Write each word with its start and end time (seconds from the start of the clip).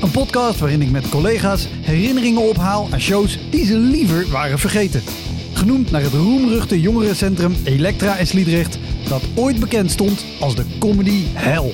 Een 0.00 0.10
podcast 0.10 0.58
waarin 0.58 0.82
ik 0.82 0.90
met 0.90 1.08
collega's 1.08 1.68
herinneringen 1.70 2.48
ophaal 2.48 2.88
aan 2.92 3.00
shows 3.00 3.50
die 3.50 3.64
ze 3.64 3.78
liever 3.78 4.30
waren 4.30 4.58
vergeten. 4.58 5.02
Genoemd 5.52 5.90
naar 5.90 6.02
het 6.02 6.12
roemruchte 6.12 6.80
jongerencentrum 6.80 7.54
Elektra 7.64 8.16
in 8.16 8.26
Sliedrecht, 8.26 8.78
dat 9.08 9.22
ooit 9.36 9.60
bekend 9.60 9.90
stond 9.90 10.24
als 10.40 10.54
de 10.56 10.64
comedy 10.78 11.24
hell. 11.32 11.72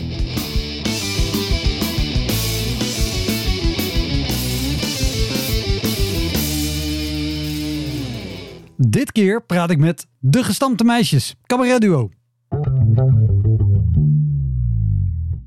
Dit 8.77 9.13
keer 9.13 9.43
praat 9.43 9.71
ik 9.71 9.79
met 9.79 10.07
de 10.19 10.45
gestampte 10.45 10.85
meisjes, 10.85 11.35
cabaretduo. 11.47 12.09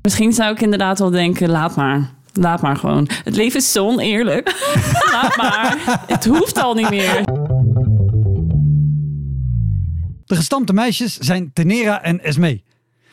Misschien 0.02 0.32
zou 0.32 0.52
ik 0.52 0.60
inderdaad 0.60 0.98
wel 0.98 1.10
denken, 1.10 1.50
laat 1.50 1.76
maar. 1.76 2.18
Laat 2.32 2.62
maar 2.62 2.76
gewoon. 2.76 3.08
Het 3.24 3.36
leven 3.36 3.60
is 3.60 3.72
zo 3.72 3.86
oneerlijk. 3.86 4.72
laat 5.12 5.36
maar. 5.36 6.04
Het 6.06 6.24
hoeft 6.24 6.58
al 6.58 6.74
niet 6.74 6.90
meer. 6.90 7.24
De 10.24 10.36
gestampte 10.36 10.72
meisjes 10.72 11.16
zijn 11.18 11.50
Tenera 11.52 12.02
en 12.02 12.24
Esme. 12.24 12.62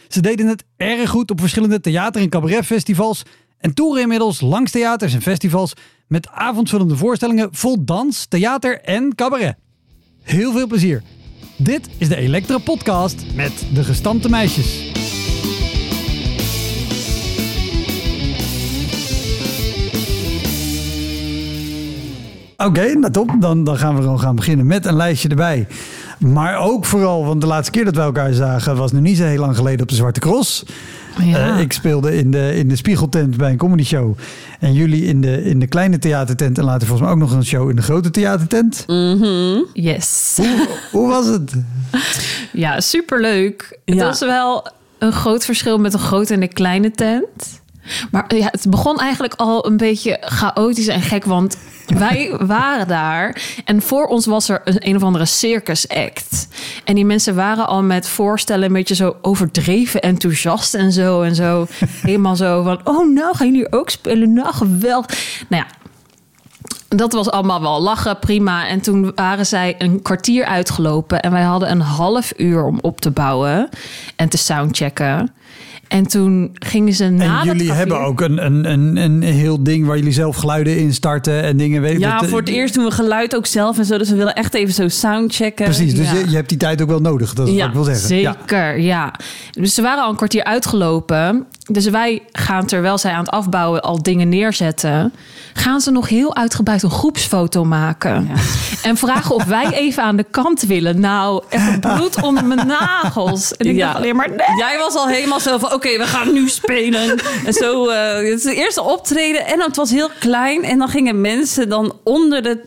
Ze 0.07 0.21
deden 0.21 0.47
het 0.47 0.63
erg 0.77 1.09
goed 1.09 1.31
op 1.31 1.39
verschillende 1.39 1.79
theater- 1.79 2.21
en 2.21 2.29
cabaretfestivals 2.29 3.23
en 3.57 3.73
toeren 3.73 4.01
inmiddels 4.01 4.41
langs 4.41 4.71
theaters 4.71 5.13
en 5.13 5.21
festivals 5.21 5.73
met 6.07 6.29
avondvullende 6.29 6.95
voorstellingen 6.95 7.49
vol 7.51 7.83
dans, 7.85 8.25
theater 8.25 8.81
en 8.81 9.15
cabaret. 9.15 9.55
Heel 10.23 10.51
veel 10.51 10.67
plezier. 10.67 11.03
Dit 11.57 11.89
is 11.97 12.07
de 12.07 12.15
Elektra 12.15 12.57
Podcast 12.57 13.23
met 13.35 13.65
de 13.73 13.83
gestampte 13.83 14.29
meisjes. 14.29 14.91
Oké, 22.57 22.93
nou 22.93 23.11
top. 23.11 23.31
Dan, 23.39 23.63
dan 23.63 23.77
gaan 23.77 23.95
we 23.95 24.01
gewoon 24.01 24.19
gaan 24.19 24.35
beginnen 24.35 24.65
met 24.67 24.85
een 24.85 24.95
lijstje 24.95 25.29
erbij. 25.29 25.67
Maar 26.19 26.57
ook 26.57 26.85
vooral, 26.85 27.25
want 27.25 27.41
de 27.41 27.47
laatste 27.47 27.71
keer 27.71 27.85
dat 27.85 27.95
we 27.95 28.01
elkaar 28.01 28.33
zagen 28.33 28.75
was 28.75 28.91
nu 28.91 28.99
niet 28.99 29.17
zo 29.17 29.23
heel 29.23 29.39
lang 29.39 29.55
geleden 29.55 29.81
op 29.81 29.89
de 29.89 29.95
Zwarte 29.95 30.19
Cross. 30.19 30.63
Ja. 31.23 31.53
Eh, 31.55 31.59
ik 31.59 31.73
speelde 31.73 32.15
in 32.17 32.31
de, 32.31 32.55
in 32.55 32.67
de 32.69 32.75
Spiegeltent 32.75 33.37
bij 33.37 33.51
een 33.51 33.57
comedy 33.57 33.83
show. 33.83 34.17
En 34.59 34.73
jullie 34.73 35.05
in 35.05 35.21
de, 35.21 35.43
in 35.43 35.59
de 35.59 35.67
kleine 35.67 35.99
theatertent. 35.99 36.57
En 36.57 36.63
later 36.63 36.87
volgens 36.87 37.01
mij 37.07 37.11
ook 37.17 37.21
nog 37.21 37.31
een 37.31 37.45
show 37.45 37.69
in 37.69 37.75
de 37.75 37.81
grote 37.81 38.11
theatertent. 38.11 38.83
Yes. 39.73 40.33
Hoe, 40.35 40.67
hoe 40.91 41.07
was 41.07 41.25
het? 41.27 41.53
Ja, 42.53 42.79
superleuk. 42.79 43.79
Het 43.85 43.95
Ja. 43.95 44.05
was 44.05 44.19
wel 44.19 44.67
een 44.99 45.11
groot 45.11 45.45
verschil 45.45 45.77
met 45.77 45.93
een 45.93 45.99
grote 45.99 46.33
en 46.33 46.41
een 46.41 46.53
kleine 46.53 46.91
tent. 46.91 47.61
Maar 48.11 48.35
ja, 48.35 48.47
het 48.51 48.65
begon 48.69 48.97
eigenlijk 48.97 49.33
al 49.37 49.65
een 49.67 49.77
beetje 49.77 50.17
chaotisch 50.21 50.87
en 50.87 51.01
gek, 51.01 51.25
want 51.25 51.57
wij 51.87 52.33
waren 52.39 52.87
daar 52.87 53.41
en 53.65 53.81
voor 53.81 54.05
ons 54.05 54.25
was 54.25 54.49
er 54.49 54.61
een, 54.63 54.87
een 54.87 54.95
of 54.95 55.03
andere 55.03 55.25
circus 55.25 55.87
act. 55.87 56.47
En 56.83 56.95
die 56.95 57.05
mensen 57.05 57.35
waren 57.35 57.67
al 57.67 57.83
met 57.83 58.07
voorstellen 58.07 58.65
een 58.65 58.73
beetje 58.73 58.95
zo 58.95 59.15
overdreven 59.21 60.01
enthousiast 60.01 60.73
en 60.73 60.91
zo 60.91 61.21
en 61.21 61.35
zo. 61.35 61.67
Helemaal 62.01 62.35
zo 62.35 62.63
van, 62.63 62.79
oh 62.83 63.13
nou, 63.13 63.35
gaan 63.35 63.47
jullie 63.47 63.71
ook 63.71 63.89
spelen? 63.89 64.33
Nou, 64.33 64.53
geweldig. 64.53 65.45
Nou 65.49 65.63
ja, 65.63 65.77
dat 66.87 67.13
was 67.13 67.29
allemaal 67.29 67.61
wel 67.61 67.81
lachen, 67.81 68.19
prima. 68.19 68.67
En 68.67 68.81
toen 68.81 69.11
waren 69.15 69.45
zij 69.45 69.75
een 69.77 70.01
kwartier 70.01 70.45
uitgelopen. 70.45 71.21
En 71.21 71.31
wij 71.31 71.43
hadden 71.43 71.71
een 71.71 71.81
half 71.81 72.33
uur 72.37 72.65
om 72.65 72.79
op 72.81 73.01
te 73.01 73.11
bouwen 73.11 73.69
en 74.15 74.29
te 74.29 74.37
soundchecken. 74.37 75.31
En 75.87 76.07
toen 76.07 76.49
gingen 76.53 76.93
ze 76.93 77.09
na 77.09 77.23
En 77.41 77.47
dat 77.47 77.55
jullie 77.57 77.71
hebben 77.73 77.99
ook 77.99 78.21
een, 78.21 78.45
een, 78.45 78.71
een, 78.71 78.97
een 78.97 79.21
heel 79.21 79.63
ding 79.63 79.85
waar 79.85 79.97
jullie 79.97 80.11
zelf 80.13 80.35
geluiden 80.35 80.77
in 80.77 80.93
starten 80.93 81.43
en 81.43 81.57
dingen. 81.57 81.81
Weet 81.81 81.93
ik 81.93 81.99
Ja, 81.99 82.19
dat- 82.19 82.29
voor 82.29 82.39
het 82.39 82.49
eerst 82.49 82.73
doen 82.73 82.83
we 82.85 82.91
geluid 82.91 83.35
ook 83.35 83.45
zelf 83.45 83.77
en 83.77 83.85
zo. 83.85 83.97
Dus 83.97 84.09
we 84.09 84.15
willen 84.15 84.33
echt 84.35 84.53
even 84.53 84.73
zo 84.73 84.87
soundchecken. 84.87 85.65
Precies, 85.65 85.95
dus 85.95 86.11
Ja. 86.11 86.17
je, 86.17 86.29
je 86.29 86.35
hebt 86.35 86.49
die 86.49 86.57
tijd 86.57 86.81
ook 86.81 86.89
wel 86.89 86.99
nodig. 87.01 87.33
Dat 87.33 87.47
is 87.47 87.57
wat 87.57 87.67
ik 87.67 87.73
wil 87.73 87.83
zeggen. 87.83 88.17
Ja. 88.17 88.35
Zeker, 88.39 88.79
ja. 88.79 89.13
Dus 89.51 89.73
ze 89.73 89.81
waren 89.81 90.03
al 90.03 90.09
een 90.09 90.15
kwartier 90.15 90.43
uitgelopen. 90.43 91.45
Dus 91.67 91.85
wij 91.89 92.21
gaan, 92.31 92.65
terwijl 92.65 92.97
zij 92.97 93.11
aan 93.11 93.19
het 93.19 93.29
afbouwen 93.29 93.81
al 93.81 94.03
dingen 94.03 94.29
neerzetten... 94.29 95.13
gaan 95.53 95.81
ze 95.81 95.91
nog 95.91 96.09
heel 96.09 96.35
uitgebreid 96.35 96.83
een 96.83 96.89
groepsfoto 96.91 97.63
maken. 97.65 98.29
En 98.83 98.97
vragen 98.97 99.35
of 99.35 99.43
wij 99.43 99.71
even 99.71 100.03
aan 100.03 100.15
de 100.15 100.25
kant 100.31 100.61
willen. 100.61 100.99
Nou, 100.99 101.43
echt 101.49 101.79
bloed 101.79 102.21
onder 102.21 102.45
mijn 102.45 102.67
nagels. 102.67 103.53
En 103.57 103.67
ik 103.67 103.75
Ja. 103.75 103.85
dacht 103.85 103.97
alleen 103.97 104.15
maar... 104.15 104.29
Nee. 104.29 104.57
Jij 104.57 104.77
was 104.77 104.95
al 104.95 105.07
helemaal 105.07 105.39
zo 105.39 105.57
van, 105.57 105.73
oké, 105.73 105.97
we 105.97 106.05
gaan 106.07 106.33
nu 106.33 106.49
spelen. 106.49 107.19
en 107.45 107.53
zo, 107.53 107.87
eh, 107.89 108.13
het 108.15 108.25
is 108.37 108.43
de 108.43 108.55
eerste 108.55 108.81
optreden. 108.83 109.45
En 109.45 109.59
het 109.61 109.75
was 109.75 109.91
heel 109.91 110.09
klein. 110.19 110.63
En 110.63 110.77
dan 110.77 110.89
gingen 110.89 111.21
mensen 111.21 111.69
dan 111.69 111.93
onder 112.03 112.43
de, 112.43 112.59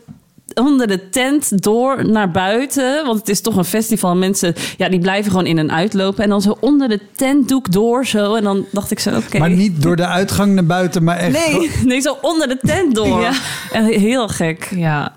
onder 0.53 0.87
de 0.87 1.09
tent 1.09 1.63
door 1.63 2.09
naar 2.09 2.31
buiten. 2.31 3.05
Want 3.05 3.19
het 3.19 3.29
is 3.29 3.41
toch 3.41 3.55
een 3.55 3.65
festival. 3.65 4.15
Mensen, 4.15 4.53
ja, 4.77 4.89
die 4.89 4.99
blijven 4.99 5.31
gewoon 5.31 5.45
in 5.45 5.57
en 5.57 5.71
uitlopen. 5.71 6.23
En 6.23 6.29
dan 6.29 6.41
zo 6.41 6.57
onder 6.59 6.89
de 6.89 6.99
tentdoek 7.15 7.71
door 7.71 8.05
zo. 8.05 8.35
En 8.35 8.43
dan 8.43 8.65
dacht 8.71 8.91
ik 8.91 8.99
zo, 8.99 9.15
oké. 9.15 9.37
Maar 9.37 9.49
niet 9.49 9.81
door 9.81 9.95
de 9.95 10.07
uitgang 10.07 10.53
naar 10.53 10.65
buiten, 10.65 11.03
maar 11.03 11.17
echt. 11.17 11.31
Nee, 11.31 11.71
nee, 11.85 12.01
zo 12.01 12.17
onder 12.21 12.47
de 12.47 12.57
tent 12.61 12.95
door. 12.95 13.21
Ja. 13.21 13.31
En 13.71 13.85
heel 13.85 14.27
gek. 14.27 14.69
Ja, 14.75 15.15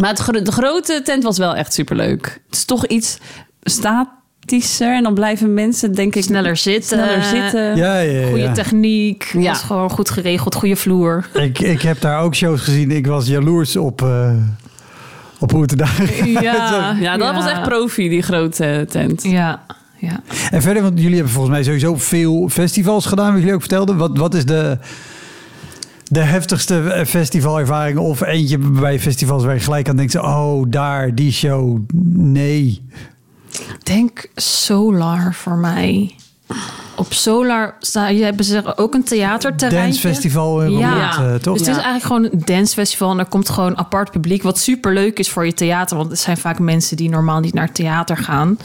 Maar 0.00 0.10
het, 0.10 0.44
de 0.46 0.52
grote 0.52 1.00
tent 1.04 1.22
was 1.22 1.38
wel 1.38 1.54
echt 1.54 1.72
superleuk. 1.72 2.40
Het 2.46 2.56
is 2.56 2.64
toch 2.64 2.86
iets 2.86 3.18
statischer. 3.62 4.94
En 4.94 5.02
dan 5.02 5.14
blijven 5.14 5.54
mensen, 5.54 5.92
denk 5.92 6.14
ik, 6.14 6.22
sneller 6.22 6.56
zitten. 6.56 6.98
sneller 6.98 7.22
zitten. 7.22 7.76
Ja, 7.76 7.98
ja, 7.98 8.20
ja. 8.20 8.28
Goede 8.28 8.52
techniek. 8.52 9.30
Ja. 9.32 9.50
Was 9.50 9.62
gewoon 9.62 9.90
goed 9.90 10.10
geregeld. 10.10 10.54
Goede 10.54 10.76
vloer. 10.76 11.28
Ik, 11.32 11.58
ik 11.58 11.82
heb 11.82 12.00
daar 12.00 12.20
ook 12.20 12.34
shows 12.34 12.60
gezien. 12.60 12.90
Ik 12.90 13.06
was 13.06 13.26
jaloers 13.26 13.76
op, 13.76 14.02
eh 14.02 14.30
op 15.38 15.50
hoe 15.50 15.62
het 15.62 15.70
er 15.70 15.76
daar 15.76 16.26
Ja, 16.26 16.96
ja, 17.00 17.16
dat 17.16 17.26
Ja. 17.26 17.34
was 17.34 17.50
echt 17.50 17.62
profi, 17.62 18.08
die 18.08 18.22
grote 18.22 18.86
tent. 18.88 19.22
Ja, 19.22 19.64
ja. 19.98 20.20
En 20.50 20.62
verder, 20.62 20.82
want 20.82 20.98
jullie 21.00 21.14
hebben 21.14 21.32
volgens 21.32 21.54
mij 21.54 21.64
sowieso 21.64 21.96
veel 21.96 22.48
festivals 22.48 23.06
gedaan, 23.06 23.30
wat 23.30 23.38
jullie 23.38 23.54
ook 23.54 23.60
vertelden. 23.60 23.96
Wat, 23.96 24.18
wat 24.18 24.34
is 24.34 24.44
de, 24.44 24.78
de 26.04 26.20
heftigste 26.20 26.78
eh, 26.80 27.04
festivalervaring 27.06 27.98
of 27.98 28.20
eentje 28.20 28.58
bij 28.58 29.00
festivals 29.00 29.44
waar 29.44 29.54
je 29.54 29.60
gelijk 29.60 29.88
aan 29.88 29.96
denkt, 29.96 30.14
oh, 30.16 30.64
daar, 30.68 31.14
die 31.14 31.32
show, 31.32 31.78
nee. 32.14 32.82
Ik 33.50 33.78
denk 33.82 34.30
Solar 34.34 35.34
voor 35.34 35.56
mij. 35.56 36.14
Op 36.96 37.12
Solar 37.12 37.74
hebben 37.92 38.44
ze 38.44 38.76
ook 38.76 38.94
een 38.94 39.04
theaterterrein. 39.04 39.84
Dancefestival 39.84 40.62
in 40.62 40.70
Ja, 40.78 40.90
Roermond, 40.90 41.34
eh, 41.34 41.42
toch? 41.42 41.58
dus 41.58 41.66
het 41.66 41.76
is 41.76 41.82
eigenlijk 41.82 42.04
gewoon 42.04 42.24
een 42.24 42.42
dancefestival 42.44 43.10
en 43.10 43.18
er 43.18 43.26
komt 43.26 43.48
gewoon 43.48 43.78
apart 43.78 44.10
publiek, 44.10 44.42
wat 44.42 44.58
super 44.58 44.92
leuk 44.92 45.18
is 45.18 45.30
voor 45.30 45.46
je 45.46 45.54
theater, 45.54 45.96
want 45.96 46.10
het 46.10 46.18
zijn 46.18 46.36
vaak 46.36 46.58
mensen 46.58 46.96
die 46.96 47.08
normaal 47.08 47.40
niet 47.40 47.54
naar 47.54 47.72
theater 47.72 48.16
gaan. 48.16 48.58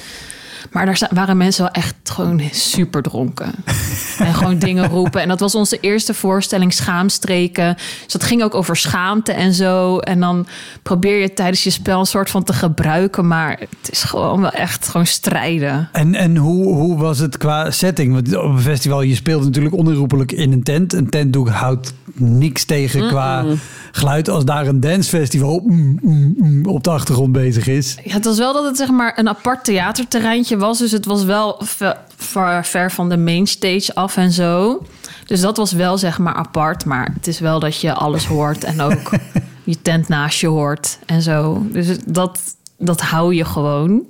Maar 0.71 0.85
daar 0.85 1.09
waren 1.13 1.37
mensen 1.37 1.63
wel 1.63 1.73
echt 1.73 1.95
gewoon 2.03 2.41
super 2.51 3.01
dronken. 3.01 3.51
en 4.17 4.33
gewoon 4.33 4.59
dingen 4.59 4.87
roepen. 4.87 5.21
En 5.21 5.27
dat 5.27 5.39
was 5.39 5.55
onze 5.55 5.77
eerste 5.79 6.13
voorstelling, 6.13 6.73
Schaamstreken. 6.73 7.75
Dus 8.03 8.13
dat 8.13 8.23
ging 8.23 8.43
ook 8.43 8.55
over 8.55 8.75
schaamte 8.75 9.31
en 9.31 9.53
zo. 9.53 9.97
En 9.97 10.19
dan 10.19 10.47
probeer 10.83 11.21
je 11.21 11.33
tijdens 11.33 11.63
je 11.63 11.69
spel 11.69 11.99
een 11.99 12.05
soort 12.05 12.29
van 12.29 12.43
te 12.43 12.53
gebruiken. 12.53 13.27
Maar 13.27 13.59
het 13.59 13.91
is 13.91 14.03
gewoon 14.03 14.41
wel 14.41 14.51
echt 14.51 14.87
gewoon 14.87 15.05
strijden. 15.05 15.89
En, 15.91 16.15
en 16.15 16.37
hoe, 16.37 16.73
hoe 16.73 16.97
was 16.97 17.19
het 17.19 17.37
qua 17.37 17.71
setting? 17.71 18.13
Want 18.13 18.37
op 18.37 18.51
een 18.51 18.61
festival, 18.61 19.01
je 19.01 19.15
speelt 19.15 19.43
natuurlijk 19.43 19.75
onherroepelijk 19.75 20.31
in 20.31 20.51
een 20.51 20.63
tent. 20.63 20.93
Een 20.93 21.09
tentdoek 21.09 21.49
houdt 21.49 21.93
niks 22.13 22.65
tegen 22.65 23.07
qua 23.07 23.45
geluid. 23.91 24.29
Als 24.29 24.45
daar 24.45 24.67
een 24.67 24.79
dancefestival 24.79 25.61
mm, 25.65 25.99
mm, 26.01 26.33
mm, 26.37 26.65
op 26.65 26.83
de 26.83 26.89
achtergrond 26.89 27.31
bezig 27.31 27.67
is. 27.67 27.97
Ja, 28.03 28.13
het 28.13 28.25
was 28.25 28.37
wel 28.37 28.53
dat 28.53 28.63
het 28.65 28.77
zeg 28.77 28.89
maar 28.89 29.19
een 29.19 29.29
apart 29.29 29.63
theaterterreintje 29.63 30.57
was. 30.57 30.77
Dus 30.79 30.91
het 30.91 31.05
was 31.05 31.23
wel 31.23 31.55
ve- 31.63 31.97
ver, 32.15 32.65
ver 32.65 32.91
van 32.91 33.09
de 33.09 33.17
mainstage 33.17 33.95
af 33.95 34.17
en 34.17 34.31
zo. 34.31 34.81
Dus 35.25 35.41
dat 35.41 35.57
was 35.57 35.71
wel 35.71 35.97
zeg 35.97 36.17
maar 36.19 36.33
apart. 36.33 36.85
Maar 36.85 37.11
het 37.13 37.27
is 37.27 37.39
wel 37.39 37.59
dat 37.59 37.81
je 37.81 37.93
alles 37.93 38.25
hoort 38.25 38.63
en 38.63 38.81
ook 38.81 39.11
je 39.63 39.81
tent 39.81 40.07
naast 40.07 40.39
je 40.39 40.47
hoort 40.47 40.97
en 41.05 41.21
zo. 41.21 41.65
Dus 41.71 41.97
dat, 42.05 42.39
dat 42.77 43.01
hou 43.01 43.35
je 43.35 43.45
gewoon. 43.45 44.01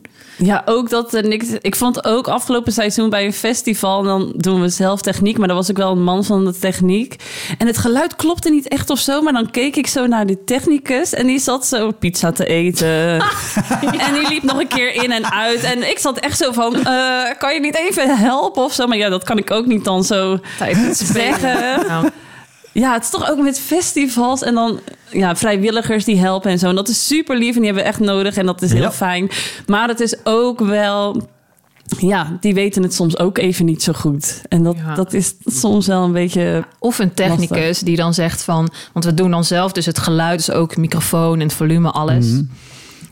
Ja, 0.43 0.61
ook 0.65 0.89
dat 0.89 1.13
er 1.13 1.27
niks. 1.27 1.47
Ik 1.61 1.75
vond 1.75 2.05
ook 2.05 2.27
afgelopen 2.27 2.73
seizoen 2.73 3.09
bij 3.09 3.25
een 3.25 3.33
festival. 3.33 3.99
En 3.99 4.05
dan 4.05 4.33
doen 4.35 4.61
we 4.61 4.69
zelf 4.69 5.01
techniek. 5.01 5.38
Maar 5.38 5.47
dan 5.47 5.57
was 5.57 5.69
ik 5.69 5.77
wel 5.77 5.91
een 5.91 6.03
man 6.03 6.23
van 6.23 6.45
de 6.45 6.59
techniek. 6.59 7.15
En 7.57 7.67
het 7.67 7.77
geluid 7.77 8.15
klopte 8.15 8.49
niet 8.49 8.67
echt 8.67 8.89
of 8.89 8.99
zo. 8.99 9.21
Maar 9.21 9.33
dan 9.33 9.51
keek 9.51 9.75
ik 9.75 9.88
zo 9.88 10.07
naar 10.07 10.25
die 10.25 10.43
technicus. 10.43 11.13
En 11.13 11.27
die 11.27 11.39
zat 11.39 11.65
zo 11.65 11.91
pizza 11.91 12.31
te 12.31 12.45
eten. 12.45 12.89
En 14.07 14.13
die 14.13 14.27
liep 14.27 14.43
nog 14.43 14.59
een 14.59 14.67
keer 14.67 14.93
in 15.03 15.11
en 15.11 15.31
uit. 15.31 15.63
En 15.63 15.89
ik 15.89 15.99
zat 15.99 16.19
echt 16.19 16.38
zo 16.38 16.51
van: 16.51 16.75
eh, 16.85 17.38
kan 17.38 17.53
je 17.53 17.59
niet 17.59 17.75
even 17.75 18.17
helpen 18.17 18.63
of 18.63 18.73
zo? 18.73 18.88
Maar 18.88 18.97
ja, 18.97 19.09
dat 19.09 19.23
kan 19.23 19.38
ik 19.38 19.51
ook 19.51 19.65
niet 19.65 19.83
dan 19.85 20.03
zo 20.03 20.39
zeggen. 20.91 21.88
Nou, 21.88 22.09
Ja, 22.71 22.93
het 22.93 23.03
is 23.03 23.09
toch 23.09 23.29
ook 23.29 23.38
met 23.39 23.59
festivals 23.59 24.41
en 24.41 24.53
dan 24.53 24.79
ja, 25.12 25.36
vrijwilligers 25.36 26.06
die 26.06 26.18
helpen 26.19 26.52
en 26.52 26.60
zo. 26.60 26.68
En 26.69 26.75
dat 26.75 26.88
is 26.90 27.08
super 27.08 27.38
lief 27.38 27.54
en 27.56 27.62
die 27.62 27.66
hebben 27.66 27.84
we 27.84 27.90
echt 27.90 28.00
nodig 28.00 28.36
en 28.36 28.46
dat 28.46 28.62
is 28.62 28.72
heel 28.74 28.81
Ja. 28.81 28.92
fijn. 28.92 29.30
Maar 29.68 29.88
het 29.88 30.00
is 30.00 30.16
ook 30.24 30.60
wel, 30.60 31.28
ja, 32.00 32.38
die 32.40 32.54
weten 32.54 32.84
het 32.84 32.94
soms 32.94 33.18
ook 33.18 33.38
even 33.38 33.66
niet 33.66 33.84
zo 33.84 33.94
goed. 33.94 34.42
En 34.50 34.63
dat, 34.63 34.75
Ja. 34.75 34.96
dat 34.96 35.13
is 35.13 35.34
soms 35.46 35.88
wel 35.88 36.04
een 36.04 36.12
beetje. 36.12 36.63
Of 36.80 37.00
een 37.00 37.13
technicus 37.13 37.80
die 37.80 37.96
dan 37.96 38.13
zegt 38.13 38.42
van... 38.44 38.69
Want 38.94 39.06
we 39.06 39.13
doen 39.13 39.31
dan 39.31 39.44
zelf 39.44 39.72
dus 39.72 39.86
het 39.86 40.00
geluid, 40.00 40.46
dus 40.46 40.56
ook 40.56 40.78
microfoon 40.78 41.34
en 41.40 41.46
het 41.48 41.54
volume, 41.54 41.92
alles. 41.92 42.31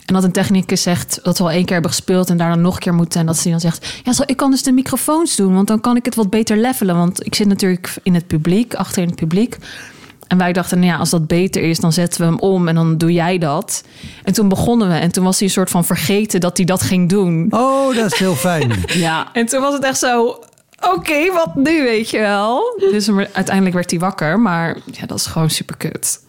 En 0.06 0.16
dat 0.16 0.24
een 0.24 0.32
technicus 0.32 0.82
zegt 0.82 1.20
dat 1.24 1.38
we 1.38 1.44
al 1.44 1.52
één 1.52 1.64
keer 1.66 1.74
hebben 1.74 1.92
gespeeld... 1.92 2.30
en 2.30 2.38
daar 2.38 2.50
dan 2.50 2.62
nog 2.62 2.74
een 2.74 2.80
keer 2.80 2.94
moeten. 2.94 3.20
En 3.20 3.26
dat 3.26 3.42
hij 3.44 3.52
dan 3.52 3.60
zegt... 3.60 4.00
Ja, 4.04 4.14
zo, 4.14 4.24
ik 4.26 4.38
kan 4.38 4.52
dus 4.52 4.64
de 4.64 4.72
microfoons 4.72 5.36
doen, 5.36 5.54
want 5.54 5.68
dan 5.68 5.82
kan 5.82 5.96
ik 5.96 6.06
het 6.06 6.16
wat 6.16 6.30
beter 6.30 6.58
levelen. 6.58 6.96
Want 6.98 7.26
ik 7.26 7.36
zit 7.36 7.48
natuurlijk 7.48 7.96
in 8.04 8.14
het 8.14 8.28
publiek, 8.28 8.74
achter 8.74 9.02
in 9.02 9.08
het 9.08 9.18
publiek. 9.18 9.58
En 10.30 10.38
wij 10.38 10.54
dachten, 10.54 10.80
nou 10.80 10.92
ja, 10.92 10.98
als 10.98 11.10
dat 11.10 11.28
beter 11.28 11.62
is, 11.64 11.80
dan 11.80 11.94
zetten 11.94 12.20
we 12.22 12.26
hem 12.28 12.40
om... 12.40 12.68
en 12.68 12.76
dan 12.76 12.98
doe 12.98 13.12
jij 13.14 13.38
dat. 13.38 13.84
En 14.24 14.34
toen 14.34 14.50
begonnen 14.50 14.88
we. 14.90 14.94
En 14.96 15.12
toen 15.12 15.24
was 15.24 15.38
hij 15.40 15.48
een 15.48 15.54
soort 15.54 15.70
van 15.70 15.86
vergeten 15.86 16.40
dat 16.40 16.58
hij 16.58 16.66
dat 16.66 16.82
ging 16.82 17.10
doen. 17.10 17.48
Oh, 17.50 17.96
dat 17.96 18.14
is 18.14 18.20
heel 18.20 18.36
fijn. 18.36 18.72
Ja, 18.88 19.28
En 19.34 19.46
toen 19.46 19.62
was 19.62 19.74
het 19.74 19.84
echt 19.84 19.98
zo... 20.00 20.40
Oké, 20.96 21.32
wat 21.34 21.56
nu, 21.56 21.84
weet 21.84 22.10
je 22.10 22.20
wel? 22.20 22.62
Dus 22.92 23.10
uiteindelijk 23.34 23.76
werd 23.76 23.90
hij 23.92 24.00
wakker. 24.00 24.40
Maar 24.40 24.78
ja, 24.92 25.06
dat 25.06 25.18
is 25.18 25.26
gewoon 25.26 25.50
super 25.50 25.78
kut. 25.78 26.20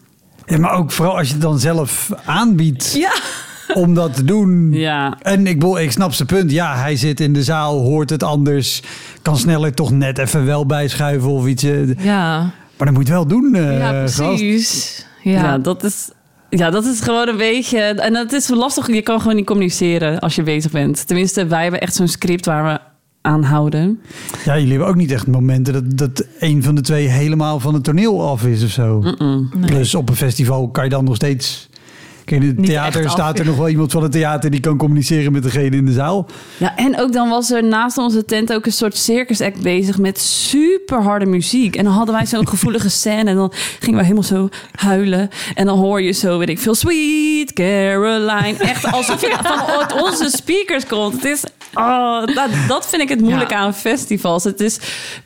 Ja, 0.46 0.58
maar 0.58 0.72
ook 0.72 0.90
vooral 0.92 1.16
als 1.18 1.26
je 1.26 1.32
het 1.32 1.42
dan 1.42 1.58
zelf 1.58 2.10
aanbiedt 2.24 2.92
Ja. 2.92 3.12
om 3.74 3.94
dat 3.94 4.14
te 4.14 4.24
doen. 4.24 4.72
ja. 4.72 5.16
En 5.22 5.46
ik, 5.46 5.58
bedoel, 5.58 5.80
ik 5.80 5.90
snap 5.92 6.12
zijn 6.12 6.28
punt. 6.28 6.50
Ja, 6.50 6.76
hij 6.76 6.96
zit 6.96 7.20
in 7.20 7.32
de 7.32 7.42
zaal, 7.42 7.78
hoort 7.80 8.10
het 8.10 8.22
anders. 8.22 8.82
Kan 9.22 9.36
sneller 9.36 9.74
toch 9.74 9.90
net 9.90 10.18
even 10.18 10.44
wel 10.46 10.66
bijschuiven 10.66 11.30
of 11.30 11.46
iets. 11.46 11.62
eh, 11.62 12.04
Ja, 12.04 12.50
Maar 12.80 12.88
dan 12.88 12.98
moet 12.98 13.08
wel 13.08 13.26
doen, 13.26 13.54
eh, 13.54 13.78
ja 13.78 13.90
precies. 13.90 15.06
Ja. 15.22 15.32
Ja. 15.32 15.58
dat 15.58 15.84
is. 15.84 16.10
Ja, 16.50 16.70
dat 16.70 16.84
is 16.84 17.00
gewoon 17.00 17.28
een 17.28 17.36
beetje. 17.36 17.78
En 17.78 18.14
het 18.14 18.32
is 18.32 18.48
lastig. 18.48 18.86
Je 18.86 19.02
kan 19.02 19.20
gewoon 19.20 19.36
niet 19.36 19.46
communiceren 19.46 20.18
als 20.18 20.34
je 20.34 20.42
bezig 20.42 20.70
bent. 20.70 21.06
Tenminste, 21.06 21.46
wij 21.46 21.62
hebben 21.62 21.80
echt 21.80 21.94
zo'n 21.94 22.08
script 22.08 22.46
waar 22.46 22.64
we 22.64 22.78
aan 23.20 23.42
houden. 23.42 24.00
Ja, 24.44 24.54
jullie 24.54 24.70
hebben 24.70 24.88
ook 24.88 24.96
niet 24.96 25.10
echt 25.10 25.26
momenten 25.26 25.72
dat, 25.72 25.98
dat 25.98 26.26
een 26.38 26.62
van 26.62 26.74
de 26.74 26.80
twee 26.80 27.08
helemaal 27.08 27.60
van 27.60 27.74
het 27.74 27.84
toneel 27.84 28.28
af 28.28 28.46
is 28.46 28.64
of 28.64 28.70
zo. 28.70 29.04
Plus 29.66 29.94
op 29.94 30.08
een 30.08 30.16
festival 30.16 30.68
kan 30.68 30.84
je 30.84 30.90
dan 30.90 31.04
nog 31.04 31.16
steeds... 31.16 31.68
Kijk, 32.30 32.42
in 32.42 32.48
het 32.56 32.64
theater 32.66 33.10
staat 33.10 33.38
er 33.38 33.44
nog 33.44 33.56
wel 33.56 33.68
iemand 33.68 33.92
van 33.92 34.02
het 34.02 34.12
theater 34.12 34.50
die 34.50 34.60
kan 34.60 34.76
communiceren 34.76 35.32
met 35.32 35.42
degene 35.42 35.76
in 35.76 35.84
de 35.86 35.92
zaal. 35.92 36.26
Ja, 36.56 36.76
en 36.76 37.00
ook 37.00 37.12
dan 37.12 37.28
was 37.28 37.50
er 37.50 37.64
naast 37.64 37.98
onze 37.98 38.24
tent 38.24 38.52
ook 38.52 38.66
een 38.66 38.72
soort 38.72 38.96
circus 38.96 39.40
act 39.40 39.62
bezig 39.62 39.98
met 39.98 40.18
super 40.20 41.02
harde 41.02 41.26
muziek. 41.26 41.76
En 41.76 41.84
dan 41.84 41.92
hadden 41.92 42.14
wij 42.14 42.26
zo'n 42.26 42.48
gevoelige 42.48 42.90
scène 42.90 43.30
en 43.30 43.36
dan 43.36 43.52
gingen 43.80 43.96
we 43.98 44.02
helemaal 44.02 44.24
zo 44.24 44.48
huilen. 44.74 45.28
En 45.54 45.66
dan 45.66 45.78
hoor 45.78 46.02
je 46.02 46.12
zo, 46.12 46.38
weet 46.38 46.48
ik 46.48 46.58
veel, 46.58 46.74
Sweet 46.74 47.52
Caroline. 47.52 48.54
Echt 48.58 48.92
alsof 48.92 49.20
het 49.26 49.46
van 49.46 50.02
onze 50.02 50.28
speakers 50.30 50.86
komt. 50.86 51.14
Het 51.14 51.24
is, 51.24 51.44
oh, 51.74 52.26
dat, 52.26 52.48
dat 52.68 52.86
vind 52.88 53.02
ik 53.02 53.08
het 53.08 53.20
moeilijk 53.20 53.50
Ja. 53.50 53.56
aan 53.56 53.74
festivals. 53.74 54.44
Het 54.44 54.60
is 54.60 54.78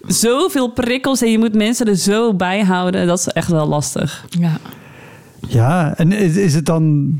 zoveel 0.07 0.69
prikkels 0.69 1.23
en 1.23 1.31
je 1.31 1.39
moet 1.39 1.55
mensen 1.55 1.87
er 1.87 1.97
zo 1.97 2.35
bij 2.35 2.61
houden. 2.63 3.07
Dat 3.07 3.19
is 3.19 3.27
echt 3.29 3.49
wel 3.51 3.67
lastig. 3.67 4.25
ja. 4.29 4.53
Ja, 5.49 5.97
en 5.97 6.13
is, 6.13 6.37
is 6.37 6.55
het 6.55 6.67
dan... 6.67 7.17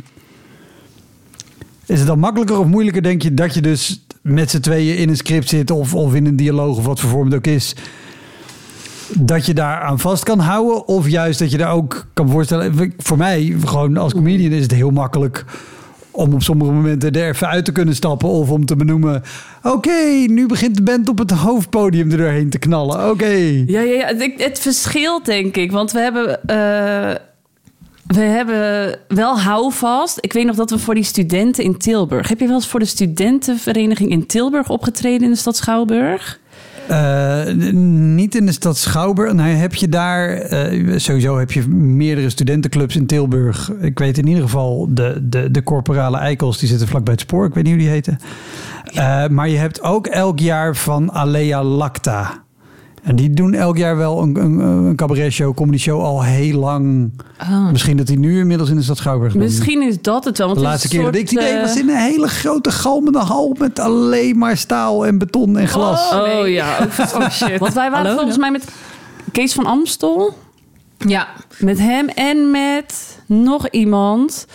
Is 1.87 1.99
het 1.99 2.09
dan 2.09 2.19
makkelijker 2.19 2.59
of 2.59 2.67
moeilijker, 2.67 3.03
denk 3.03 3.23
je, 3.23 3.35
dat 3.35 3.55
je 3.55 3.61
dus 3.61 4.05
met 4.23 4.51
z'n 4.51 4.61
tweeën 4.61 4.97
in 4.97 5.09
een 5.09 5.17
script 5.17 5.49
zit 5.49 5.71
of, 5.71 5.95
of 5.95 6.15
in 6.15 6.27
een 6.27 6.37
dialoog 6.37 6.77
of 6.77 6.85
wat 6.85 7.01
voor 7.01 7.11
vorm 7.11 7.25
het 7.25 7.35
ook 7.35 7.47
is, 7.47 7.75
dat 9.19 9.47
je 9.47 9.55
daar 9.55 9.81
aan 9.81 9.99
vast 9.99 10.23
kan 10.23 10.39
houden? 10.39 10.89
Of 10.89 11.09
juist 11.09 11.39
dat 11.39 11.51
je 11.51 11.57
daar 11.57 11.73
ook 11.73 12.07
kan 12.15 12.31
voorstellen... 12.31 12.95
Voor 12.99 13.17
mij, 13.17 13.57
gewoon 13.65 13.97
als 13.97 14.13
comedian, 14.13 14.53
is 14.53 14.63
het 14.63 14.73
heel 14.73 14.91
makkelijk 14.91 15.45
om 16.11 16.33
op 16.33 16.43
sommige 16.43 16.73
momenten 16.73 17.13
er 17.13 17.29
even 17.29 17.49
uit 17.49 17.65
te 17.65 17.73
kunnen 17.73 17.95
stappen 17.95 18.29
of 18.29 18.51
om 18.51 18.67
te 18.67 18.77
benoemen... 18.77 19.23
Oké, 19.63 20.25
nu 20.27 20.47
begint 20.47 20.77
de 20.77 20.83
band 20.83 21.09
op 21.09 21.19
het 21.19 21.31
hoofdpodium 21.31 22.11
er 22.11 22.17
doorheen 22.17 22.51
te 22.51 22.59
knallen. 22.59 23.11
Oké. 23.11 23.35
Ja, 23.67 23.81
ja, 23.81 23.81
ja. 23.81 24.17
Het, 24.37 24.59
verschilt 24.59 25.25
denk 25.25 25.57
ik. 25.57 25.73
Want 25.73 25.93
we 25.93 25.99
hebben, 25.99 26.45
eh, 26.47 27.15
we 28.07 28.21
hebben 28.21 28.99
wel 29.09 29.41
houvast. 29.41 30.19
Ik 30.21 30.33
weet 30.33 30.47
nog 30.47 30.57
dat 30.57 30.71
we 30.71 30.79
voor 30.79 30.95
die 30.95 31.05
studenten 31.05 31.65
in 31.65 31.79
Tilburg... 31.79 32.29
Heb 32.29 32.41
je 32.41 32.47
wel 32.47 32.55
eens 32.55 32.69
voor 32.69 32.81
de 32.81 32.87
studentenvereniging 32.87 34.11
in 34.11 34.27
Tilburg 34.27 34.69
opgetreden 34.69 35.23
in 35.23 35.31
de 35.31 35.37
stad 35.37 35.57
Schouwburg? 35.57 36.41
Eh, 36.89 37.53
niet 37.73 38.35
in 38.35 38.47
de 38.47 38.53
stad 38.53 38.77
Schouwburg. 38.77 39.33
Nou, 39.33 39.49
heb 39.49 39.75
je 39.75 39.89
daar... 39.89 40.33
eh, 40.33 40.99
sowieso 40.99 41.39
heb 41.39 41.53
je 41.53 41.69
meerdere 41.69 42.31
studentenclubs 42.31 42.97
in 42.97 43.07
Tilburg. 43.07 43.73
Ik 43.81 43.99
weet 43.99 44.19
in 44.19 44.27
ieder 44.27 44.43
geval 44.43 44.89
de, 44.91 45.19
de, 45.23 45.51
de 45.51 45.63
corporale 45.63 46.17
eikels. 46.17 46.59
Die 46.59 46.69
zitten 46.69 46.89
vlakbij 46.89 47.13
het 47.13 47.23
spoor. 47.23 47.47
Ik 47.47 47.55
weet 47.55 47.65
niet 47.65 47.73
hoe 47.73 47.83
die 47.83 47.91
heten. 47.91 48.19
Eh, 48.85 49.27
maar 49.27 49.49
je 49.49 49.57
hebt 49.57 49.83
ook 49.83 50.07
elk 50.07 50.39
jaar 50.39 50.77
van 50.77 51.13
Alea 51.13 51.63
Lacta. 51.63 52.44
En 53.05 53.17
die 53.17 53.31
doen 53.31 53.55
elk 53.55 53.77
jaar 53.77 53.97
wel 53.97 54.23
een, 54.23 54.37
een, 54.37 54.59
een 54.59 54.97
cabaretshow, 54.97 55.55
comedy 55.55 55.79
show 55.79 56.03
al 56.03 56.23
heel 56.23 56.59
lang. 56.59 57.13
Oh. 57.43 57.71
Misschien 57.71 57.97
dat 57.97 58.07
die 58.07 58.19
nu 58.19 58.39
inmiddels 58.39 58.71
in 58.71 58.77
de 58.77 58.83
stad 58.83 58.97
Schouwburg 58.97 59.33
doen. 59.33 59.43
Misschien 59.43 59.83
is 59.83 60.03
dat 60.03 60.25
het 60.25 60.39
wel. 60.39 60.47
Want 60.47 60.59
De 60.59 60.65
laatste 60.67 60.89
keer 60.89 61.03
dat 61.03 61.15
ik 61.15 61.29
die 61.29 61.39
deed 61.39 61.55
eh, 61.55 61.61
was 61.61 61.77
in 61.77 61.89
een 61.89 61.97
hele 61.97 62.29
grote 62.29 62.71
galmende 62.71 63.19
hal 63.19 63.57
met 63.59 63.79
alleen 63.79 64.39
maar 64.39 64.57
staal 64.57 65.07
en 65.07 65.19
beton 65.19 65.59
en 65.59 65.69
glas. 65.69 66.13
Oh, 66.13 66.49
ja. 66.49 66.89
Oh 67.15 67.31
shit. 67.41 67.59
Want 67.59 67.75
wij 67.75 67.91
waren 67.91 68.07
Hallo? 68.07 68.17
volgens 68.17 68.39
mij 68.39 68.51
met 68.51 68.69
Kees 69.33 69.53
van 69.53 69.67
Amstel. 69.67 70.39
Ja. 70.99 71.29
Met 71.59 71.79
hem 71.79 72.09
en 72.09 72.51
met 72.51 73.19
nog 73.27 73.69
iemand. 73.69 74.47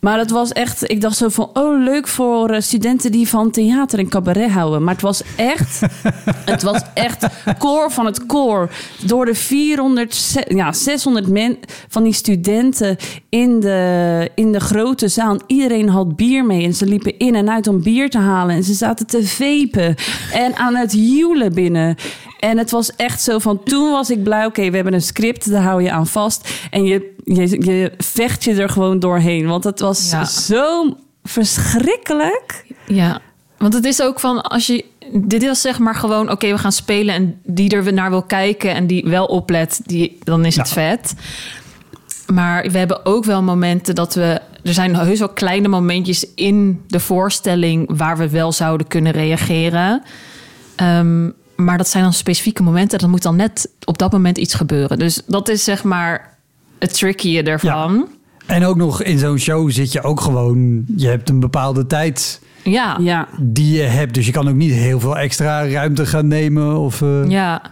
Maar 0.00 0.18
het 0.18 0.30
was 0.30 0.52
echt, 0.52 0.90
ik 0.90 1.00
dacht 1.00 1.16
zo 1.16 1.28
van, 1.28 1.50
oh 1.52 1.82
leuk 1.82 2.08
voor 2.08 2.50
eh, 2.50 2.60
studenten 2.60 3.12
die 3.12 3.28
van 3.28 3.50
theater 3.50 3.98
en 3.98 4.08
cabaret 4.08 4.50
houden. 4.50 4.84
Maar 4.84 4.92
het 4.94 5.02
was 5.02 5.22
echt, 5.36 5.80
het 6.52 6.62
was 6.62 6.82
echt 6.94 7.26
koor 7.58 7.90
van 7.90 8.06
het 8.06 8.26
koor. 8.26 8.70
Door 9.06 9.24
de 9.24 9.34
400, 9.34 10.14
ze- 10.14 10.44
ja, 10.54 10.72
600 10.72 11.28
men, 11.28 11.58
van 11.88 12.02
die 12.02 12.12
studenten 12.12 12.96
in 13.28 13.60
de, 13.60 14.30
in 14.34 14.52
de 14.52 14.60
grote 14.60 15.08
zaal. 15.08 15.32
En 15.32 15.42
Iedereen 15.46 15.88
had 15.88 16.16
bier 16.16 16.44
mee 16.44 16.64
en 16.64 16.74
ze 16.74 16.86
liepen 16.86 17.18
in 17.18 17.34
en 17.34 17.50
uit 17.50 17.66
om 17.66 17.82
bier 17.82 18.10
te 18.10 18.18
halen. 18.18 18.54
En 18.56 18.64
ze 18.64 18.74
zaten 18.74 19.06
te 19.06 19.22
vepen 19.26 19.94
en 20.32 20.56
aan 20.56 20.74
het 20.76 20.92
joelen 20.96 21.52
binnen. 21.54 21.96
En 22.38 22.58
het 22.58 22.70
was 22.70 22.96
echt 22.96 23.22
zo 23.22 23.38
van, 23.38 23.62
toen 23.62 23.90
was 23.90 24.10
ik 24.10 24.22
blij, 24.22 24.44
oké, 24.46 24.68
we 24.70 24.74
hebben 24.74 24.94
een 24.94 25.02
script, 25.02 25.50
daar 25.50 25.62
hou 25.62 25.82
je 25.82 25.90
aan 25.92 26.06
vast. 26.06 26.50
En 26.70 26.84
je, 26.84 27.14
je, 27.24 27.64
je 27.64 27.92
vecht 27.98 28.44
je 28.44 28.54
er 28.54 28.68
gewoon 28.68 28.98
doorheen. 28.98 29.46
Want 29.46 29.64
het 29.64 29.80
was 29.80 30.10
Ja. 30.10 30.24
zo 30.24 30.96
verschrikkelijk. 31.24 32.64
Ja, 32.86 33.20
want 33.58 33.74
het 33.74 33.84
is 33.84 34.02
ook 34.02 34.20
van 34.20 34.40
als 34.42 34.66
je. 34.66 34.84
Dit 35.12 35.42
is 35.42 35.60
zeg 35.60 35.78
maar 35.78 35.94
gewoon, 35.94 36.30
oké, 36.30 36.50
we 36.50 36.58
gaan 36.58 36.72
spelen 36.72 37.14
en 37.14 37.40
die 37.44 37.70
er 37.70 37.92
naar 37.92 38.10
wil 38.10 38.22
kijken 38.22 38.74
en 38.74 38.86
die 38.86 39.04
wel 39.06 39.24
oplet, 39.26 39.80
die, 39.84 40.18
dan 40.22 40.44
is 40.44 40.56
het 40.56 40.68
Ja. 40.68 40.72
vet. 40.74 41.14
Maar 42.32 42.70
we 42.70 42.78
hebben 42.78 43.04
ook 43.06 43.24
wel 43.24 43.42
momenten 43.42 43.94
dat 43.94 44.14
we. 44.14 44.40
Er 44.62 44.72
zijn 44.74 44.96
heus 44.96 45.18
wel 45.18 45.28
kleine 45.28 45.68
momentjes 45.68 46.26
in 46.34 46.84
de 46.86 47.00
voorstelling 47.00 47.90
waar 47.96 48.16
we 48.16 48.28
wel 48.28 48.52
zouden 48.52 48.86
kunnen 48.86 49.12
reageren. 49.12 50.02
Ehm, 50.76 51.30
maar 51.64 51.78
dat 51.78 51.88
zijn 51.88 52.02
dan 52.02 52.12
specifieke 52.12 52.62
momenten. 52.62 52.98
Dat 52.98 53.08
moet 53.08 53.22
dan 53.22 53.36
net 53.36 53.70
op 53.84 53.98
dat 53.98 54.12
moment 54.12 54.38
iets 54.38 54.54
gebeuren. 54.54 54.98
Dus 54.98 55.22
dat 55.26 55.48
is 55.48 55.64
zeg 55.64 55.84
maar 55.84 56.36
het 56.78 56.94
tricky 56.94 57.38
ervan. 57.38 58.08
En 58.46 58.64
ook 58.64 58.76
nog 58.76 59.02
in 59.02 59.18
zo'n 59.18 59.38
show 59.38 59.70
zit 59.70 59.92
je 59.92 60.02
ook 60.02 60.20
gewoon... 60.20 60.84
Je 60.96 61.06
hebt 61.06 61.28
een 61.28 61.40
bepaalde 61.40 61.86
tijd 61.86 62.40
Ja. 62.62 62.70
Ja. 62.72 62.96
Ja. 62.98 63.28
die 63.40 63.76
je 63.76 63.82
hebt. 63.82 64.14
Dus 64.14 64.26
je 64.26 64.32
kan 64.32 64.48
ook 64.48 64.54
niet 64.54 64.72
heel 64.72 65.00
veel 65.00 65.18
extra 65.18 65.68
ruimte 65.68 66.06
gaan 66.06 66.28
nemen. 66.28 66.78
Of, 66.78 67.02
eh, 67.02 67.28
ja. 67.28 67.62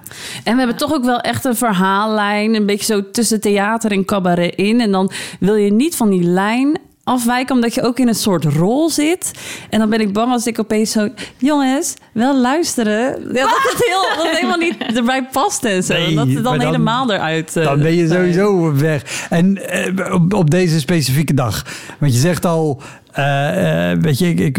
En 0.45 0.53
we 0.53 0.59
hebben 0.59 0.77
toch 0.77 0.93
ook 0.93 1.05
wel 1.05 1.21
echt 1.21 1.45
een 1.45 1.57
verhaallijn. 1.57 2.55
Een 2.55 2.67
beetje 2.67 2.95
zo 2.95 3.11
tussen 3.11 3.41
theater 3.41 3.91
en 3.91 4.05
cabaret 4.05 4.55
in. 4.55 4.81
En 4.81 4.91
dan 4.91 5.11
wil 5.41 5.55
je 5.55 5.73
niet 5.73 5.97
van 5.97 6.11
die 6.11 6.23
lijn 6.23 6.79
afwijken, 7.07 7.55
omdat 7.55 7.75
je 7.75 7.83
ook 7.83 7.99
in 7.99 8.09
een 8.09 8.15
soort 8.15 8.45
rol 8.45 8.91
zit. 8.91 9.31
En 9.71 9.79
dan 9.79 9.91
ben 9.91 10.01
ik 10.01 10.13
bang 10.13 10.33
als 10.33 10.47
ik 10.47 10.59
opeens 10.59 10.91
zo... 10.91 11.09
Jongens, 11.37 11.95
wel 12.13 12.41
luisteren. 12.41 12.95
Ja, 13.33 13.43
dat 13.43 13.71
het, 13.73 13.85
heel, 13.87 14.25
dat 14.25 14.37
helemaal 14.37 14.59
niet 14.59 14.97
erbij 14.97 15.27
past 15.33 15.65
en 15.65 15.83
zo. 15.83 15.93
Nee, 15.93 16.15
dat 16.15 16.27
het 16.29 16.45
dan, 16.45 16.61
helemaal 16.61 17.13
eruit... 17.13 17.57
eh, 17.57 17.65
Dan 17.65 17.79
ben 17.79 17.95
je 17.95 18.09
sowieso 18.09 18.75
weg. 18.77 19.27
En 19.31 19.69
eh, 19.71 20.15
op, 20.15 20.35
op 20.35 20.51
deze 20.51 20.79
specifieke 20.81 21.35
dag. 21.35 21.65
Want 21.99 22.13
je 22.13 22.19
zegt 22.19 22.45
al, 22.45 22.81
eh, 23.13 23.93
weet 24.01 24.19
je, 24.19 24.29
ik, 24.35 24.39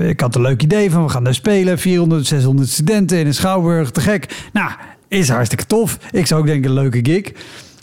ik 0.00 0.20
had 0.20 0.34
een 0.34 0.42
leuk 0.42 0.62
idee 0.62 0.90
van 0.90 1.02
we 1.04 1.08
gaan 1.08 1.24
daar 1.24 1.34
spelen. 1.34 1.78
400, 1.78 2.26
600 2.26 2.68
studenten 2.68 3.18
in 3.18 3.26
een 3.26 3.34
schouwburg, 3.34 3.90
te 3.90 4.00
gek. 4.00 4.48
Nou, 4.52 4.70
is 5.08 5.28
hartstikke 5.28 5.66
tof. 5.66 5.98
Ik 6.10 6.26
zou 6.26 6.40
ook 6.40 6.46
denken, 6.46 6.70
een 6.70 6.76
leuke 6.76 7.00
gig. 7.02 7.32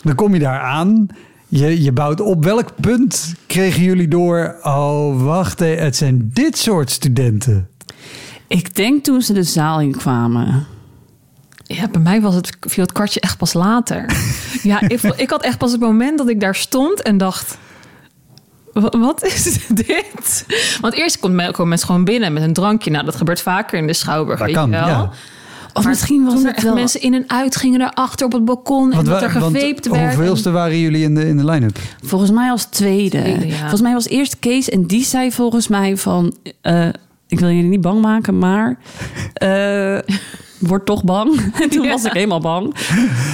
Dan 0.02 0.14
kom 0.14 0.34
je 0.34 0.40
daar 0.40 0.60
aan. 0.60 1.06
Je, 1.48 1.82
je 1.82 1.92
bouwt 1.92 2.20
op 2.20 2.44
welk 2.44 2.68
punt 2.80 3.34
kregen 3.46 3.82
jullie 3.82 4.08
door? 4.08 4.56
Oh, 4.62 5.22
wacht, 5.22 5.58
het 5.60 5.96
zijn 5.96 6.30
dit 6.32 6.58
soort 6.58 6.90
studenten. 6.90 7.68
Ik 8.48 8.74
denk 8.74 9.04
toen 9.04 9.22
ze 9.22 9.32
de 9.32 9.42
zaal 9.42 9.80
in 9.80 9.96
kwamen. 9.96 10.66
Ja, 11.62 11.88
bij 11.88 12.00
mij 12.00 12.20
was 12.20 12.34
het, 12.34 12.56
viel 12.60 12.82
het 12.82 12.92
kwartje 12.92 13.20
echt 13.20 13.38
pas 13.38 13.52
later. 13.52 14.16
ja, 14.62 14.80
ik, 14.88 15.00
ik 15.02 15.30
had 15.30 15.42
echt 15.42 15.58
pas 15.58 15.72
het 15.72 15.80
moment 15.80 16.18
dat 16.18 16.28
ik 16.28 16.40
daar 16.40 16.54
stond 16.54 17.02
en 17.02 17.16
dacht... 17.18 17.58
"Wa- 18.72 18.98
Wat 18.98 19.24
is 19.24 19.66
dit? 19.86 20.46
Want 20.80 20.94
eerst 20.94 21.18
komt 21.18 21.34
men- 21.34 21.50
komen 21.52 21.68
mensen 21.68 21.86
gewoon 21.88 22.04
binnen 22.04 22.32
met 22.32 22.42
een 22.42 22.52
drankje. 22.52 22.90
Nou, 22.90 23.04
dat 23.04 23.16
gebeurt 23.16 23.40
vaker 23.40 23.78
in 23.78 23.86
de 23.86 23.92
Schouwburg, 23.92 24.38
Dat 24.38 24.46
weet 24.46 24.56
kan, 24.56 24.70
je 24.70 24.76
wel. 24.76 24.86
ja. 24.86 25.10
Of 25.76 25.82
Maar 25.82 25.92
misschien 25.92 26.24
was 26.24 26.32
toen 26.34 26.42
er 26.42 26.46
het 26.48 26.56
echt 26.56 26.64
wel... 26.66 26.74
mensen 26.74 27.00
in 27.00 27.14
en 27.14 27.24
uit 27.26 27.56
gingen 27.56 27.78
daarachter 27.78 28.26
op 28.26 28.32
het 28.32 28.44
balkon. 28.44 28.92
en 28.92 29.04
dat 29.04 29.22
er 29.22 29.30
geveept 29.30 29.88
werd. 29.88 30.14
hoeveelste 30.14 30.50
waren 30.50 30.78
jullie 30.78 31.02
in 31.02 31.14
de, 31.14 31.28
in 31.28 31.36
de 31.36 31.44
line-up? 31.44 31.78
Volgens 32.02 32.30
mij 32.30 32.50
als 32.50 32.64
tweede. 32.64 33.08
Tweede, 33.22 33.46
ja. 33.46 33.58
Volgens 33.58 33.80
mij 33.80 33.92
was 33.92 34.08
eerst 34.08 34.38
Kees 34.38 34.68
en 34.68 34.86
die 34.86 35.04
zei 35.04 35.32
volgens 35.32 35.68
mij 35.68 35.96
van... 35.96 36.34
eh, 36.60 36.88
ik 37.28 37.40
wil 37.40 37.48
jullie 37.50 37.68
niet 37.70 37.80
bang 37.80 38.00
maken, 38.00 38.38
maar... 38.38 38.78
eh 39.34 39.98
word 40.58 40.86
toch 40.86 41.04
bang. 41.04 41.40
En 41.62 41.70
toen 41.70 41.82
Ja. 41.84 41.90
was 41.90 42.04
ik 42.04 42.12
helemaal 42.12 42.40
bang. 42.40 42.74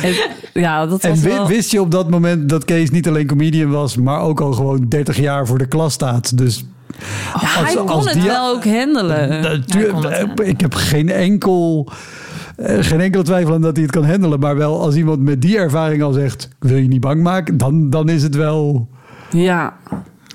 En, 0.02 0.14
ja, 0.62 0.86
dat 0.86 1.02
En 1.02 1.10
was 1.10 1.20
wel... 1.20 1.46
wist 1.46 1.70
je 1.70 1.80
op 1.80 1.90
dat 1.90 2.10
moment 2.10 2.48
dat 2.48 2.64
Kees 2.64 2.90
niet 2.90 3.08
alleen 3.08 3.26
comedian 3.26 3.70
was, 3.70 3.96
maar 3.96 4.20
ook 4.20 4.40
al 4.40 4.52
gewoon 4.52 4.86
30 4.88 5.16
jaar 5.18 5.46
voor 5.46 5.58
de 5.58 5.66
klas 5.68 5.92
staat. 5.92 6.38
Dus 6.38 6.64
hij 7.38 7.64
als- 7.64 7.74
kon 7.74 7.88
als 7.88 8.04
het 8.04 8.14
die- 8.14 8.22
wel 8.22 8.54
ook 8.54 8.64
handelen. 8.64 9.40
Kon 9.90 10.04
het, 10.04 10.40
eh, 10.40 10.48
ik 10.48 10.60
heb 10.60 10.74
geen 10.74 11.08
enkel, 11.08 11.88
geen 12.64 13.00
enkele 13.00 13.22
twijfel 13.22 13.54
aan 13.54 13.60
dat 13.60 13.76
hij 13.76 13.82
het 13.82 13.92
kan 13.92 14.04
handelen. 14.04 14.40
Maar 14.40 14.56
wel 14.56 14.80
als 14.80 14.94
iemand 14.94 15.20
met 15.20 15.42
die 15.42 15.58
ervaring 15.58 16.02
al 16.02 16.12
zegt, 16.12 16.44
ik 16.44 16.68
wil 16.68 16.76
je 16.76 16.88
niet 16.88 17.00
bang 17.00 17.22
maken, 17.22 17.56
dan, 17.56 17.90
dan 17.90 18.08
is 18.08 18.22
het 18.22 18.34
wel... 18.34 18.88
Ja. 19.30 19.76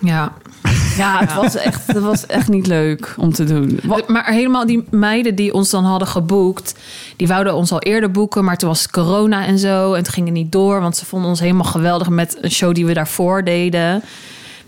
Ja. 0.02 0.32
Ja, 0.98 1.20
het 1.20 1.34
was 1.34 1.56
echt, 1.56 1.88
het 1.88 2.04
was 2.04 2.26
echt 2.26 2.48
niet 2.48 2.68
leuk 2.68 3.16
om 3.18 3.34
te 3.34 3.44
doen. 3.44 3.80
Maar 4.08 4.26
helemaal 4.26 4.66
die 4.66 4.84
meiden 4.90 5.36
die 5.36 5.54
ons 5.54 5.70
dan 5.70 5.84
hadden 5.84 6.08
geboekt, 6.08 6.76
die 7.16 7.28
wouden 7.28 7.56
ons 7.56 7.72
al 7.72 7.80
eerder 7.80 8.12
boeken, 8.12 8.44
maar 8.44 8.58
toen 8.58 8.70
was 8.70 8.82
het 8.82 8.92
corona 8.92 9.46
en 9.46 9.60
zo. 9.60 9.94
En 9.94 10.04
toen 10.04 10.14
ging 10.14 10.26
het 10.26 10.36
niet 10.36 10.52
door, 10.52 10.82
want 10.82 10.98
ze 10.98 11.06
vonden 11.06 11.30
ons 11.30 11.40
helemaal 11.40 11.64
geweldig 11.64 12.10
met 12.10 12.38
een 12.42 12.52
show 12.52 12.74
die 12.74 12.86
we 12.86 12.94
daarvoor 12.94 13.44
deden. 13.44 14.04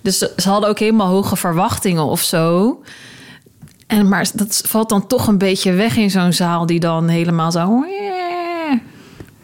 Dus 0.01 0.17
ze, 0.17 0.33
ze 0.37 0.49
hadden 0.49 0.69
ook 0.69 0.79
helemaal 0.79 1.07
hoge 1.07 1.35
verwachtingen 1.35 2.03
of 2.03 2.21
zo. 2.21 2.77
En, 3.89 4.07
maar 4.07 4.29
dat 4.33 4.61
valt 4.65 4.89
dan 4.89 5.07
toch 5.07 5.27
een 5.27 5.37
beetje 5.37 5.71
weg 5.73 5.97
in 5.97 6.09
zo'n 6.09 6.33
zaal 6.33 6.65
die 6.65 6.79
dan 6.79 7.07
helemaal 7.07 7.51
zo... 7.51 7.83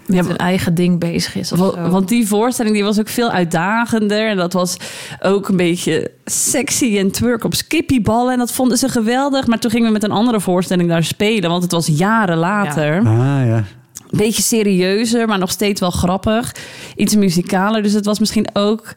Met 0.06 0.26
Ja, 0.26 0.32
een 0.32 0.38
eigen 0.38 0.76
ding 0.76 1.00
bezig 1.00 1.36
is. 1.36 1.52
Of 1.52 1.60
Wa- 1.60 1.72
zo. 1.72 1.90
Want 1.90 2.08
die 2.08 2.28
voorstelling 2.28 2.76
die 2.76 2.84
was 2.84 3.00
ook 3.00 3.08
veel 3.08 3.30
uitdagender. 3.32 4.28
En 4.30 4.38
dat 4.38 4.54
was 4.54 4.78
ook 5.22 5.48
een 5.48 5.56
beetje 5.58 6.12
sexy 6.26 6.98
en 6.98 7.12
twerk 7.12 7.44
op 7.44 7.54
skippyballen. 7.54 8.32
En 8.34 8.38
dat 8.38 8.52
vonden 8.52 8.78
ze 8.78 8.90
geweldig. 8.90 9.48
Maar 9.48 9.60
toen 9.60 9.72
gingen 9.72 9.88
we 9.88 9.94
met 9.94 10.04
een 10.04 10.12
andere 10.12 10.40
voorstelling 10.40 10.90
daar 10.90 11.04
spelen. 11.04 11.50
Want 11.50 11.64
het 11.64 11.72
was 11.72 11.88
jaren 11.88 12.38
later. 12.38 12.98
Ah 12.98 13.06
ja. 13.46 13.56
Een 13.56 14.18
beetje 14.22 14.42
serieuzer, 14.42 15.28
maar 15.28 15.40
nog 15.40 15.52
steeds 15.52 15.80
wel 15.80 15.92
grappig. 15.92 16.56
Iets 16.96 17.16
muzikaler. 17.16 17.84
Dus 17.84 17.94
het 17.94 18.06
was 18.06 18.20
misschien 18.20 18.48
ook 18.54 18.94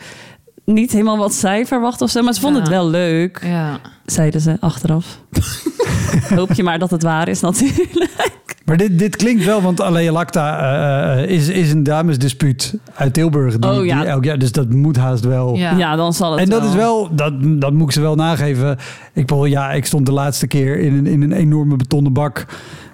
niet 0.75 0.93
helemaal 0.93 1.19
wat 1.19 1.35
zij 1.35 1.67
verwacht 1.67 2.01
of 2.03 2.11
zo. 2.11 2.23
Maar 2.23 2.35
ze 2.35 2.41
vonden 2.41 2.63
Ja. 2.63 2.67
het 2.69 2.77
wel 2.77 2.89
leuk, 2.91 3.41
Ja. 3.45 3.79
zeiden 4.05 4.41
ze 4.41 4.57
achteraf. 4.61 5.21
Hoop 6.37 6.53
je 6.53 6.63
maar 6.63 6.79
dat 6.79 6.91
het 6.91 7.03
waar 7.03 7.29
is 7.29 7.41
natuurlijk. 7.41 8.37
Maar 8.65 8.77
dit, 8.77 8.99
dit 8.99 9.17
klinkt 9.17 9.45
wel, 9.45 9.63
want 9.63 9.81
Alea 9.83 10.13
Lacta 10.13 10.59
eh, 10.61 11.23
eh, 11.23 11.31
is, 11.31 11.49
is 11.49 11.73
een 11.73 11.83
damesdispuut 11.83 12.75
uit 12.95 13.13
Tilburg. 13.15 13.59
Die, 13.59 13.71
Oh, 13.71 13.85
ja. 13.87 13.99
die 14.01 14.09
elk 14.09 14.25
jaar, 14.25 14.39
dus 14.39 14.53
dat 14.53 14.73
moet 14.73 14.97
haast 14.97 15.25
wel. 15.25 15.55
Ja. 15.57 15.77
Ja, 15.77 15.97
dan 15.97 16.13
zal 16.13 16.31
het 16.33 16.41
En 16.41 16.49
dat 16.49 16.65
is 16.65 16.75
wel, 16.75 17.15
dat, 17.15 17.33
dat 17.41 17.73
moet 17.73 17.87
ik 17.89 17.93
ze 17.93 18.01
wel 18.01 18.15
nageven. 18.15 18.71
Ik, 19.13 19.27
bedoel, 19.27 19.45
ja, 19.45 19.73
ik 19.73 19.85
stond 19.87 20.07
de 20.07 20.13
laatste 20.13 20.47
keer 20.47 20.79
in 20.79 20.95
een, 20.95 21.07
in 21.07 21.23
een 21.23 21.33
enorme 21.33 21.77
betonnen 21.77 22.13
bak. 22.13 22.45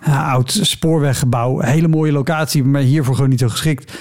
Oud 0.06 0.58
spoorweggebouw. 0.62 1.61
Hele 1.61 1.88
mooie 1.88 2.12
locatie, 2.12 2.64
maar 2.64 2.80
hiervoor 2.80 3.14
gewoon 3.14 3.30
niet 3.30 3.38
zo 3.40 3.49
geschikt. 3.49 3.92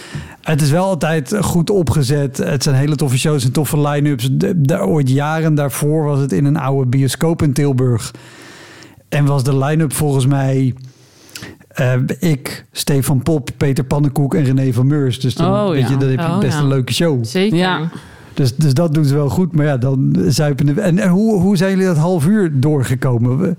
Het 0.42 0.62
is 0.62 0.70
wel 0.72 0.84
altijd 0.86 1.38
goed 1.42 1.70
opgezet. 1.70 2.38
Het 2.38 2.64
zijn 2.64 2.76
hele 2.76 2.96
toffe 2.96 3.18
shows 3.18 3.44
en 3.46 3.52
toffe 3.52 3.80
line-ups. 3.88 4.30
De, 4.32 4.62
de- 4.62 4.86
ooit 4.86 5.10
jaren 5.10 5.56
daarvoor 5.56 6.04
was 6.04 6.20
het 6.20 6.32
in 6.32 6.46
een 6.46 6.58
oude 6.58 6.90
bioscoop 6.90 7.42
in 7.42 7.54
Tilburg. 7.54 8.12
En 9.10 9.26
was 9.26 9.44
de 9.44 9.58
line-up 9.58 9.94
volgens 9.94 10.26
mij... 10.26 10.74
eh, 11.68 11.94
ik, 12.20 12.66
Stefan 12.72 13.24
Pop, 13.24 13.50
Peter 13.58 13.84
Pannenkoek 13.84 14.34
en 14.36 14.44
René 14.44 14.74
van 14.74 14.88
Meurs. 14.88 15.20
Dus 15.20 15.36
dan, 15.36 15.52
Oh, 15.54 15.70
weet 15.70 15.82
ja. 15.82 15.90
je, 15.90 15.98
dan 15.98 16.10
heb 16.10 16.20
je 16.20 16.26
Oh, 16.26 16.40
best 16.40 16.54
ja. 16.54 16.60
een 16.60 16.68
leuke 16.68 16.94
show. 16.94 17.26
Zeker. 17.26 17.58
Ja. 17.58 17.90
Dus, 18.34 18.56
dus 18.56 18.74
dat 18.74 18.94
doen 18.94 19.06
ze 19.06 19.14
wel 19.16 19.30
goed. 19.30 19.56
Maar 19.56 19.66
ja, 19.66 19.78
dan 19.78 20.16
zuipen 20.28 20.66
de... 20.66 20.82
En, 20.82 21.00
en 21.00 21.10
hoe, 21.10 21.40
hoe 21.42 21.58
zijn 21.58 21.70
jullie 21.72 21.86
dat 21.86 21.98
half 21.98 22.26
uur 22.28 22.60
doorgekomen? 22.60 23.56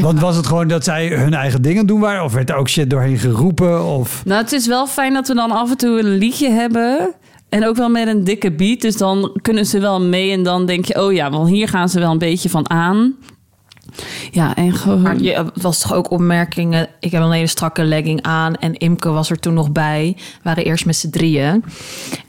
Want 0.00 0.20
was 0.20 0.36
het 0.36 0.46
gewoon 0.46 0.68
dat 0.68 0.84
zij 0.84 1.06
hun 1.06 1.34
eigen 1.34 1.62
dingen 1.62 1.86
doen 1.86 2.00
waren? 2.00 2.24
Of 2.24 2.32
werd 2.32 2.50
er 2.50 2.56
ook 2.56 2.68
shit 2.68 2.90
doorheen 2.90 3.18
geroepen? 3.18 3.84
Of... 3.84 4.22
Nou, 4.24 4.42
het 4.42 4.52
is 4.52 4.66
wel 4.66 4.86
fijn 4.86 5.12
dat 5.12 5.28
we 5.28 5.34
dan 5.34 5.50
af 5.50 5.70
en 5.70 5.76
toe 5.76 5.98
een 5.98 6.16
liedje 6.16 6.50
hebben. 6.50 7.14
En 7.48 7.66
ook 7.66 7.76
wel 7.76 7.88
met 7.88 8.06
een 8.06 8.24
dikke 8.24 8.52
beat. 8.52 8.80
Dus 8.80 8.96
dan 8.96 9.38
kunnen 9.42 9.66
ze 9.66 9.80
wel 9.80 10.00
mee. 10.00 10.30
En 10.30 10.42
dan 10.42 10.66
denk 10.66 10.84
je, 10.84 11.04
oh 11.04 11.12
ja, 11.12 11.30
want 11.30 11.48
hier 11.48 11.68
gaan 11.68 11.88
ze 11.88 12.00
wel 12.00 12.10
een 12.10 12.18
beetje 12.18 12.50
van 12.50 12.70
aan. 12.70 13.14
Ja, 14.30 14.54
en 14.54 14.72
gewoon... 14.72 15.02
Maar 15.02 15.18
je 15.18 15.32
het 15.32 15.62
was 15.62 15.80
toch 15.80 15.94
ook 15.94 16.10
opmerkingen. 16.10 16.88
Ik 17.00 17.10
heb 17.10 17.22
een 17.22 17.30
hele 17.30 17.46
strakke 17.46 17.84
legging 17.84 18.22
aan. 18.22 18.54
En 18.54 18.74
Imke 18.74 19.10
was 19.10 19.30
er 19.30 19.38
toen 19.38 19.54
nog 19.54 19.72
bij. 19.72 20.12
We 20.16 20.22
waren 20.42 20.64
eerst 20.64 20.86
met 20.86 20.96
z'n 20.96 21.10
drieën. 21.10 21.64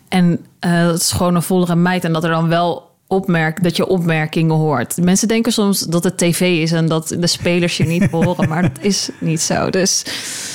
En 0.10 0.46
eh 0.60 0.86
dat 0.86 1.00
is 1.00 1.12
gewoon 1.12 1.36
een 1.36 1.42
vollere 1.42 1.76
meid. 1.76 2.04
En 2.04 2.14
dat 2.14 2.24
er 2.24 2.30
dan 2.30 2.48
wel 2.48 2.95
opmerk, 3.08 3.64
dat 3.64 3.76
je 3.76 3.88
opmerkingen 3.88 4.56
hoort. 4.56 4.98
Mensen 5.02 5.28
denken 5.28 5.52
soms 5.52 5.80
dat 5.80 6.04
het 6.04 6.18
tv 6.18 6.42
is 6.62 6.72
en 6.72 6.88
dat 6.88 7.16
de 7.20 7.28
spelers 7.28 7.78
je 7.78 7.84
niet 7.86 8.12
horen. 8.12 8.50
Maar 8.50 8.62
dat 8.62 8.78
is 8.84 9.10
niet 9.20 9.42
zo. 9.42 9.70
Dus 9.70 10.06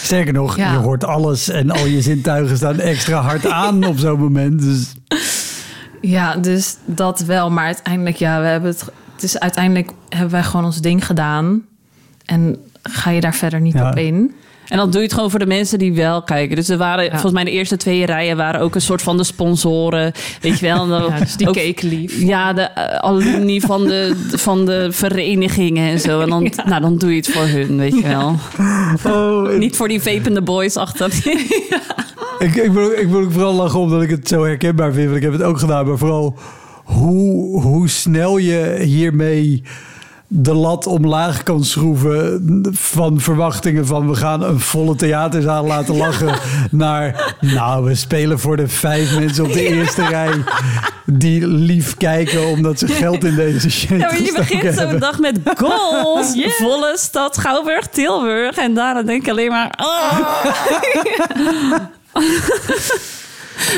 Sterker 0.02 0.32
nog, 0.32 0.56
Ja. 0.56 0.72
je 0.72 0.78
hoort 0.78 1.04
alles 1.04 1.48
en 1.48 1.70
al 1.70 1.86
je 1.86 2.02
zintuigen 2.02 2.56
staan 2.56 2.78
extra 2.78 3.20
hard 3.20 3.46
aan 3.46 3.84
op 3.84 3.98
zo'n 3.98 4.18
moment. 4.18 4.60
Dus 4.62 4.92
ja, 6.00 6.36
dus 6.36 6.76
dat 6.84 7.20
wel. 7.20 7.50
Maar 7.50 7.64
uiteindelijk, 7.64 8.16
ja, 8.16 8.40
we 8.40 8.46
hebben 8.46 8.70
het. 8.70 8.84
Het 9.14 9.22
is 9.22 9.38
uiteindelijk 9.38 9.90
hebben 10.08 10.30
wij 10.30 10.42
gewoon 10.42 10.64
ons 10.64 10.80
ding 10.80 11.06
gedaan. 11.06 11.62
En 12.24 12.56
ga 12.82 13.10
je 13.10 13.20
daar 13.20 13.34
verder 13.34 13.60
niet 13.60 13.74
Ja. 13.74 13.88
op 13.90 13.96
in. 13.96 14.34
En 14.70 14.76
dan 14.76 14.90
doe 14.90 15.00
je 15.00 15.06
het 15.06 15.14
gewoon 15.14 15.30
voor 15.30 15.38
de 15.38 15.46
mensen 15.46 15.78
die 15.78 15.94
wel 15.94 16.22
kijken. 16.22 16.56
Dus 16.56 16.68
er 16.68 16.76
waren, 16.76 17.10
volgens 17.10 17.32
mij 17.32 17.44
de 17.44 17.50
eerste 17.50 17.76
twee 17.76 18.06
rijen 18.06 18.36
waren 18.36 18.60
ook 18.60 18.74
een 18.74 18.80
soort 18.80 19.02
van 19.02 19.16
de 19.16 19.24
sponsoren. 19.24 20.12
Weet 20.40 20.58
je 20.58 20.66
wel. 20.66 20.82
En 20.82 20.88
dan 20.88 21.02
Ja, 21.10 21.18
dus 21.18 21.36
die 21.36 21.50
keken 21.50 21.88
lief. 21.88 22.20
Ja, 22.20 22.52
de 22.52 22.62
eh, 22.62 22.98
alumni 22.98 23.60
van 23.60 23.84
de, 23.84 24.16
van 24.30 24.66
de 24.66 24.88
verenigingen 24.90 25.90
en 25.90 26.00
zo. 26.00 26.20
En 26.20 26.28
dan, 26.28 26.42
nou, 26.68 26.80
dan 26.80 26.98
doe 26.98 27.10
je 27.10 27.16
het 27.16 27.30
voor 27.30 27.46
hun, 27.46 27.76
weet 27.76 27.94
je 27.94 28.02
wel. 28.02 28.36
oh, 29.14 29.58
Niet 29.58 29.76
voor 29.76 29.88
die 29.88 30.02
vapende 30.02 30.42
boys 30.42 30.76
achter. 30.76 31.12
ik, 32.38 32.54
ik, 32.54 32.70
wil, 32.72 32.90
ik 32.90 33.08
wil 33.08 33.20
ook 33.20 33.32
vooral 33.32 33.54
lachen 33.54 33.80
omdat 33.80 34.02
ik 34.02 34.10
het 34.10 34.28
zo 34.28 34.44
herkenbaar 34.44 34.92
vind. 34.92 35.04
Want 35.04 35.16
ik 35.16 35.22
heb 35.22 35.32
het 35.32 35.42
ook 35.42 35.58
gedaan. 35.58 35.86
Maar 35.86 35.98
vooral 35.98 36.34
hoe, 36.84 37.62
hoe 37.62 37.88
snel 37.88 38.38
je 38.38 38.76
hiermee 38.82 39.62
de 40.32 40.54
lat 40.54 40.86
omlaag 40.86 41.42
kan 41.42 41.64
schroeven 41.64 42.66
van 42.72 43.20
verwachtingen 43.20 43.86
van 43.86 44.08
we 44.08 44.14
gaan 44.14 44.42
een 44.42 44.60
volle 44.60 44.94
theaterzaal 44.96 45.66
laten 45.66 45.96
lachen 45.96 46.38
naar 46.70 47.36
nou 47.40 47.84
we 47.84 47.94
spelen 47.94 48.38
voor 48.38 48.56
de 48.56 48.68
vijf 48.68 49.18
mensen 49.18 49.44
op 49.44 49.52
de 49.52 49.66
eerste 49.66 50.06
rij 50.06 50.44
die 51.06 51.46
lief 51.46 51.96
kijken 51.96 52.46
omdat 52.46 52.78
ze 52.78 52.88
geld 52.88 53.24
in 53.24 53.34
deze 53.34 53.70
shit 53.70 54.00
Ja, 54.00 54.12
je 54.12 54.32
begint 54.36 54.74
zo'n 54.74 54.98
dag 54.98 55.18
met 55.18 55.38
goals. 55.56 56.32
Volle 56.60 56.94
stad 56.98 57.34
Schouwburg, 57.34 57.86
Tilburg. 57.86 58.56
En 58.56 58.74
daarna 58.74 59.02
denk 59.02 59.22
ik 59.22 59.30
alleen 59.30 59.50
maar... 59.50 59.78
Oh. 59.78 60.18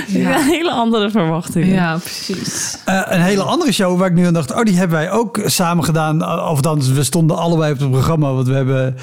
Ja. 0.06 0.38
hele 0.56 0.70
andere 0.70 1.10
verwachtingen. 1.10 1.74
Ja, 1.74 1.96
precies. 1.96 2.78
Eh, 2.84 3.00
een 3.04 3.20
hele 3.20 3.42
andere 3.42 3.72
show 3.72 3.98
waar 3.98 4.08
ik 4.08 4.14
nu 4.14 4.26
aan 4.26 4.32
dacht, 4.32 4.52
oh, 4.52 4.62
die 4.62 4.76
hebben 4.76 4.96
wij 4.96 5.10
ook 5.10 5.40
samen 5.44 5.84
gedaan. 5.84 6.28
Of 6.48 6.60
dan, 6.60 6.94
we 6.94 7.02
stonden 7.02 7.36
allebei 7.36 7.72
op 7.72 7.78
het 7.78 7.90
programma, 7.90 8.32
want 8.32 8.46
we 8.46 8.54
hebben 8.54 8.96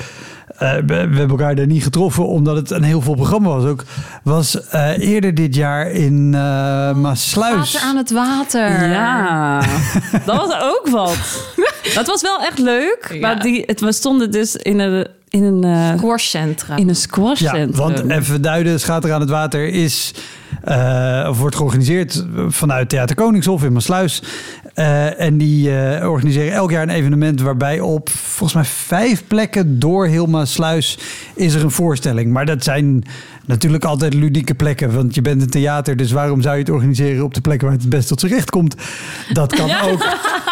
eh, 0.59 0.75
we, 0.75 0.81
we 0.85 0.93
hebben 0.93 1.29
elkaar 1.29 1.55
daar 1.55 1.67
niet 1.67 1.83
getroffen 1.83 2.27
omdat 2.27 2.55
het 2.55 2.71
een 2.71 2.83
heel 2.83 3.01
vol 3.01 3.15
programma 3.15 3.49
was. 3.49 3.63
Ook 3.63 3.83
was 4.23 4.67
eh, 4.67 4.97
eerder 4.97 5.35
dit 5.35 5.55
jaar 5.55 5.91
in 5.91 6.33
eh 6.33 6.93
Maasluis. 6.93 7.73
Water 7.73 7.87
aan 7.87 7.97
het 7.97 8.11
water. 8.11 8.89
Ja, 8.89 9.61
dat 10.25 10.35
was 10.35 10.53
ook 10.61 10.87
wat. 10.91 11.17
Dat 11.93 12.07
was 12.07 12.21
wel 12.21 12.41
echt 12.41 12.59
leuk. 12.59 13.09
Ja. 13.13 13.19
Maar 13.19 13.41
die, 13.41 13.63
het, 13.65 13.79
we 13.79 13.91
stonden 13.91 14.31
dus 14.31 14.55
in 14.55 14.79
een, 14.79 15.07
in 15.29 15.43
een, 15.43 15.63
eh, 15.63 15.97
Squashcentra. 15.97 16.75
in 16.75 16.89
een 16.89 16.95
squash 16.95 17.39
Ja, 17.39 17.67
want 17.67 18.09
even 18.09 18.41
duiden, 18.41 18.79
Schater 18.79 19.13
aan 19.13 19.21
het 19.21 19.29
Water 19.29 19.67
is, 19.67 20.13
eh, 20.63 21.27
of 21.29 21.39
wordt 21.39 21.55
georganiseerd 21.55 22.25
vanuit 22.47 22.89
Theater 22.89 23.15
Koningshof 23.15 23.63
in 23.63 23.73
Maasluis. 23.73 24.23
Eh, 24.73 25.19
en 25.19 25.37
die 25.37 25.77
eh, 25.77 26.09
organiseren 26.09 26.53
elk 26.53 26.71
jaar 26.71 26.83
een 26.83 26.89
evenement 26.89 27.41
waarbij 27.41 27.79
op 27.79 28.09
volgens 28.09 28.53
mij 28.53 28.63
vijf 28.63 29.23
plekken 29.27 29.79
door 29.79 30.07
heel 30.07 30.25
Maasluis 30.25 30.99
is 31.35 31.53
er 31.53 31.63
een 31.63 31.71
voorstelling. 31.71 32.31
Maar 32.31 32.45
dat 32.45 32.63
zijn 32.63 33.03
natuurlijk 33.45 33.83
altijd 33.83 34.13
ludieke 34.13 34.55
plekken, 34.55 34.93
want 34.93 35.15
je 35.15 35.21
bent 35.21 35.41
een 35.41 35.49
theater, 35.49 35.95
dus 35.95 36.11
waarom 36.11 36.41
zou 36.41 36.55
je 36.55 36.61
het 36.61 36.69
organiseren 36.69 37.23
op 37.23 37.33
de 37.33 37.41
plekken 37.41 37.67
waar 37.67 37.75
het 37.75 37.85
het 37.85 37.95
best 37.95 38.07
tot 38.07 38.19
zijn 38.19 38.31
recht 38.31 38.49
komt? 38.49 38.75
Dat 39.33 39.55
kan 39.55 39.69
ook 39.69 40.05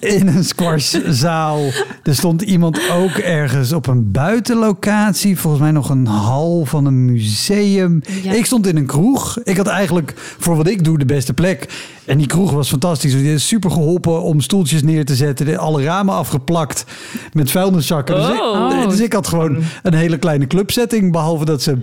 in 0.00 0.26
een 0.26 0.44
squashzaal. 0.44 1.64
Er 2.02 2.14
stond 2.14 2.42
iemand 2.42 2.80
ook 2.90 3.10
ergens 3.10 3.72
op 3.72 3.86
een 3.86 4.10
buitenlocatie. 4.10 5.38
Volgens 5.38 5.62
mij 5.62 5.70
nog 5.70 5.88
een 5.90 6.06
hal 6.06 6.64
van 6.64 6.84
een 6.86 7.04
museum. 7.04 8.02
Ja. 8.22 8.32
Ik 8.32 8.44
stond 8.46 8.66
in 8.66 8.76
een 8.76 8.86
kroeg. 8.86 9.38
Ik 9.44 9.56
had 9.56 9.66
eigenlijk 9.66 10.14
voor 10.38 10.56
wat 10.56 10.66
ik 10.68 10.84
doe 10.84 10.98
de 10.98 11.04
beste 11.04 11.32
plek. 11.34 11.68
En 12.04 12.18
die 12.18 12.26
kroeg 12.26 12.50
was 12.50 12.68
fantastisch. 12.68 13.12
Die 13.12 13.32
is 13.32 13.46
super 13.46 13.70
geholpen 13.70 14.22
om 14.22 14.40
stoeltjes 14.40 14.82
neer 14.82 15.04
te 15.04 15.14
zetten. 15.14 15.58
Alle 15.58 15.82
ramen 15.82 16.14
afgeplakt 16.14 16.84
met 17.32 17.50
vuilniszakken. 17.50 18.14
Dus, 18.16 18.28
ik, 18.28 18.38
Oh. 18.40 18.88
dus 18.88 19.00
ik 19.00 19.12
had 19.12 19.26
gewoon 19.28 19.56
een 19.82 19.94
hele 19.94 20.18
kleine 20.18 20.46
clubsetting. 20.46 21.12
Behalve 21.12 21.44
dat 21.44 21.62
ze 21.62 21.78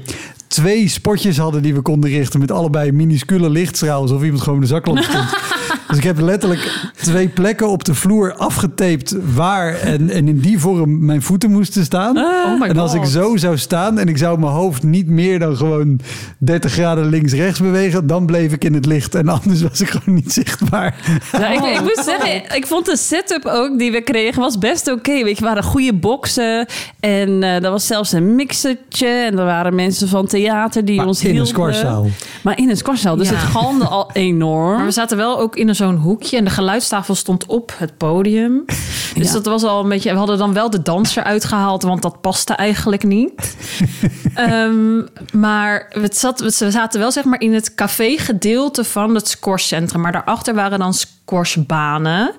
twee 0.47 0.87
spotjes 0.87 1.37
hadden 1.37 1.61
die 1.61 1.73
we 1.73 1.81
konden 1.81 2.09
richten. 2.09 2.39
Met 2.39 2.51
allebei 2.51 2.91
minuscule 2.91 3.49
lichtstralen. 3.49 4.01
Alsof 4.01 4.23
iemand 4.23 4.41
gewoon 4.43 4.59
de 4.59 4.65
zaklamp 4.65 5.03
stond. 5.03 5.25
Dus 5.87 5.97
ik 5.97 6.03
heb 6.03 6.19
letterlijk 6.19 6.89
twee 7.01 7.27
plekken 7.27 7.69
op 7.69 7.83
de 7.83 7.93
vloer 7.95 8.33
afgetaped 8.33 9.15
waar 9.35 9.73
en, 9.73 10.09
en 10.09 10.27
in 10.27 10.39
die 10.39 10.59
vorm 10.59 11.05
mijn 11.05 11.21
voeten 11.21 11.51
moesten 11.51 11.83
staan. 11.83 12.17
Oh 12.17 12.59
my 12.59 12.67
en 12.67 12.77
als 12.77 12.93
ik 12.93 13.05
zo 13.05 13.37
zou 13.37 13.57
staan 13.57 13.97
en 13.99 14.07
ik 14.07 14.17
zou 14.17 14.39
mijn 14.39 14.51
hoofd 14.51 14.83
niet 14.83 15.07
meer 15.07 15.39
dan 15.39 15.57
gewoon 15.57 15.99
30 16.37 16.71
graden 16.71 17.09
links-rechts 17.09 17.59
bewegen, 17.59 18.07
dan 18.07 18.25
bleef 18.25 18.53
ik 18.53 18.63
in 18.63 18.73
het 18.73 18.85
licht 18.85 19.15
en 19.15 19.27
anders 19.29 19.61
was 19.61 19.81
ik 19.81 19.89
gewoon 19.89 20.15
niet 20.15 20.33
zichtbaar. 20.33 20.95
Ja, 21.31 21.47
ik, 21.51 21.75
ik 21.75 21.81
moet 21.81 22.01
zeggen, 22.05 22.55
ik 22.55 22.67
vond 22.67 22.85
de 22.85 22.97
setup 22.97 23.45
ook 23.45 23.79
die 23.79 23.91
we 23.91 24.01
kregen 24.01 24.41
was 24.41 24.57
best 24.57 24.91
oké. 24.91 25.23
Weet 25.23 25.37
je, 25.37 25.43
waren 25.43 25.63
goede 25.63 25.93
boksen 25.93 26.65
en 26.99 27.43
eh 27.43 27.63
er 27.63 27.71
was 27.71 27.87
zelfs 27.87 28.11
een 28.11 28.35
mixertje 28.35 29.07
en 29.07 29.39
er 29.39 29.45
waren 29.45 29.75
mensen 29.75 30.07
van 30.07 30.27
theater 30.27 30.85
die 30.85 30.95
Maar 30.97 31.05
ons 31.07 31.19
in 31.21 31.25
een 31.29 31.31
hielpen. 31.31 31.53
squashzaal. 31.53 32.07
Maar 32.43 32.57
in 32.59 32.69
een 32.69 32.77
squashzaal, 32.77 33.15
dus 33.15 33.29
Ja. 33.29 33.35
het 33.35 33.43
galmde 33.43 33.85
al 33.85 34.09
enorm. 34.13 34.75
Maar 34.75 34.85
we 34.85 34.91
zaten 34.91 35.17
wel 35.17 35.39
ook 35.39 35.55
in 35.55 35.69
zo'n 35.77 35.95
hoekje 35.95 36.37
en 36.37 36.43
de 36.43 36.49
geluidstafel 36.49 37.15
stond 37.15 37.45
op 37.45 37.73
het 37.77 37.97
podium. 37.97 38.63
Dus 39.15 39.27
Ja. 39.27 39.31
dat 39.33 39.45
was 39.45 39.63
al 39.63 39.83
een 39.83 39.89
beetje. 39.89 40.11
We 40.11 40.17
hadden 40.17 40.37
dan 40.37 40.53
wel 40.53 40.69
de 40.69 40.81
danser 40.81 41.23
uitgehaald, 41.23 41.83
want 41.83 42.01
dat 42.01 42.21
paste 42.21 42.53
eigenlijk 42.53 43.03
niet. 43.03 43.31
Ehm, 44.35 45.01
maar 45.33 45.85
het 45.89 46.17
zat, 46.17 46.39
we 46.39 46.71
zaten 46.71 46.99
wel 46.99 47.11
zeg 47.11 47.23
maar 47.23 47.41
in 47.41 47.53
het 47.53 47.75
café-gedeelte 47.75 48.83
van 48.83 49.15
het 49.15 49.27
squashcentrum. 49.27 50.01
Maar 50.01 50.11
daarachter 50.11 50.53
waren 50.55 50.79
dan 50.79 50.93
squashbanen. 50.93 52.31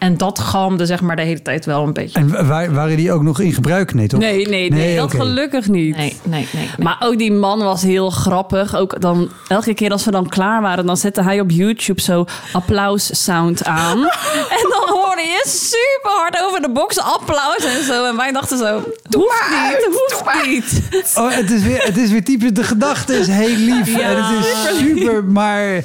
En 0.00 0.16
dat 0.16 0.38
galmde 0.38 0.86
zeg 0.86 1.00
maar 1.00 1.16
de 1.16 1.22
hele 1.22 1.42
tijd 1.42 1.64
wel 1.64 1.82
een 1.86 1.92
beetje. 1.92 2.18
En 2.18 2.46
wa- 2.48 2.70
waren 2.70 2.96
die 2.96 3.12
ook 3.12 3.22
nog 3.22 3.40
in 3.40 3.52
gebruik? 3.52 3.94
Nee, 3.94 4.06
toch? 4.08 4.20
Nee, 4.20 4.46
nee, 4.48 4.70
nee, 4.70 4.70
Nee, 4.70 4.96
dat 4.96 5.10
gelukkig 5.14 5.68
niet. 5.68 5.96
Nee, 5.96 6.16
nee, 6.22 6.48
nee. 6.52 6.64
nee. 6.76 6.84
Maar 6.86 6.96
ook 7.00 7.18
die 7.18 7.32
man 7.32 7.58
was 7.58 7.82
heel 7.82 8.10
grappig. 8.10 8.76
Ook 8.76 9.00
dan, 9.00 9.30
elke 9.48 9.74
keer 9.74 9.90
als 9.90 10.04
we 10.04 10.10
dan 10.10 10.28
klaar 10.28 10.62
waren, 10.62 10.86
dan 10.86 10.96
zette 10.96 11.22
hij 11.22 11.40
op 11.40 11.50
YouTube 11.50 12.00
zo 12.00 12.24
applaus 12.52 13.24
sound 13.24 13.64
aan. 13.64 13.98
en 14.56 14.68
dan 14.70 14.88
hoorde 14.96 15.22
je 15.22 15.42
super 15.46 16.10
hard 16.20 16.42
over 16.48 16.60
de 16.62 16.70
box 16.70 16.98
applaus 16.98 17.64
en 17.64 17.84
zo. 17.84 18.04
En 18.06 18.16
wij 18.16 18.32
dachten 18.32 18.58
zo, 18.58 18.74
hoeft 19.16 19.44
niet, 19.50 19.88
hoeft 19.90 20.46
niet. 20.46 20.82
Oh, 21.16 21.30
het 21.34 21.50
is 21.50 21.62
weer, 21.62 21.82
het 21.82 21.96
is 21.96 22.10
weer 22.10 22.24
typisch. 22.24 22.52
De 22.52 22.64
gedachte 22.64 23.18
is 23.18 23.26
heel 23.26 23.56
lief 23.56 23.96
Ja, 23.96 24.00
en 24.00 24.24
het 24.24 24.44
is 24.46 24.78
super, 24.78 25.24
maar 25.24 25.84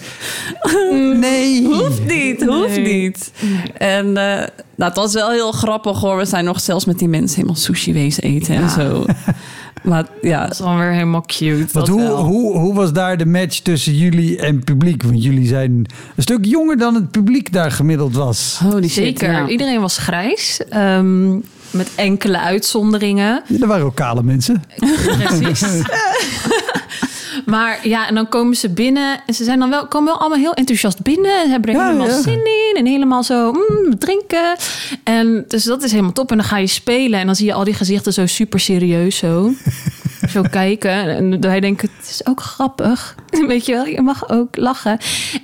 nee. 1.19 1.63
Hoeft 1.65 2.03
niet, 2.05 2.43
hoeft 2.45 2.77
niet. 2.77 3.31
En 3.77 4.04
eh, 4.07 4.47
nou, 4.75 4.89
het 4.91 4.95
was 4.95 5.13
wel 5.13 5.29
heel 5.29 5.51
grappig 5.51 5.99
hoor. 5.99 6.17
We 6.17 6.25
zijn 6.25 6.45
nog 6.45 6.59
zelfs 6.61 6.85
met 6.85 6.99
die 6.99 7.07
mensen 7.07 7.35
helemaal 7.35 7.55
sushi 7.61 7.93
wezen 7.93 8.23
eten 8.23 8.55
en 8.55 8.69
zo. 8.69 9.05
Maar 9.83 10.05
ja, 10.21 10.41
Dat 10.41 10.51
is 10.51 10.57
dan 10.57 10.79
weer 10.79 10.91
helemaal 10.91 11.21
cute. 11.25 11.55
Want 11.55 11.71
dat 11.73 11.87
hoe, 11.87 12.01
wel. 12.01 12.23
hoe, 12.23 12.57
hoe 12.57 12.73
was 12.73 12.93
daar 12.93 13.17
de 13.17 13.25
match 13.25 13.59
tussen 13.59 13.93
jullie 13.95 14.37
en 14.39 14.63
publiek? 14.63 15.03
Want 15.03 15.23
jullie 15.23 15.47
zijn 15.47 15.71
een 16.15 16.23
stuk 16.23 16.45
jonger 16.45 16.77
dan 16.77 16.95
het 16.95 17.11
publiek 17.11 17.53
daar 17.53 17.71
gemiddeld 17.71 18.15
was. 18.15 18.59
holy 18.63 18.81
shit. 18.81 18.91
Zeker. 18.91 19.31
ja. 19.31 19.47
Iedereen 19.47 19.81
was 19.81 19.97
grijs. 19.97 20.61
ehm, 20.69 21.33
met 21.71 21.89
enkele 21.95 22.39
uitzonderingen. 22.39 23.43
Er 23.61 23.67
waren 23.67 23.85
ook 23.85 23.95
kale 23.95 24.23
mensen. 24.23 24.63
Precies. 25.27 25.61
maar 27.45 27.87
ja, 27.87 28.07
en 28.07 28.15
dan 28.15 28.29
komen 28.29 28.55
ze 28.55 28.69
binnen. 28.69 29.21
En 29.25 29.33
ze 29.33 29.43
zijn 29.43 29.59
dan 29.59 29.69
wel, 29.69 29.87
komen 29.87 30.11
wel 30.11 30.19
allemaal 30.19 30.37
heel 30.39 30.53
enthousiast 30.53 31.01
binnen. 31.01 31.41
En 31.43 31.49
hebben 31.49 31.69
er 31.69 31.75
Ja, 31.75 31.85
helemaal 31.85 32.07
ja. 32.07 32.21
zin 32.21 32.45
in. 32.45 32.73
En 32.77 32.85
helemaal 32.85 33.23
zo 33.23 33.51
mm, 33.51 33.99
drinken. 33.99 34.55
En 35.03 35.45
dus 35.47 35.63
dat 35.63 35.83
is 35.83 35.91
helemaal 35.91 36.11
top. 36.11 36.31
En 36.31 36.37
dan 36.37 36.45
ga 36.45 36.57
je 36.57 36.67
spelen. 36.67 37.19
En 37.19 37.25
dan 37.25 37.35
zie 37.35 37.45
je 37.45 37.53
al 37.53 37.63
die 37.63 37.73
gezichten 37.73 38.13
zo 38.13 38.25
super 38.25 38.59
serieus 38.59 39.17
zo. 39.17 39.51
zo 40.33 40.41
kijken. 40.41 40.91
En 40.91 41.29
dan 41.29 41.59
denk 41.59 41.81
ik, 41.81 41.89
het 41.97 42.09
is 42.09 42.25
ook 42.25 42.41
grappig. 42.41 43.15
Weet 43.47 43.65
je 43.65 43.73
wel, 43.73 43.85
je 43.85 44.01
mag 44.01 44.29
ook 44.29 44.57
lachen. 44.57 44.97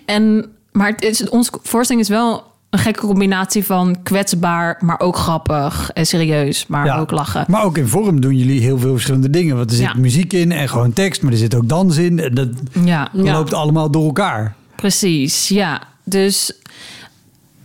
En, 0.05 0.51
maar 0.71 0.89
het 0.89 1.03
is, 1.03 1.29
onze 1.29 1.51
voorstelling 1.63 2.03
is 2.03 2.09
wel 2.09 2.50
een 2.71 2.79
gekke 2.79 2.99
combinatie 2.99 3.65
van 3.65 3.97
kwetsbaar, 4.03 4.77
maar 4.79 4.99
ook 4.99 5.15
grappig 5.17 5.89
en 5.93 6.05
serieus, 6.05 6.67
maar 6.67 6.85
Ja. 6.85 6.97
ook 6.99 7.11
lachen. 7.11 7.45
Maar 7.47 7.63
ook 7.63 7.77
in 7.77 7.87
vorm 7.87 8.21
doen 8.21 8.35
jullie 8.37 8.61
heel 8.61 8.77
veel 8.79 8.91
verschillende 8.91 9.29
dingen. 9.29 9.57
Want 9.57 9.69
er 9.69 9.75
zit 9.75 9.85
Ja. 9.85 9.93
muziek 9.93 10.33
in 10.33 10.51
en 10.51 10.69
gewoon 10.69 10.93
tekst, 10.93 11.21
maar 11.21 11.31
er 11.31 11.37
zit 11.37 11.55
ook 11.55 11.67
dans 11.69 11.97
in. 11.97 12.19
En 12.19 12.33
dat 12.35 12.47
Ja. 12.83 13.09
Ja. 13.13 13.33
loopt 13.33 13.53
allemaal 13.53 13.91
door 13.91 14.05
elkaar. 14.05 14.55
Precies, 14.75 15.47
ja. 15.47 15.81
Dus 16.03 16.53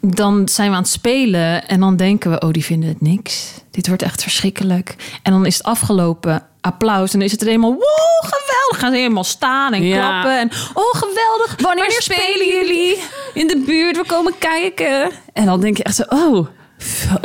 dan 0.00 0.48
zijn 0.48 0.70
we 0.70 0.76
aan 0.76 0.82
het 0.82 0.90
spelen 0.90 1.68
en 1.68 1.80
dan 1.80 1.96
denken 1.96 2.30
we, 2.30 2.40
oh, 2.40 2.50
die 2.50 2.64
vinden 2.64 2.88
het 2.88 3.00
niks. 3.00 3.52
Dit 3.70 3.86
wordt 3.88 4.02
echt 4.02 4.22
verschrikkelijk. 4.22 4.96
En 5.22 5.32
dan 5.32 5.46
is 5.46 5.56
het 5.56 5.66
afgelopen, 5.66 6.42
applaus. 6.60 7.12
En 7.12 7.18
dan 7.18 7.26
is 7.26 7.32
het 7.32 7.40
er 7.40 7.46
helemaal, 7.46 7.70
wow, 7.72 8.30
geweldig. 8.30 8.45
Gaan 8.74 8.90
ze 8.90 8.96
helemaal 8.96 9.24
staan 9.24 9.72
en 9.72 9.82
Ja. 9.82 9.96
klappen. 9.98 10.38
En, 10.40 10.50
oh, 10.74 10.94
geweldig. 10.94 11.56
Wanneer, 11.60 11.92
spelen 12.02 12.46
jullie? 12.48 12.98
In 13.34 13.46
de 13.46 13.62
buurt, 13.66 13.96
we 13.96 14.04
komen 14.06 14.32
kijken. 14.38 15.10
En 15.32 15.44
dan 15.46 15.60
denk 15.60 15.76
je 15.76 15.82
echt 15.82 15.96
zo, 15.96 16.02
oh... 16.08 16.46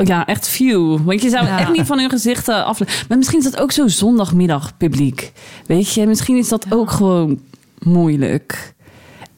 Ja, 0.04 0.26
echt 0.26 0.50
few. 0.50 0.98
Want 1.06 1.22
je 1.22 1.30
zou 1.30 1.46
Ja. 1.46 1.60
echt 1.60 1.72
niet 1.72 1.86
van 1.86 2.00
hun 2.00 2.10
gezichten 2.10 2.66
af... 2.66 2.80
Maar 3.08 3.18
misschien 3.18 3.40
is 3.40 3.44
dat 3.52 3.60
ook 3.60 3.72
zo 3.72 3.88
zondagmiddag 3.88 4.78
publiek. 4.78 5.32
Weet 5.66 5.94
je, 5.94 6.08
misschien 6.08 6.38
is 6.38 6.50
dat 6.50 6.66
ook 6.70 6.92
gewoon 6.92 7.40
moeilijk. 7.80 8.74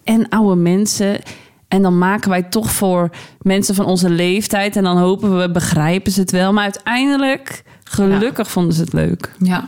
En 0.03 0.29
oude 0.29 0.55
mensen. 0.55 1.19
En 1.67 1.81
dan 1.81 1.97
maken 1.97 2.29
wij 2.29 2.43
toch 2.43 2.71
voor 2.71 3.09
mensen 3.41 3.75
van 3.75 3.85
onze 3.85 4.09
leeftijd. 4.09 4.75
En 4.75 4.83
dan 4.83 4.97
hopen 4.97 5.37
we, 5.39 5.51
begrijpen 5.51 6.11
ze 6.11 6.19
het 6.19 6.31
wel. 6.31 6.53
Maar 6.53 6.63
uiteindelijk, 6.63 7.63
gelukkig 7.83 8.51
vonden 8.51 8.73
ze 8.73 8.81
het 8.81 8.93
leuk. 8.93 9.31
Ja. 9.39 9.67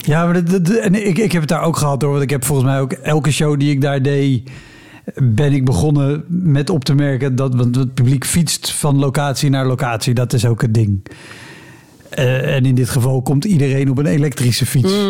Ja, 0.00 0.24
maar 0.24 0.44
dat, 0.44 0.64
dat- 0.66 0.76
en 0.76 1.06
ik, 1.06 1.18
ik 1.18 1.32
heb 1.32 1.40
het 1.40 1.50
daar 1.50 1.62
ook 1.62 1.76
gehad 1.76 2.02
hoor. 2.02 2.10
Want 2.10 2.22
ik 2.22 2.30
heb 2.30 2.44
volgens 2.44 2.68
mij 2.68 2.80
ook 2.80 2.92
elke 2.92 3.30
show 3.30 3.58
die 3.60 3.70
ik 3.70 3.80
daar 3.80 4.02
deed... 4.02 4.50
ben 5.22 5.52
ik 5.52 5.64
begonnen 5.64 6.24
met 6.28 6.70
op 6.70 6.84
te 6.84 6.94
merken... 6.94 7.36
dat 7.36 7.54
want 7.54 7.76
het 7.76 7.94
publiek 7.94 8.24
fietst 8.24 8.70
van 8.72 8.98
locatie 8.98 9.50
naar 9.50 9.66
locatie. 9.66 10.14
Dat 10.14 10.32
is 10.32 10.46
ook 10.46 10.62
het 10.62 10.74
ding. 10.74 11.06
Eh, 12.08 12.54
en 12.56 12.64
in 12.66 12.74
dit 12.74 12.88
geval 12.88 13.22
komt 13.22 13.44
iedereen 13.44 13.90
op 13.90 13.98
een 13.98 14.06
elektrische 14.06 14.66
fiets. 14.66 14.92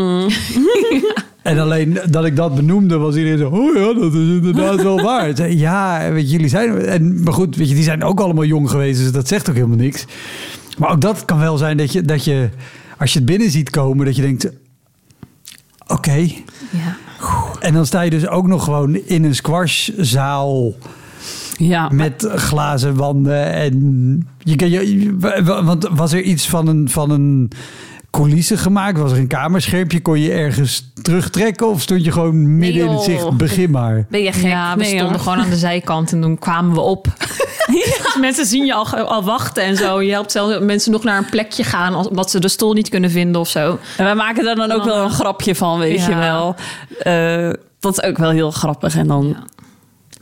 En 1.43 1.59
alleen 1.59 1.99
dat 2.11 2.25
ik 2.25 2.37
dat 2.37 2.55
benoemde, 2.55 2.97
was 2.97 3.17
iedereen 3.17 3.39
zo... 3.39 3.49
Oh 3.49 3.75
ja, 3.77 4.01
dat 4.01 4.15
is 4.15 4.29
inderdaad 4.29 4.83
wel 4.83 5.01
waar. 5.11 5.51
Ja, 5.53 6.11
weet 6.13 6.25
je, 6.25 6.31
jullie 6.33 6.49
zijn... 6.49 6.79
En, 6.79 7.23
maar 7.23 7.33
goed, 7.33 7.57
weet 7.57 7.69
je, 7.69 7.75
die 7.75 7.85
zijn 7.85 8.05
ook 8.05 8.21
allemaal 8.21 8.45
jong 8.45 8.71
geweest. 8.71 8.99
Dus 9.01 9.13
dat 9.13 9.29
zegt 9.29 9.49
ook 9.49 9.55
helemaal 9.55 9.77
niks. 9.77 10.05
Maar 10.79 10.91
ook 10.91 11.01
dat 11.01 11.25
kan 11.25 11.39
wel 11.39 11.57
zijn 11.59 11.77
dat 11.77 11.93
je... 11.93 12.03
Dat 12.03 12.25
je 12.25 12.49
als 12.99 13.13
je 13.13 13.19
het 13.19 13.29
binnen 13.29 13.51
ziet 13.51 13.71
komen, 13.71 14.07
dat 14.07 14.17
je 14.17 14.23
denkt... 14.23 14.51
Oké. 15.87 16.13
ja. 16.71 16.97
En 17.61 17.73
dan 17.75 17.87
sta 17.87 18.01
je 18.01 18.11
dus 18.11 18.29
ook 18.29 18.47
nog 18.47 18.65
gewoon 18.65 18.95
in 18.95 19.25
een 19.25 19.35
squashzaal... 19.35 20.73
Ja, 21.57 21.89
Met 21.89 22.29
glazen 22.35 22.95
wanden 22.97 23.53
en 23.53 24.27
je, 24.39 24.57
kan- 24.57 24.71
je, 24.71 25.01
je- 25.01 25.17
want 25.65 25.89
was 25.93 26.13
er 26.13 26.21
iets 26.23 26.49
van 26.49 26.67
een, 26.69 26.89
van 26.91 27.11
een 27.11 27.51
coulisse 28.11 28.57
gemaakt? 28.57 28.99
Was 28.99 29.13
er 29.13 29.19
een 29.19 29.27
kamerschermpje? 29.27 30.01
Kon 30.03 30.21
je 30.21 30.33
ergens 30.33 30.93
terugtrekken 31.03 31.69
of 31.69 31.81
stond 31.83 32.05
je 32.05 32.13
gewoon 32.13 32.57
midden 32.59 32.85
in 32.87 32.91
het 32.93 33.03
zicht? 33.03 33.37
Begin 33.37 33.71
maar. 33.71 34.07
ben 34.11 34.23
je 34.23 34.33
gek? 34.33 34.43
ja, 34.51 34.73
we 34.77 34.81
Nee, 34.81 34.87
stonden 34.89 35.09
hoor. 35.11 35.19
gewoon 35.21 35.39
aan 35.45 35.51
de 35.51 35.57
zijkant 35.57 36.13
en 36.13 36.21
toen 36.21 36.39
kwamen 36.39 36.73
we 36.75 36.81
op. 36.81 37.07
Dus 38.15 38.23
mensen 38.23 38.47
zien 38.47 38.65
je 38.65 38.75
al, 38.75 38.87
al 38.97 39.23
wachten 39.23 39.63
en 39.63 39.77
zo. 39.77 40.03
Je 40.03 40.13
helpt 40.13 40.33
zelfs 40.33 40.59
mensen 40.61 40.93
nog 40.93 41.03
naar 41.05 41.19
een 41.19 41.29
plekje 41.31 41.65
gaan... 41.65 41.95
als- 41.95 42.09
omdat 42.09 42.31
ze 42.31 42.39
de 42.41 42.49
stoel 42.49 42.73
niet 42.73 42.89
kunnen 42.89 43.11
vinden 43.11 43.41
of 43.41 43.49
zo. 43.49 43.79
En 43.97 44.05
wij 44.05 44.15
maken 44.15 44.45
daar 44.45 44.55
dan 44.55 44.73
ook 44.73 44.85
wel 44.85 45.05
een 45.05 45.11
grapje 45.11 45.55
van, 45.55 45.79
weet 45.79 46.01
Ja. 46.05 46.09
je 46.09 46.15
wel. 46.17 46.55
Eh, 46.99 47.51
dat 47.81 47.99
is 47.99 48.09
ook 48.09 48.19
wel 48.19 48.31
heel 48.31 48.51
grappig. 48.51 48.97
En 48.97 49.07
dan... 49.07 49.37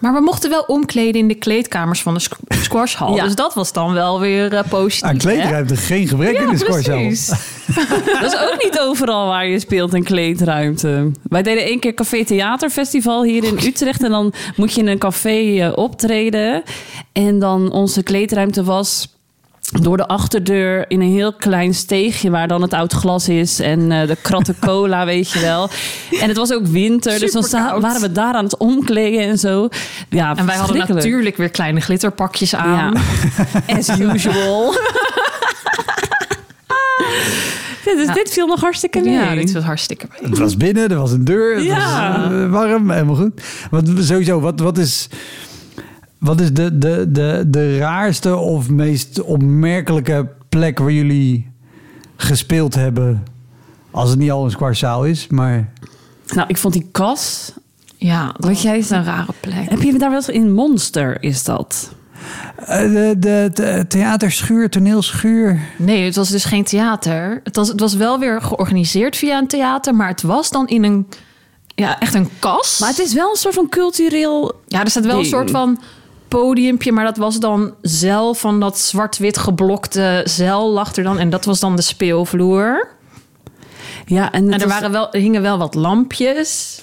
Maar 0.02 0.12
we 0.12 0.20
mochten 0.20 0.50
wel 0.50 0.62
omkleden 0.62 1.20
in 1.20 1.28
de 1.28 1.34
kleedkamers 1.34 2.02
van 2.02 2.14
de 2.14 2.20
squ- 2.20 2.38
squashhal. 2.48 3.14
Ja. 3.16 3.24
Dus 3.24 3.34
dat 3.34 3.54
was 3.54 3.72
dan 3.72 3.92
wel 3.92 4.20
weer 4.20 4.54
eh, 4.54 4.68
positief. 4.68 5.08
Aan 5.08 5.14
hè? 5.14 5.20
kleedruimte 5.20 5.76
geen 5.76 6.08
gebrek 6.08 6.38
in 6.38 6.48
de 6.48 6.56
squashhal. 6.58 6.96
precies. 6.96 7.26
Dat 8.20 8.32
is 8.32 8.38
ook 8.38 8.62
niet 8.62 8.78
overal 8.80 9.26
waar 9.26 9.46
je 9.46 9.60
speelt 9.60 9.92
een 9.92 10.04
kleedruimte. 10.04 11.10
Wij 11.22 11.42
deden 11.42 11.64
één 11.64 11.78
keer 11.80 11.94
Café 11.94 12.24
Theaterfestival 12.24 13.22
hier 13.24 13.44
in 13.44 13.58
Utrecht. 13.62 14.02
En 14.02 14.10
dan 14.10 14.32
moet 14.56 14.74
je 14.74 14.80
in 14.80 14.86
een 14.86 14.98
café 14.98 15.58
eh, 15.60 15.72
optreden. 15.74 16.62
En 17.12 17.38
dan 17.38 17.72
onze 17.72 18.02
kleedruimte 18.02 18.64
was 18.64 19.08
door 19.80 19.96
de 19.96 20.06
achterdeur 20.06 20.84
in 20.90 21.00
een 21.00 21.12
heel 21.12 21.32
klein 21.32 21.74
steegje... 21.74 22.30
waar 22.30 22.48
dan 22.48 22.62
het 22.62 22.72
oud 22.72 22.92
glas 22.92 23.28
is 23.28 23.60
en 23.60 23.92
eh, 23.92 24.06
de 24.06 24.16
kratten 24.22 24.56
cola, 24.66 25.04
weet 25.04 25.30
je 25.30 25.40
wel. 25.40 25.70
En 26.20 26.28
het 26.28 26.36
was 26.36 26.52
ook 26.52 26.66
winter, 26.66 27.18
dus 27.18 27.32
dan 27.32 27.80
waren 27.80 28.00
we 28.00 28.12
daar 28.12 28.34
aan 28.34 28.44
het 28.44 28.56
omkleden 28.56 29.20
en 29.20 29.38
zo. 29.38 29.68
Ja, 30.08 30.36
En 30.36 30.46
wij 30.46 30.56
hadden 30.56 30.76
natuurlijk 30.88 31.36
weer 31.36 31.50
kleine 31.50 31.80
glitterpakjes 31.80 32.54
aan. 32.54 32.92
Ja, 33.66 33.76
as 33.76 33.98
usual. 33.98 34.74
Ja, 37.84 37.94
dus 37.94 38.14
dit 38.14 38.30
viel 38.30 38.46
nog 38.46 38.60
hartstikke 38.60 39.00
mee. 39.00 39.12
Ja, 39.12 39.34
dit 39.34 39.52
was 39.52 39.62
hartstikke 39.62 40.06
mee. 40.10 40.30
Het 40.30 40.38
was 40.38 40.56
binnen, 40.56 40.88
er 40.90 40.96
was 40.98 41.12
een 41.12 41.24
deur, 41.24 41.54
het 41.54 41.64
Ja. 41.64 42.20
was 42.22 42.32
eh, 42.32 42.50
warm, 42.50 42.90
helemaal 42.90 43.14
goed. 43.14 43.40
Wat, 43.70 43.84
sowieso, 43.98 44.40
wat, 44.40 44.60
wat 44.60 44.78
is, 44.78 45.08
wat 46.22 46.40
is 46.40 46.52
de, 46.52 46.78
de, 46.78 47.06
de, 47.12 47.44
de 47.46 47.78
raarste 47.78 48.36
of 48.36 48.70
meest 48.70 49.22
opmerkelijke 49.22 50.28
plek 50.48 50.78
waar 50.78 50.92
jullie 50.92 51.50
gespeeld 52.16 52.74
hebben? 52.74 53.22
Als 53.90 54.10
het 54.10 54.18
niet 54.18 54.30
al 54.30 54.44
een 54.44 54.50
squashzaal 54.50 55.04
is, 55.04 55.26
maar... 55.26 55.72
Nou, 56.34 56.48
ik 56.48 56.56
vond 56.56 56.74
die 56.74 56.88
kas. 56.92 57.52
Ja, 57.96 58.26
dat 58.26 58.44
Wat 58.44 58.62
jij 58.62 58.78
is 58.78 58.90
een 58.90 59.04
rare 59.04 59.32
plek. 59.40 59.70
Heb 59.70 59.82
je 59.82 59.98
daar 59.98 60.10
wel 60.10 60.18
eens 60.18 60.28
in 60.28 60.52
Monster? 60.52 61.22
Is 61.22 61.44
dat? 61.44 61.92
Eh, 62.56 62.78
de, 62.78 63.16
de, 63.18 63.50
de 63.54 63.84
theaterschuur, 63.88 64.70
toneelschuur. 64.70 65.60
Nee, 65.78 66.04
het 66.04 66.16
was 66.16 66.28
dus 66.28 66.44
geen 66.44 66.64
theater. 66.64 67.40
Het 67.44 67.56
was, 67.56 67.68
het 67.68 67.80
was 67.80 67.94
wel 67.94 68.18
weer 68.18 68.42
georganiseerd 68.42 69.16
via 69.16 69.38
een 69.38 69.46
theater, 69.46 69.94
maar 69.94 70.08
het 70.08 70.22
was 70.22 70.50
dan 70.50 70.68
in 70.68 70.84
een, 70.84 71.06
ja, 71.74 71.98
echt 71.98 72.14
een 72.14 72.28
kas. 72.38 72.78
Maar 72.78 72.88
het 72.88 72.98
is 72.98 73.14
wel 73.14 73.30
een 73.30 73.36
soort 73.36 73.54
van 73.54 73.68
cultureel. 73.68 74.60
ja, 74.66 74.80
er 74.80 74.90
staat 74.90 75.06
wel 75.06 75.18
een 75.18 75.24
soort 75.24 75.50
van 75.50 75.78
podiumpje, 76.40 76.92
maar 76.92 77.04
dat 77.04 77.16
was 77.16 77.40
dan 77.40 77.74
zeil 77.82 78.34
van 78.34 78.60
dat 78.60 78.78
zwart-wit 78.78 79.38
geblokte 79.38 80.20
zeil 80.24 80.70
lag 80.70 80.94
er 80.96 81.02
dan. 81.02 81.18
En 81.18 81.30
dat 81.30 81.44
was 81.44 81.60
dan 81.60 81.76
de 81.76 81.82
speelvloer. 81.82 82.88
Ja, 84.06 84.32
en, 84.32 84.44
En 84.46 84.52
het 84.52 84.62
er, 84.62 84.68
was- 84.68 84.76
waren 84.76 84.92
wel, 84.92 85.12
er 85.12 85.20
hingen 85.20 85.42
wel 85.42 85.58
wat 85.58 85.74
lampjes. 85.74 86.82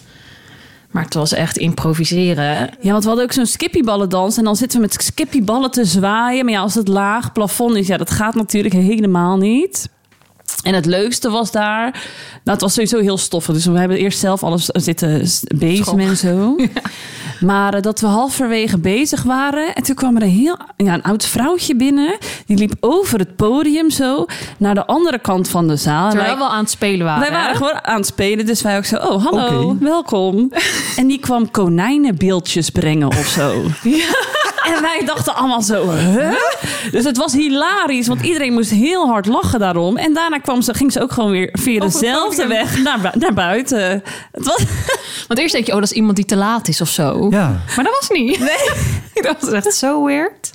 Maar 0.92 1.04
het 1.04 1.14
was 1.14 1.34
echt 1.34 1.58
improviseren. 1.58 2.70
Ja, 2.82 2.92
want 2.92 3.02
we 3.04 3.08
hadden 3.10 3.24
ook 3.26 3.32
zo'n 3.32 3.46
skippyballendans. 3.46 4.38
En 4.38 4.44
dan 4.44 4.56
zitten 4.56 4.80
we 4.80 4.86
met 4.86 5.04
skippyballen 5.04 5.72
te 5.72 5.86
zwaaien. 5.86 6.46
Maar 6.46 6.54
ja, 6.54 6.60
als 6.62 6.76
het 6.76 6.88
laag 6.88 7.32
plafond 7.32 7.76
is, 7.76 7.88
ja, 7.88 7.98
dat 7.98 8.10
gaat 8.12 8.36
natuurlijk 8.36 8.74
helemaal 8.74 9.38
niet. 9.38 9.90
En 10.64 10.74
het 10.74 10.86
leukste 10.86 11.30
was 11.30 11.52
daar... 11.52 11.92
Nou, 12.44 12.58
het 12.58 12.62
was 12.62 12.74
sowieso 12.74 13.00
heel 13.00 13.18
stoffig. 13.18 13.54
Dus 13.54 13.66
we 13.66 13.80
hebben 13.80 13.98
eerst 13.98 14.20
zelf 14.20 14.44
alles 14.44 14.66
zitten 14.66 15.20
bezemen 15.58 16.08
en 16.08 16.18
zo. 16.18 16.56
Maar 17.40 17.74
eh, 17.74 17.82
dat 17.82 18.00
we 18.00 18.08
halverwege 18.08 18.78
bezig 18.78 19.24
waren. 19.24 19.76
En 19.76 19.84
toen 19.84 19.96
kwam 19.96 20.16
er 20.16 20.22
een 20.22 20.30
heel 20.30 20.58
ja, 20.78 20.94
een 20.94 21.02
oud 21.04 21.26
vrouwtje 21.26 21.76
binnen. 21.76 22.18
Die 22.46 22.58
liep 22.58 22.74
over 22.80 23.20
het 23.20 23.36
podium 23.36 23.90
zo 23.90 24.26
naar 24.58 24.74
de 24.76 24.86
andere 24.86 25.20
kant 25.20 25.48
van 25.48 25.68
de 25.68 25.76
zaal. 25.76 26.10
Terwijl 26.10 26.38
wij- 26.38 26.48
we 26.48 26.52
aan 26.52 26.60
het 26.60 26.70
spelen 26.70 27.06
waren. 27.06 27.22
wij 27.22 27.32
waren 27.32 27.56
gewoon 27.56 27.86
aan 27.86 27.96
het 27.98 28.06
spelen, 28.06 28.46
dus 28.46 28.62
wij 28.62 28.78
ook 28.78 28.86
zo, 28.86 28.96
oh 28.96 29.26
hallo, 29.26 29.78
welkom. 29.80 30.52
En 30.98 31.08
die 31.08 31.20
kwam 31.20 31.52
konijnenbeeldjes 31.52 32.70
brengen 32.70 33.08
of 33.08 33.26
zo. 33.28 33.62
En 34.76 34.82
wij 34.82 35.02
dachten 35.06 35.36
allemaal 35.36 35.62
zo, 35.62 35.92
huh? 35.92 36.32
Dus 36.92 37.04
het 37.04 37.18
was 37.18 37.34
hilarisch, 37.34 38.08
want 38.08 38.22
iedereen 38.22 38.54
moest 38.54 38.72
heel 38.72 39.08
hard 39.08 39.26
lachen 39.26 39.60
daarom. 39.60 39.98
En 39.98 40.14
daarna 40.14 40.38
kwam 40.38 40.62
ze, 40.62 40.74
ging 40.74 40.92
ze 40.92 41.02
ook 41.02 41.12
gewoon 41.12 41.32
weer 41.32 41.50
via 41.52 41.80
dezelfde 41.80 42.48
weg 42.48 42.78
naar, 42.84 43.14
naar 43.18 43.34
buiten. 43.34 44.04
Het 44.32 44.46
was, 44.46 44.64
Want 45.28 45.40
eerst 45.40 45.54
denk 45.54 45.66
je, 45.66 45.72
oh, 45.74 45.80
dat 45.80 45.90
is 45.92 45.96
iemand 45.96 46.16
die 46.16 46.26
te 46.26 46.36
laat 46.36 46.68
is 46.68 46.82
of 46.82 46.90
zo. 46.90 47.28
Ja. 47.30 47.62
Maar 47.76 47.86
dat 47.86 47.98
was 48.00 48.10
niet. 48.10 48.40
Nee. 48.40 49.24
dat 49.28 49.36
was 49.40 49.52
echt 49.52 49.74
zo 49.74 50.06
weird. 50.06 50.52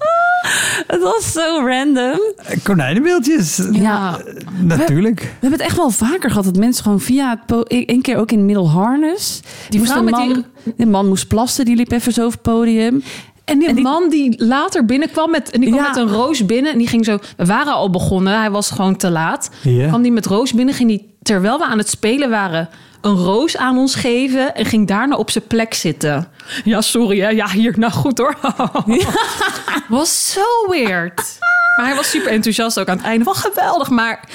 het 0.86 1.02
was 1.02 1.32
zo 1.32 1.66
random. 1.66 2.20
Konijnenbeeldjes. 2.62 3.60
Ja. 3.72 4.18
Natuurlijk. 4.60 5.20
We 5.20 5.26
hebben 5.40 5.58
het 5.58 5.68
echt 5.68 5.76
wel 5.76 5.90
vaker 5.90 6.28
gehad 6.30 6.44
dat 6.44 6.56
mensen 6.56 6.82
gewoon 6.84 7.00
via 7.00 7.40
het 7.46 7.64
Eén 7.68 8.02
keer 8.02 8.16
ook 8.16 8.32
in. 8.32 8.46
Die, 8.46 9.82
vrouw 9.82 9.98
een 9.98 10.04
met 10.04 10.14
man, 10.14 10.32
die- 10.32 10.74
die 10.76 10.86
man 10.86 11.08
moest 11.08 11.28
plassen, 11.28 11.64
die 11.64 11.76
liep 11.76 11.92
even 11.92 12.12
zo 12.12 12.20
over 12.20 12.32
het 12.32 12.42
podium. 12.42 13.02
En 13.44 13.58
die, 13.58 13.68
En 13.68 13.74
die- 13.74 13.84
man 13.84 14.08
die 14.08 14.44
later 14.44 14.84
binnenkwam 14.84 15.30
met, 15.30 15.50
en 15.50 15.60
die 15.60 15.68
kwam 15.70 15.82
Ja. 15.82 15.88
met 15.88 15.98
een 15.98 16.08
roos 16.08 16.46
binnen. 16.46 16.72
En 16.72 16.78
die 16.78 16.88
ging 16.88 17.04
zo. 17.04 17.18
We 17.36 17.44
waren 17.46 17.72
al 17.72 17.90
begonnen. 17.90 18.38
Hij 18.40 18.50
was 18.50 18.70
gewoon 18.70 18.96
te 18.96 19.10
laat. 19.10 19.50
Kwam 19.88 20.02
die 20.02 20.12
met 20.12 20.26
roos 20.26 20.52
binnen. 20.52 20.74
Ging 20.74 20.88
die, 20.88 21.14
terwijl 21.22 21.58
we 21.58 21.64
aan 21.64 21.78
het 21.78 21.88
spelen 21.88 22.30
waren, 22.30 22.68
een 23.00 23.16
roos 23.16 23.56
aan 23.56 23.78
ons 23.78 23.94
geven. 23.94 24.54
En 24.54 24.64
ging 24.64 24.88
daarna 24.88 25.16
op 25.16 25.30
zijn 25.30 25.46
plek 25.46 25.74
zitten. 25.74 26.28
Ja, 26.64 26.80
sorry 26.80 27.20
hè. 27.20 27.28
Ja, 27.28 27.48
hier. 27.48 27.74
Nou 27.78 27.92
goed 27.92 28.18
hoor. 28.18 28.36
Was 29.88 30.32
zo 30.32 30.70
weird. 30.70 31.36
Maar 31.76 31.86
hij 31.86 31.94
was 31.96 32.10
super 32.10 32.30
enthousiast 32.30 32.80
ook 32.80 32.88
aan 32.88 32.96
het 32.96 33.06
einde. 33.06 33.24
Van 33.24 33.34
geweldig. 33.34 33.90
Maar 33.90 34.28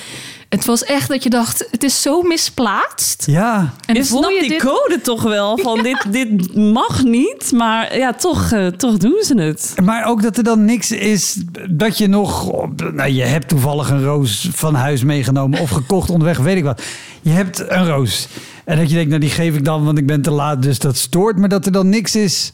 het 0.49 0.65
was 0.65 0.83
echt 0.83 1.07
dat 1.07 1.23
je 1.23 1.29
dacht, 1.29 1.67
het 1.71 1.83
is 1.83 2.01
zo 2.01 2.21
misplaatst. 2.21 3.25
Ja. 3.25 3.73
En 3.85 3.95
je 3.95 4.05
voel 4.05 4.29
je 4.29 4.39
die 4.39 4.49
dit- 4.49 4.61
code 4.61 4.99
toch 5.01 5.23
wel 5.23 5.57
van 5.57 5.83
dit, 5.83 6.05
dit 6.11 6.55
mag 6.55 7.03
niet, 7.03 7.51
maar 7.51 7.97
ja, 7.97 8.13
toch, 8.13 8.51
eh, 8.51 8.67
toch 8.67 8.97
doen 8.97 9.23
ze 9.23 9.41
het. 9.41 9.73
Maar 9.83 10.05
ook 10.05 10.21
dat 10.21 10.37
er 10.37 10.43
dan 10.43 10.65
niks 10.65 10.91
is 10.91 11.37
dat 11.69 11.97
je 11.97 12.07
nog... 12.07 12.51
Nou, 12.93 13.09
je 13.09 13.23
hebt 13.23 13.47
toevallig 13.47 13.89
een 13.89 14.03
roos 14.03 14.49
van 14.53 14.75
huis 14.75 15.03
meegenomen 15.03 15.59
of 15.59 15.69
gekocht 15.69 16.09
onderweg, 16.09 16.37
weet 16.37 16.57
ik 16.57 16.63
wat. 16.63 16.81
Je 17.21 17.29
hebt 17.31 17.59
een 17.69 17.87
roos. 17.87 18.27
En 18.65 18.77
dat 18.77 18.89
je 18.89 18.93
denkt, 18.95 19.09
nou 19.09 19.21
die 19.21 19.29
geef 19.29 19.55
ik 19.55 19.65
dan, 19.65 19.83
want 19.85 19.97
ik 19.97 20.05
ben 20.07 20.21
te 20.21 20.31
laat, 20.31 20.61
dus 20.61 20.79
dat 20.79 20.97
stoort. 20.97 21.37
Maar 21.37 21.49
dat 21.49 21.65
er 21.65 21.71
dan 21.71 21.89
niks 21.89 22.15
is... 22.15 22.51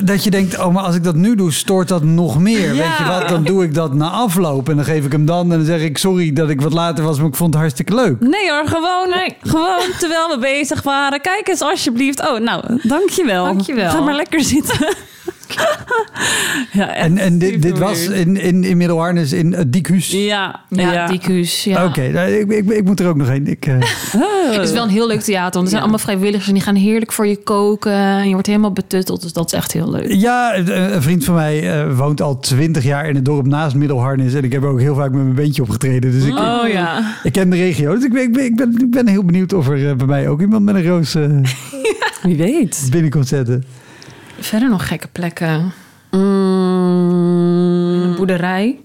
Dat 0.00 0.24
je 0.24 0.30
denkt, 0.30 0.58
oh, 0.58 0.74
maar 0.74 0.82
als 0.82 0.94
ik 0.94 1.04
dat 1.04 1.14
nu 1.14 1.34
doe, 1.34 1.52
stoort 1.52 1.88
dat 1.88 2.02
nog 2.02 2.38
meer. 2.40 2.74
Ja. 2.74 2.88
Weet 2.88 2.98
je 2.98 3.04
wat, 3.04 3.28
dan 3.28 3.44
doe 3.44 3.64
ik 3.64 3.74
dat 3.74 3.94
na 3.94 4.10
afloop. 4.10 4.68
En 4.68 4.76
dan 4.76 4.84
geef 4.84 5.04
ik 5.04 5.12
hem 5.12 5.26
dan 5.26 5.52
en 5.52 5.56
dan 5.56 5.66
zeg 5.66 5.80
ik, 5.80 5.98
sorry 5.98 6.32
dat 6.32 6.50
ik 6.50 6.60
wat 6.60 6.72
later 6.72 7.04
was, 7.04 7.18
maar 7.18 7.28
ik 7.28 7.36
vond 7.36 7.52
het 7.52 7.62
hartstikke 7.62 7.94
leuk. 7.94 8.20
Nee 8.20 8.50
hoor, 8.50 8.66
gewoon, 8.66 9.08
nee, 9.08 9.36
gewoon 9.42 9.90
terwijl 9.98 10.28
we 10.28 10.38
bezig 10.40 10.82
waren. 10.82 11.20
Kijk 11.20 11.48
eens 11.48 11.60
alsjeblieft. 11.60 12.20
Oh, 12.20 12.38
nou, 12.40 12.62
dankjewel. 12.82 13.44
Dankjewel. 13.44 13.90
Ga 13.90 14.00
maar 14.00 14.14
lekker 14.14 14.40
zitten. 14.40 14.94
ja, 16.72 16.94
En, 16.94 17.18
en 17.18 17.38
dit, 17.38 17.78
was 17.78 18.08
in, 18.08 18.36
in, 18.36 18.64
in 18.64 18.76
Middelharnis, 18.76 19.32
in 19.32 19.52
het 19.52 19.72
Diekhuis. 19.72 20.10
Ja, 20.10 20.60
Ja, 20.68 20.92
ja. 20.92 21.16
kuus. 21.16 21.64
Ja. 21.64 21.84
Oké, 21.84 22.08
nou, 22.10 22.28
ik, 22.30 22.50
ik, 22.50 22.70
ik 22.70 22.84
moet 22.84 23.00
er 23.00 23.08
ook 23.08 23.16
nog 23.16 23.28
heen. 23.28 23.46
Ik, 23.46 23.66
eh, 23.66 23.74
Het 24.52 24.62
is 24.68 24.72
wel 24.72 24.82
een 24.82 24.88
heel 24.88 25.06
leuk 25.06 25.20
theater. 25.20 25.52
Want 25.52 25.62
er 25.64 25.68
zijn 25.68 25.74
Ja. 25.74 25.80
allemaal 25.80 25.98
vrijwilligers 25.98 26.46
en 26.48 26.54
die 26.54 26.62
gaan 26.62 26.74
heerlijk 26.74 27.12
voor 27.12 27.26
je 27.26 27.36
koken. 27.36 27.92
En 27.92 28.26
je 28.26 28.32
wordt 28.32 28.46
helemaal 28.46 28.72
betutteld. 28.72 29.22
Dus 29.22 29.32
dat 29.32 29.46
is 29.46 29.52
echt 29.52 29.72
heel 29.72 29.90
leuk. 29.90 30.12
Ja, 30.12 30.56
een 30.56 31.02
vriend 31.02 31.24
van 31.24 31.34
mij 31.34 31.80
eh, 31.82 31.96
woont 31.96 32.20
al 32.22 32.38
twintig 32.40 32.84
jaar 32.84 33.08
in 33.08 33.14
het 33.14 33.24
dorp 33.24 33.46
naast 33.46 33.74
Middelharnis. 33.74 34.34
En 34.34 34.44
ik 34.44 34.52
heb 34.52 34.62
er 34.62 34.68
ook 34.68 34.80
heel 34.80 34.94
vaak 34.94 35.10
met 35.12 35.22
mijn 35.22 35.34
beentje 35.34 35.62
opgetreden. 35.62 36.12
Dus 36.12 36.24
ik, 36.24 36.38
Oh 36.38 36.68
ja. 36.68 37.14
ik 37.22 37.32
ken 37.32 37.50
de 37.50 37.56
regio. 37.56 37.94
Dus 37.94 38.04
ik 38.04 38.12
ben, 38.12 38.22
ik, 38.22 38.32
ben, 38.32 38.44
ik, 38.44 38.56
ben, 38.56 38.74
ik 38.80 38.90
ben 38.90 39.08
heel 39.08 39.24
benieuwd 39.24 39.52
of 39.52 39.68
er 39.68 39.88
eh, 39.90 39.96
bij 39.96 40.06
mij 40.06 40.28
ook 40.28 40.40
iemand 40.40 40.64
met 40.64 40.74
een 40.74 40.86
roos 40.86 41.14
eh, 41.14 41.28
Wie 42.22 42.36
weet. 42.36 42.88
binnen 42.90 43.10
komt 43.10 43.28
zetten. 43.28 43.64
Verder 44.42 44.68
nog 44.68 44.88
gekke 44.88 45.08
plekken. 45.12 45.72
Mm, 46.10 46.20
Een 48.02 48.14
boerderij. 48.16 48.78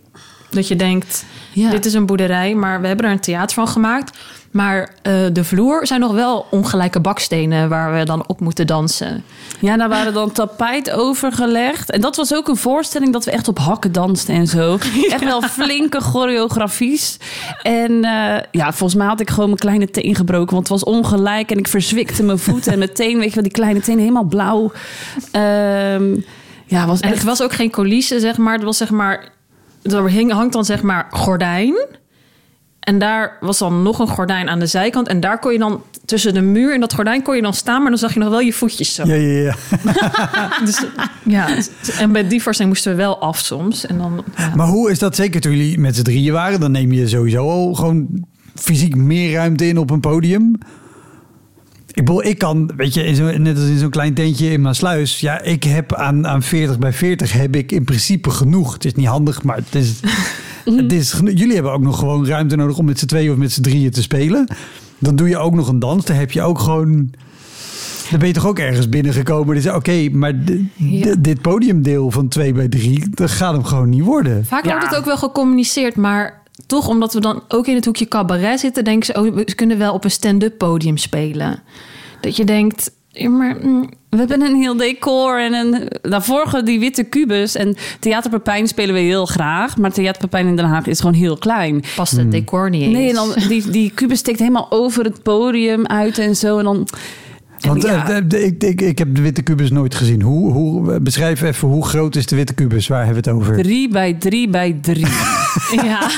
Dat 0.50 0.68
je 0.68 0.76
denkt, 0.76 1.26
Ja. 1.54 1.70
dit 1.70 1.86
is 1.86 1.94
een 1.94 2.06
boerderij. 2.06 2.56
Maar 2.56 2.82
we 2.82 2.88
hebben 2.88 3.06
er 3.06 3.12
een 3.12 3.20
theater 3.20 3.56
van 3.56 3.68
gemaakt. 3.68 4.18
Maar 4.52 4.90
eh, 5.02 5.14
de 5.34 5.44
vloer 5.44 5.88
zijn 5.88 6.00
nog 6.00 6.12
wel 6.12 6.46
ongelijke 6.52 7.00
bakstenen 7.00 7.70
waar 7.70 7.94
we 7.94 8.06
dan 8.06 8.28
op 8.28 8.40
moeten 8.40 8.68
dansen. 8.68 9.24
Ja, 9.60 9.78
daar 9.78 9.90
waren 9.90 10.14
dan 10.14 10.32
tapijt 10.32 10.92
overgelegd. 10.92 11.92
En 11.92 12.02
dat 12.02 12.16
was 12.16 12.34
ook 12.34 12.48
een 12.48 12.56
voorstelling 12.56 13.14
dat 13.14 13.26
we 13.26 13.32
echt 13.32 13.48
op 13.48 13.60
hakken 13.60 13.92
dansten 13.92 14.36
en 14.36 14.48
zo. 14.48 14.78
Echt 15.10 15.24
wel 15.24 15.42
flinke 15.42 16.02
choreografies. 16.02 17.18
En 17.62 18.04
eh, 18.04 18.44
ja, 18.52 18.74
volgens 18.74 18.96
mij 18.96 19.08
had 19.08 19.20
ik 19.20 19.30
gewoon 19.30 19.46
mijn 19.46 19.60
kleine 19.60 19.90
teen 19.90 20.16
gebroken. 20.16 20.54
Want 20.56 20.70
het 20.70 20.82
was 20.82 20.84
ongelijk 20.84 21.52
en 21.52 21.58
ik 21.58 21.68
verzwikte 21.68 22.24
mijn 22.24 22.40
voeten. 22.40 22.72
En 22.72 22.78
mijn 22.78 22.94
teen, 22.94 23.18
weet 23.18 23.30
je 23.30 23.34
wel, 23.34 23.44
die 23.44 23.52
kleine 23.52 23.80
teen 23.80 24.00
helemaal 24.00 24.24
blauw. 24.24 24.72
Ehm, 25.32 26.16
ja, 26.66 26.86
was 26.86 27.00
En 27.00 27.10
echt... 27.10 27.18
het 27.18 27.24
was 27.24 27.42
ook 27.42 27.54
geen 27.54 27.70
coulisse, 27.70 28.20
zeg 28.20 28.38
maar. 28.38 28.54
Het 28.54 28.64
was 28.64 28.78
zeg 28.78 28.90
maar... 28.90 29.36
Er 29.84 30.10
hing, 30.10 30.32
hangt 30.32 30.54
dan 30.54 30.66
zeg 30.66 30.82
maar 30.82 31.08
gordijn. 31.10 31.76
En 32.88 33.00
daar 33.00 33.38
was 33.40 33.58
dan 33.58 33.84
nog 33.84 34.00
een 34.00 34.08
gordijn 34.08 34.50
aan 34.50 34.60
de 34.60 34.66
zijkant. 34.66 35.08
En 35.08 35.20
daar 35.20 35.40
kon 35.40 35.52
je 35.52 35.58
dan 35.58 35.82
tussen 36.06 36.34
de 36.34 36.42
muur 36.42 36.74
en 36.74 36.80
dat 36.80 36.94
gordijn 36.94 37.22
kon 37.22 37.36
je 37.36 37.42
dan 37.42 37.54
staan, 37.54 37.82
maar 37.82 37.90
dan 37.90 38.00
zag 38.00 38.14
je 38.14 38.20
nog 38.20 38.30
wel 38.30 38.40
je 38.40 38.54
voetjes 38.54 38.94
zo. 38.96 39.06
Ja, 39.06 39.14
ja, 39.14 39.42
ja. 39.42 39.56
Dus, 40.66 40.86
ja, 41.24 41.48
en 42.00 42.12
bij 42.12 42.28
die 42.28 42.42
voorstelling 42.42 42.74
moesten 42.74 42.92
we 42.92 42.98
wel 42.98 43.20
af 43.20 43.38
soms. 43.40 43.86
En 43.86 43.98
dan, 43.98 44.24
ja. 44.38 44.56
Maar 44.56 44.68
hoe 44.68 44.92
is 44.92 45.00
dat 45.00 45.16
zeker 45.16 45.42
toen 45.42 45.52
jullie 45.52 45.80
met 45.80 45.96
z'n 45.96 46.04
drieën 46.04 46.34
waren? 46.34 46.60
Dan 46.60 46.72
neem 46.72 46.92
je 46.92 47.08
sowieso 47.08 47.50
al 47.50 47.74
gewoon 47.74 48.26
fysiek 48.56 48.96
meer 48.96 49.34
ruimte 49.34 49.68
in 49.68 49.78
op 49.78 49.90
een 49.90 50.00
podium. 50.00 50.58
Ik 51.98 52.06
bedoel, 52.06 52.24
ik 52.26 52.38
kan, 52.38 52.72
weet 52.76 52.94
je, 52.94 53.04
in 53.04 53.16
zo, 53.16 53.38
net 53.38 53.58
als 53.58 53.68
in 53.68 53.78
zo'n 53.78 53.90
klein 53.90 54.14
tentje 54.14 54.50
in 54.52 54.62
mijn 54.62 54.76
sluis. 54.76 55.20
Ja, 55.20 55.42
ik 55.42 55.64
heb 55.64 55.94
aan, 55.94 56.28
aan 56.28 56.42
40 56.44 56.80
bij 56.80 56.94
40 56.94 57.32
heb 57.34 57.56
ik 57.56 57.72
in 57.72 57.84
principe 57.84 58.30
genoeg. 58.30 58.74
Het 58.74 58.86
is 58.86 58.94
niet 58.94 59.06
handig, 59.08 59.44
maar 59.44 59.56
het 59.56 59.76
is, 59.76 60.00
het 60.82 60.94
is 60.94 61.20
Jullie 61.24 61.54
hebben 61.54 61.72
ook 61.72 61.82
nog 61.82 62.00
gewoon 62.00 62.28
ruimte 62.28 62.56
nodig 62.56 62.78
om 62.78 62.86
met 62.86 63.00
z'n 63.00 63.06
tweeën 63.06 63.32
of 63.32 63.38
met 63.38 63.52
z'n 63.52 63.62
drieën 63.62 63.92
te 63.92 64.02
spelen. 64.02 64.48
Dan 65.00 65.16
doe 65.16 65.30
je 65.30 65.38
ook 65.38 65.54
nog 65.54 65.68
een 65.68 65.80
dans. 65.80 66.06
Dan 66.06 66.16
heb 66.16 66.32
je 66.32 66.42
ook 66.42 66.60
gewoon... 66.60 67.10
Dan 68.10 68.20
ben 68.20 68.28
je 68.28 68.34
toch 68.34 68.48
ook 68.48 68.60
ergens 68.60 68.90
binnengekomen. 68.90 69.56
Dus 69.56 69.68
oké, 69.68 70.10
maar 70.12 70.34
Ja. 70.76 71.16
dit 71.20 71.42
podiumdeel 71.42 72.12
van 72.12 72.28
2 72.28 72.54
bij 72.54 72.68
3, 72.68 73.04
dat 73.10 73.32
gaat 73.32 73.54
hem 73.54 73.64
gewoon 73.64 73.90
niet 73.90 74.04
worden. 74.04 74.46
Vaak 74.46 74.66
Ja. 74.66 74.72
wordt 74.72 74.86
het 74.90 74.96
ook 74.98 75.06
wel 75.06 75.18
gecommuniceerd, 75.18 75.96
maar 75.96 76.37
toch 76.66 76.88
omdat 76.88 77.14
we 77.14 77.20
dan 77.20 77.44
ook 77.48 77.68
in 77.68 77.76
het 77.76 77.86
hoekje 77.86 78.08
cabaret 78.08 78.60
zitten, 78.60 78.84
denken 78.84 79.06
ze, 79.06 79.22
oh, 79.22 79.36
we 79.36 79.56
kunnen 79.56 79.78
wel 79.78 79.94
op 79.94 80.04
een 80.04 80.12
stand-up 80.12 80.58
podium 80.58 80.98
spelen. 80.98 81.64
Dat 82.22 82.36
je 82.36 82.44
denkt, 82.44 82.92
ja, 83.18 83.30
maar 83.30 83.58
mm, 83.62 83.90
We 84.10 84.18
hebben 84.18 84.42
een 84.42 84.56
heel 84.56 84.78
decor 84.78 85.40
en 85.40 85.54
een. 85.54 85.88
Daarvoor 86.02 86.62
die 86.64 86.80
witte 86.80 87.04
kubus. 87.04 87.56
En 87.56 87.76
Theater 88.00 88.30
Pepijn 88.30 88.68
spelen 88.68 88.96
we 88.96 89.02
heel 89.02 89.26
graag. 89.26 89.78
Maar 89.78 89.92
Theater 89.92 90.22
Pepijn 90.22 90.48
in 90.48 90.56
Den 90.56 90.66
Haag 90.66 90.88
is 90.88 91.00
gewoon 91.00 91.16
heel 91.16 91.38
klein. 91.38 91.84
past 91.96 92.12
Hmm. 92.12 92.20
het 92.22 92.32
decor 92.32 92.70
niet 92.70 92.82
eens. 92.82 92.94
Nee, 92.94 93.10
en 93.10 93.16
dan 93.16 93.34
die, 93.48 93.70
die 93.70 93.92
kubus 93.92 94.20
steekt 94.20 94.40
helemaal 94.40 94.72
over 94.72 95.04
het 95.04 95.24
podium 95.24 95.86
uit 95.86 96.18
en 96.18 96.36
zo. 96.36 96.58
En 96.58 96.64
dan. 96.64 96.88
Want 97.60 97.84
eh, 97.86 97.92
ja, 98.08 98.22
ik, 98.38 98.64
ik, 98.64 98.82
ik 98.82 98.98
heb 98.98 99.16
de 99.16 99.22
witte 99.22 99.42
kubus 99.42 99.72
nooit 99.72 99.96
gezien. 99.96 100.22
Hoe, 100.22 100.52
hoe, 100.52 101.00
beschrijf 101.00 101.42
even 101.42 101.68
hoe 101.68 101.86
groot 101.86 102.16
is 102.16 102.26
de 102.26 102.36
witte 102.36 102.54
kubus? 102.54 102.88
Waar 102.88 103.06
hebben 103.06 103.24
we 103.24 103.30
het 103.30 103.40
over? 103.40 103.56
drie 103.64 103.90
bij 103.90 104.14
drie 104.14 104.50
bij 104.50 104.78
drie. 104.82 105.06
Ja. 105.72 106.10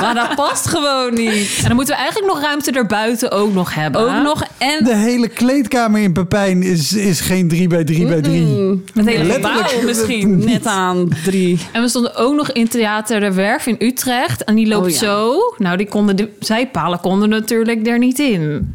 maar 0.00 0.14
dat 0.14 0.34
past 0.34 0.66
gewoon 0.68 1.14
niet. 1.14 1.56
En 1.58 1.66
dan 1.66 1.74
moeten 1.76 1.94
we 1.94 2.00
eigenlijk 2.00 2.32
nog 2.34 2.42
ruimte 2.42 2.70
erbuiten 2.70 3.30
ook 3.30 3.52
nog 3.54 3.74
hebben. 3.74 4.00
Ook 4.00 4.22
nog. 4.22 4.42
En 4.58 4.84
De 4.84 4.96
hele 4.96 5.28
kleedkamer 5.28 6.00
in 6.00 6.12
Pepijn 6.12 6.62
is, 6.62 6.92
is 6.92 7.20
geen 7.20 7.48
3 7.48 7.68
bij 7.68 7.84
3 7.84 8.06
bij 8.06 8.20
3. 8.20 8.40
Mm, 8.42 8.82
het 8.94 9.06
hele 9.06 9.24
Letterlijk. 9.24 9.66
gebouw 9.68 9.86
misschien 9.90 10.44
net 10.44 10.66
aan 10.66 11.08
drie. 11.24 11.58
En 11.72 11.82
we 11.82 11.88
stonden 11.88 12.16
ook 12.16 12.34
nog 12.34 12.50
in 12.52 12.68
Theater 12.68 13.20
de 13.20 13.32
Werf 13.32 13.66
in 13.66 13.76
Utrecht. 13.78 14.44
En 14.44 14.54
die 14.54 14.66
loopt 14.66 14.84
Oh 14.86 14.90
ja. 14.92 14.98
zo. 14.98 15.34
Nou, 15.58 15.76
die 15.76 15.88
konden 15.88 16.16
de 16.16 16.28
zijpalen 16.40 17.00
konden 17.00 17.28
natuurlijk 17.28 17.86
er 17.86 17.98
niet 17.98 18.18
in. 18.18 18.74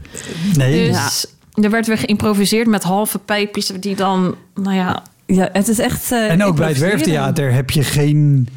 Nee, 0.58 0.92
Dus 0.92 1.26
er 1.54 1.70
werd 1.70 1.88
weer 1.88 1.98
geïmproviseerd 1.98 2.68
met 2.68 2.84
halve 2.84 3.20
pijpjes 3.20 3.68
die 3.80 3.96
dan, 3.96 4.36
nou 4.56 4.76
ja... 4.76 5.04
Ja, 5.26 5.50
het 5.52 5.68
is 5.68 5.80
echt. 5.80 6.12
eh, 6.12 6.32
en 6.32 6.44
ook 6.44 6.56
bij 6.56 6.68
het. 6.68 6.78
Werftheater 6.78 7.54
heb 7.54 7.70
je 7.70 7.84
geen 7.84 8.48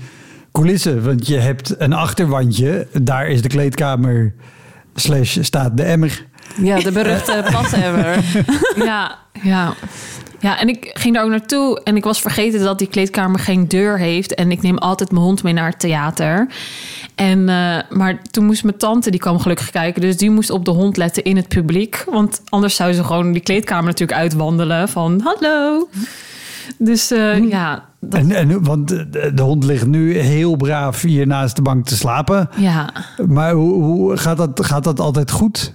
coulissen. 0.52 1.04
Want 1.04 1.26
je 1.26 1.36
hebt 1.36 1.74
een 1.80 1.92
achterwandje. 1.92 2.86
Daar 3.02 3.28
is 3.28 3.42
de 3.42 3.48
kleedkamer 3.48 4.34
slash 4.94 5.38
staat 5.40 5.76
de 5.76 5.82
emmer. 5.82 6.26
Ja, 6.56 6.78
de 6.78 6.92
beruchte 6.92 7.44
pasemmer. 7.52 8.24
Ja, 8.76 9.18
ja. 9.42 9.74
Ja, 10.44 10.60
en 10.60 10.68
ik 10.68 10.90
ging 10.94 11.14
daar 11.14 11.24
ook 11.24 11.30
naartoe 11.30 11.80
en 11.84 11.96
ik 11.96 12.04
was 12.04 12.20
vergeten 12.20 12.60
dat 12.60 12.78
die 12.78 12.88
kleedkamer 12.88 13.40
geen 13.40 13.68
deur 13.68 13.98
heeft. 13.98 14.34
En 14.34 14.50
ik 14.50 14.62
neem 14.62 14.78
altijd 14.78 15.10
mijn 15.10 15.24
hond 15.24 15.42
mee 15.42 15.52
naar 15.52 15.68
het 15.68 15.78
theater. 15.78 16.48
En, 17.14 17.48
eh, 17.48 17.78
maar 17.90 18.22
toen 18.30 18.44
moest 18.44 18.64
mijn 18.64 18.76
tante, 18.76 19.10
die 19.10 19.20
kwam 19.20 19.38
gelukkig 19.38 19.70
kijken, 19.70 20.00
dus 20.00 20.16
die 20.16 20.30
moest 20.30 20.50
op 20.50 20.64
de 20.64 20.70
hond 20.70 20.96
letten 20.96 21.24
in 21.24 21.36
het 21.36 21.48
publiek. 21.48 22.04
Want 22.10 22.42
anders 22.48 22.76
zou 22.76 22.92
ze 22.92 23.04
gewoon 23.04 23.32
die 23.32 23.42
kleedkamer 23.42 23.84
natuurlijk 23.84 24.18
uitwandelen 24.18 24.88
van 24.88 25.20
hallo. 25.24 25.88
Dus 26.78 27.10
eh, 27.10 27.48
ja, 27.48 27.84
dat, 28.00 28.20
En, 28.20 28.30
en, 28.30 28.64
want 28.64 28.88
de, 28.88 29.32
de 29.34 29.42
hond 29.42 29.64
ligt 29.64 29.86
nu 29.86 30.18
heel 30.18 30.56
braaf 30.56 31.02
hier 31.02 31.26
naast 31.26 31.56
de 31.56 31.62
bank 31.62 31.86
te 31.86 31.96
slapen. 31.96 32.48
ja. 32.56 32.92
Maar 33.26 33.52
hoe, 33.52 33.82
hoe 33.82 34.16
gaat, 34.16 34.36
dat, 34.36 34.64
gaat 34.64 34.84
dat 34.84 35.00
altijd 35.00 35.30
goed? 35.30 35.74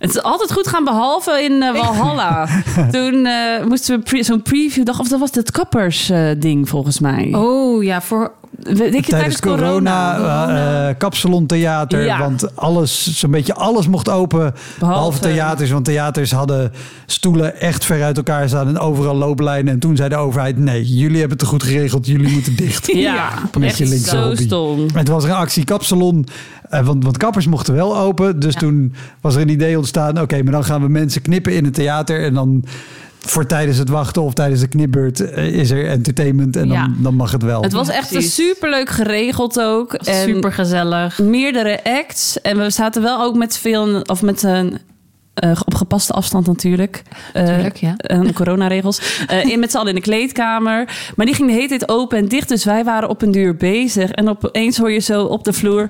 Het 0.00 0.10
is 0.10 0.22
altijd 0.22 0.52
goed 0.52 0.66
gaan, 0.66 0.84
behalve 0.84 1.42
in 1.42 1.62
eh, 1.62 1.72
Walhalla. 1.72 2.46
Toen 2.90 3.26
eh, 3.26 3.64
moesten 3.64 3.96
we 3.96 4.02
pre- 4.02 4.22
zo'n 4.22 4.42
preview 4.42 4.84
dag, 4.84 5.00
of 5.00 5.08
dat 5.08 5.20
was 5.20 5.30
het 5.32 5.50
kappers-ding 5.50 6.68
volgens 6.68 7.00
mij. 7.00 7.30
Oh 7.34 7.82
ja, 7.82 8.00
voor 8.00 8.32
Weet 8.62 9.06
je, 9.06 9.10
Tijdens 9.10 9.40
corona, 9.40 10.16
eh, 10.18 10.88
eh, 10.88 10.94
kapsalontheater. 10.98 12.04
Ja. 12.04 12.18
Want 12.18 12.56
alles, 12.56 13.18
zo'n 13.18 13.30
beetje 13.30 13.54
alles 13.54 13.88
mocht 13.88 14.08
open. 14.08 14.54
Behalve, 14.78 15.18
theaters. 15.18 15.70
Want 15.70 15.84
theaters 15.84 16.32
hadden 16.32 16.72
stoelen 17.06 17.60
echt 17.60 17.84
ver 17.84 18.02
uit 18.02 18.16
elkaar 18.16 18.48
staan. 18.48 18.68
En 18.68 18.78
overal 18.78 19.14
looplijnen. 19.16 19.72
En 19.72 19.78
toen 19.78 19.96
zei 19.96 20.08
de 20.08 20.16
overheid: 20.16 20.58
nee, 20.58 20.84
jullie 20.84 21.18
hebben 21.18 21.30
het 21.30 21.38
te 21.38 21.46
goed 21.46 21.62
geregeld. 21.62 22.06
Jullie 22.06 22.32
moeten 22.32 22.56
dicht. 22.56 22.86
Ja, 23.00 23.28
Met 23.58 23.62
echt 23.68 23.78
je 23.78 23.86
linkse 23.86 24.08
zo 24.10 24.22
hobby. 24.22 24.42
stom. 24.42 24.86
Het 24.94 25.08
was 25.08 25.24
een 25.24 25.30
actie 25.32 25.64
kapsalon. 25.64 26.26
eh, 26.70 26.86
want, 26.86 27.04
want 27.04 27.16
kappers 27.16 27.46
mochten 27.46 27.74
wel 27.74 27.96
open. 27.98 28.40
Dus 28.40 28.54
toen 28.54 28.94
was 29.20 29.34
er 29.34 29.40
een 29.40 29.48
idee 29.48 29.76
ontstaan. 29.76 30.20
Oké, 30.20 30.42
maar 30.42 30.52
dan 30.52 30.64
gaan 30.64 30.82
we 30.82 30.88
mensen 30.88 31.22
knippen 31.22 31.54
in 31.54 31.64
het 31.64 31.74
theater. 31.74 32.24
En 32.24 32.34
dan 32.34 32.64
voor 33.26 33.46
tijdens 33.46 33.78
het 33.78 33.88
wachten 33.88 34.22
of 34.22 34.34
tijdens 34.34 34.60
de 34.60 34.68
knipbeurt 34.68 35.20
eh, 35.20 35.46
is 35.46 35.70
er 35.70 35.88
entertainment. 35.88 36.56
En 36.56 36.68
dan, 36.68 36.76
Ja. 36.76 36.88
dan 36.98 37.14
mag 37.14 37.32
het 37.32 37.42
wel. 37.42 37.62
Het 37.62 37.72
was 37.72 37.88
echt 37.88 38.22
superleuk 38.22 38.88
geregeld 38.88 39.60
ook. 39.60 39.92
En 39.94 40.28
super 40.28 40.52
gezellig. 40.52 41.18
meerdere 41.18 41.84
acts. 41.84 42.40
En 42.40 42.58
we 42.58 42.70
zaten 42.70 43.02
wel 43.02 43.20
ook 43.22 43.36
met 43.36 43.58
veel, 43.58 44.00
of 44.00 44.22
met 44.22 44.42
een 44.42 44.78
eh, 45.34 45.60
op 45.64 45.74
gepaste 45.74 46.12
afstand 46.12 46.46
natuurlijk. 46.46 47.02
Eh, 47.32 47.44
Tuurlijk, 47.44 47.76
ja. 47.76 47.96
eh, 47.96 48.20
coronaregels. 48.34 49.00
In 49.52 49.60
met 49.60 49.70
z'n 49.70 49.76
allen 49.76 49.88
in 49.88 49.94
de 49.94 50.00
kleedkamer. 50.00 51.12
Maar 51.16 51.26
die 51.26 51.34
ging 51.34 51.48
de 51.48 51.54
hele 51.54 51.68
tijd 51.68 51.88
open 51.88 52.18
en 52.18 52.28
dicht. 52.28 52.48
Dus 52.48 52.64
wij 52.64 52.84
waren 52.84 53.08
op 53.08 53.22
een 53.22 53.30
duur 53.30 53.56
bezig. 53.56 54.10
En 54.10 54.28
opeens 54.28 54.78
hoor 54.78 54.92
je 54.92 54.98
zo 54.98 55.24
op 55.24 55.44
de 55.44 55.52
vloer 55.52 55.88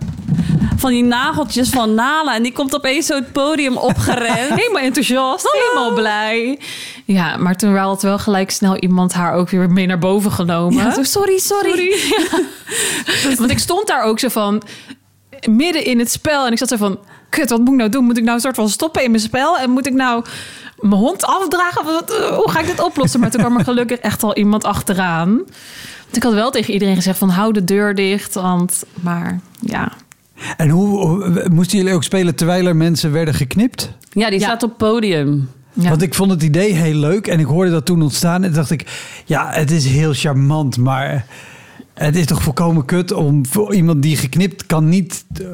van 0.76 0.90
die 0.90 1.04
nageltjes 1.04 1.68
van 1.68 1.94
Nala. 1.94 2.34
En 2.34 2.42
die 2.42 2.52
komt 2.52 2.74
opeens 2.74 3.06
zo 3.06 3.14
het 3.14 3.32
podium 3.32 3.76
opgerend. 3.76 4.54
Helemaal 4.60 4.82
enthousiast, 4.82 5.48
helemaal 5.52 5.94
blij. 5.94 6.58
Ja, 7.04 7.36
maar 7.36 7.56
toen 7.56 7.76
had 7.76 8.02
wel 8.02 8.18
gelijk 8.18 8.50
snel 8.50 8.76
iemand 8.76 9.12
haar 9.12 9.34
ook 9.34 9.50
weer 9.50 9.70
mee 9.70 9.86
naar 9.86 9.98
boven 9.98 10.32
genomen. 10.32 10.84
Ja, 10.84 10.94
zo, 10.94 11.02
sorry, 11.02 11.38
sorry. 11.38 11.94
Ja. 12.10 12.40
Want 13.38 13.50
ik 13.50 13.58
stond 13.58 13.86
daar 13.86 14.02
ook 14.02 14.18
zo 14.18 14.28
van 14.28 14.62
midden 15.48 15.84
in 15.84 15.98
het 15.98 16.10
spel 16.10 16.46
en 16.46 16.52
ik 16.52 16.58
zat 16.58 16.68
zo 16.68 16.76
van, 16.76 16.98
kut, 17.28 17.50
wat 17.50 17.58
moet 17.60 17.68
ik 17.68 17.74
nou 17.78 17.88
doen? 17.90 18.04
Moet 18.04 18.16
ik 18.16 18.22
nou 18.22 18.34
een 18.34 18.42
soort 18.42 18.56
van 18.56 18.68
stoppen 18.68 19.04
in 19.04 19.10
mijn 19.10 19.22
spel 19.22 19.58
en 19.58 19.70
moet 19.70 19.86
ik 19.86 19.94
nou 19.94 20.24
mijn 20.78 20.92
hond 21.00 21.24
afdragen? 21.24 21.84
Wat, 21.84 22.10
eh, 22.10 22.36
hoe 22.36 22.50
ga 22.50 22.60
ik 22.60 22.66
dit 22.66 22.80
oplossen? 22.82 23.20
Maar 23.20 23.30
toen 23.30 23.40
kwam 23.40 23.56
er 23.58 23.64
gelukkig 23.64 23.98
echt 23.98 24.22
al 24.22 24.36
iemand 24.36 24.64
achteraan. 24.64 25.28
Want 26.04 26.16
ik 26.16 26.22
had 26.22 26.32
wel 26.32 26.50
tegen 26.50 26.72
iedereen 26.72 26.94
gezegd 26.96 27.18
van, 27.18 27.28
hou 27.28 27.52
de 27.52 27.64
deur 27.64 27.94
dicht, 27.94 28.34
want, 28.34 28.84
maar 29.00 29.40
ja. 29.60 29.92
En 30.56 30.68
hoe, 30.68 31.06
hoe- 31.06 31.46
moesten 31.52 31.78
jullie 31.78 31.94
ook 31.94 32.04
spelen 32.04 32.34
terwijl 32.34 32.66
er 32.66 32.76
mensen 32.76 33.12
werden 33.12 33.34
geknipt? 33.34 33.90
Ja, 34.12 34.30
die 34.30 34.38
Ja. 34.38 34.44
staat 34.46 34.62
op 34.62 34.78
podium. 34.78 35.50
ja. 35.72 35.88
Want 35.88 36.02
ik 36.02 36.14
vond 36.14 36.30
het 36.30 36.42
idee 36.42 36.72
heel 36.72 36.94
leuk 36.94 37.26
en 37.26 37.40
ik 37.40 37.46
hoorde 37.46 37.70
dat 37.70 37.86
toen 37.86 38.02
ontstaan. 38.02 38.44
En 38.44 38.52
dacht 38.52 38.70
ik, 38.70 38.86
ja, 39.24 39.48
het 39.50 39.70
is 39.70 39.84
heel 39.86 40.12
charmant, 40.12 40.76
maar 40.76 41.26
het 42.06 42.16
is 42.16 42.26
toch 42.26 42.42
volkomen 42.42 42.84
kut 42.84 43.12
om 43.12 43.46
voor 43.46 43.74
iemand 43.74 44.02
die 44.02 44.16
geknipt 44.16 44.66
kan 44.66 44.88
niet 44.88 45.24
eh, 45.40 45.46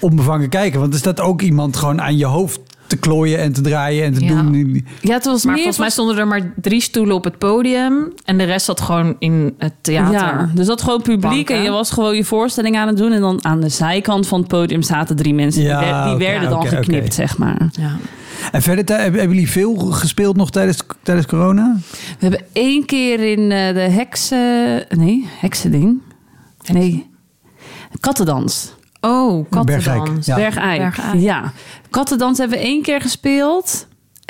onbevangen 0.00 0.48
kijken. 0.48 0.80
Want 0.80 0.92
er 0.92 0.98
staat 0.98 1.20
ook 1.20 1.42
iemand 1.42 1.76
gewoon 1.76 2.00
aan 2.00 2.16
je 2.16 2.24
hoofd 2.26 2.60
te 2.86 2.96
klooien 2.96 3.38
en 3.38 3.52
te 3.52 3.60
draaien 3.60 4.04
en 4.04 4.14
te 4.14 4.24
Ja. 4.24 4.42
doen. 4.42 4.86
Ja, 5.00 5.14
het 5.14 5.24
was 5.24 5.44
Maar 5.44 5.52
meer... 5.54 5.62
volgens 5.62 5.78
mij 5.78 5.90
stonden 5.90 6.18
er 6.18 6.26
maar 6.26 6.52
drie 6.56 6.80
stoelen 6.80 7.14
op 7.14 7.24
het 7.24 7.38
podium 7.38 8.12
en 8.24 8.38
de 8.38 8.44
rest 8.44 8.64
zat 8.66 8.80
gewoon 8.80 9.16
in 9.18 9.54
het 9.58 9.72
theater. 9.80 10.12
Ja, 10.12 10.50
dus 10.54 10.66
dat 10.66 10.82
gewoon 10.82 11.02
publiek 11.02 11.20
Banken. 11.20 11.56
en 11.56 11.62
je 11.62 11.70
was 11.70 11.90
gewoon 11.90 12.16
je 12.16 12.24
voorstelling 12.24 12.76
aan 12.76 12.88
het 12.88 12.96
doen. 12.96 13.12
En 13.12 13.20
dan 13.20 13.44
aan 13.44 13.60
de 13.60 13.68
zijkant 13.68 14.26
van 14.26 14.38
het 14.38 14.48
podium 14.48 14.82
zaten 14.82 15.16
drie 15.16 15.34
mensen. 15.34 15.62
Ja, 15.62 16.08
die, 16.08 16.26
werden 16.26 16.50
dan 16.50 16.66
geknipt, 16.66 17.14
zeg 17.14 17.38
maar. 17.38 17.68
Ja. 17.72 17.96
En 18.52 18.62
verder, 18.62 19.00
hebben 19.00 19.28
jullie 19.28 19.50
veel 19.50 19.74
gespeeld 19.76 20.36
nog 20.36 20.50
tijdens, 20.50 20.78
tijdens 21.02 21.26
corona? 21.26 21.76
We 21.90 22.16
hebben 22.28 22.40
één 22.52 22.84
keer 22.86 23.20
in 23.32 23.40
eh, 23.52 23.74
de 23.74 23.80
heksen... 23.80 24.84
Nee, 24.88 25.28
heksending. 25.40 26.02
Nee, 26.72 27.10
kattendans. 28.00 28.74
Oh, 29.00 29.50
kattendans. 29.50 30.26
ja. 30.26 30.34
Bergijk. 30.36 30.78
Bergijk. 30.78 31.14
Ja. 31.20 31.52
Kattendans 31.90 32.38
hebben 32.38 32.58
we 32.58 32.64
één 32.64 32.82
keer 32.82 33.00
gespeeld. 33.00 33.86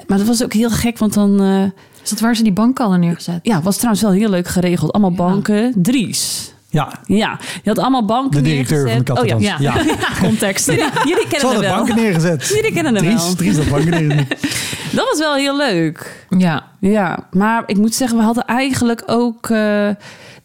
Maar 0.07 0.18
dat 0.18 0.27
was 0.27 0.42
ook 0.44 0.53
heel 0.53 0.70
gek, 0.70 0.98
want 0.98 1.14
dan... 1.14 1.40
eh, 1.42 1.62
Is 2.03 2.11
dat 2.11 2.20
waar 2.20 2.37
ze 2.37 2.42
die 2.42 2.53
bank 2.53 2.79
hadden 2.79 3.00
neergezet? 3.00 3.38
ja, 3.42 3.62
was 3.62 3.74
trouwens 3.77 4.03
wel 4.03 4.12
heel 4.12 4.29
leuk 4.31 4.48
geregeld. 4.48 4.92
Allemaal 4.92 5.11
Ja. 5.11 5.16
banken. 5.33 5.72
Dries. 5.77 6.53
Ja, 6.74 6.92
Ja, 7.06 7.38
je 7.62 7.68
had 7.68 7.78
allemaal 7.78 8.04
banken 8.04 8.42
de 8.42 8.48
directeur 8.48 8.88
van 8.90 9.04
de 9.04 9.12
neergezet. 9.12 9.34
Oh, 9.34 9.40
ja. 9.40 9.56
Ja. 9.58 9.74
Context. 10.28 10.66
Jullie, 10.66 11.26
kennen 11.28 11.50
hem 11.50 11.60
wel. 11.60 11.76
banken 11.76 11.96
neergezet. 11.96 12.46
Jullie 12.56 12.72
kennen 12.72 12.94
hem 12.94 13.16
wel. 13.16 13.34
Dries 13.34 13.56
had 13.56 13.68
banken 13.68 13.90
neergezet. 13.90 14.38
Dat 14.96 15.08
was 15.10 15.18
wel 15.18 15.34
heel 15.34 15.56
leuk. 15.56 16.26
Ja. 16.38 16.64
Ja, 16.80 17.26
maar 17.30 17.62
ik 17.66 17.76
moet 17.76 17.94
zeggen, 17.94 18.18
we 18.18 18.24
hadden 18.24 18.44
eigenlijk 18.44 19.02
ook 19.06 19.50
eh, 19.50 19.88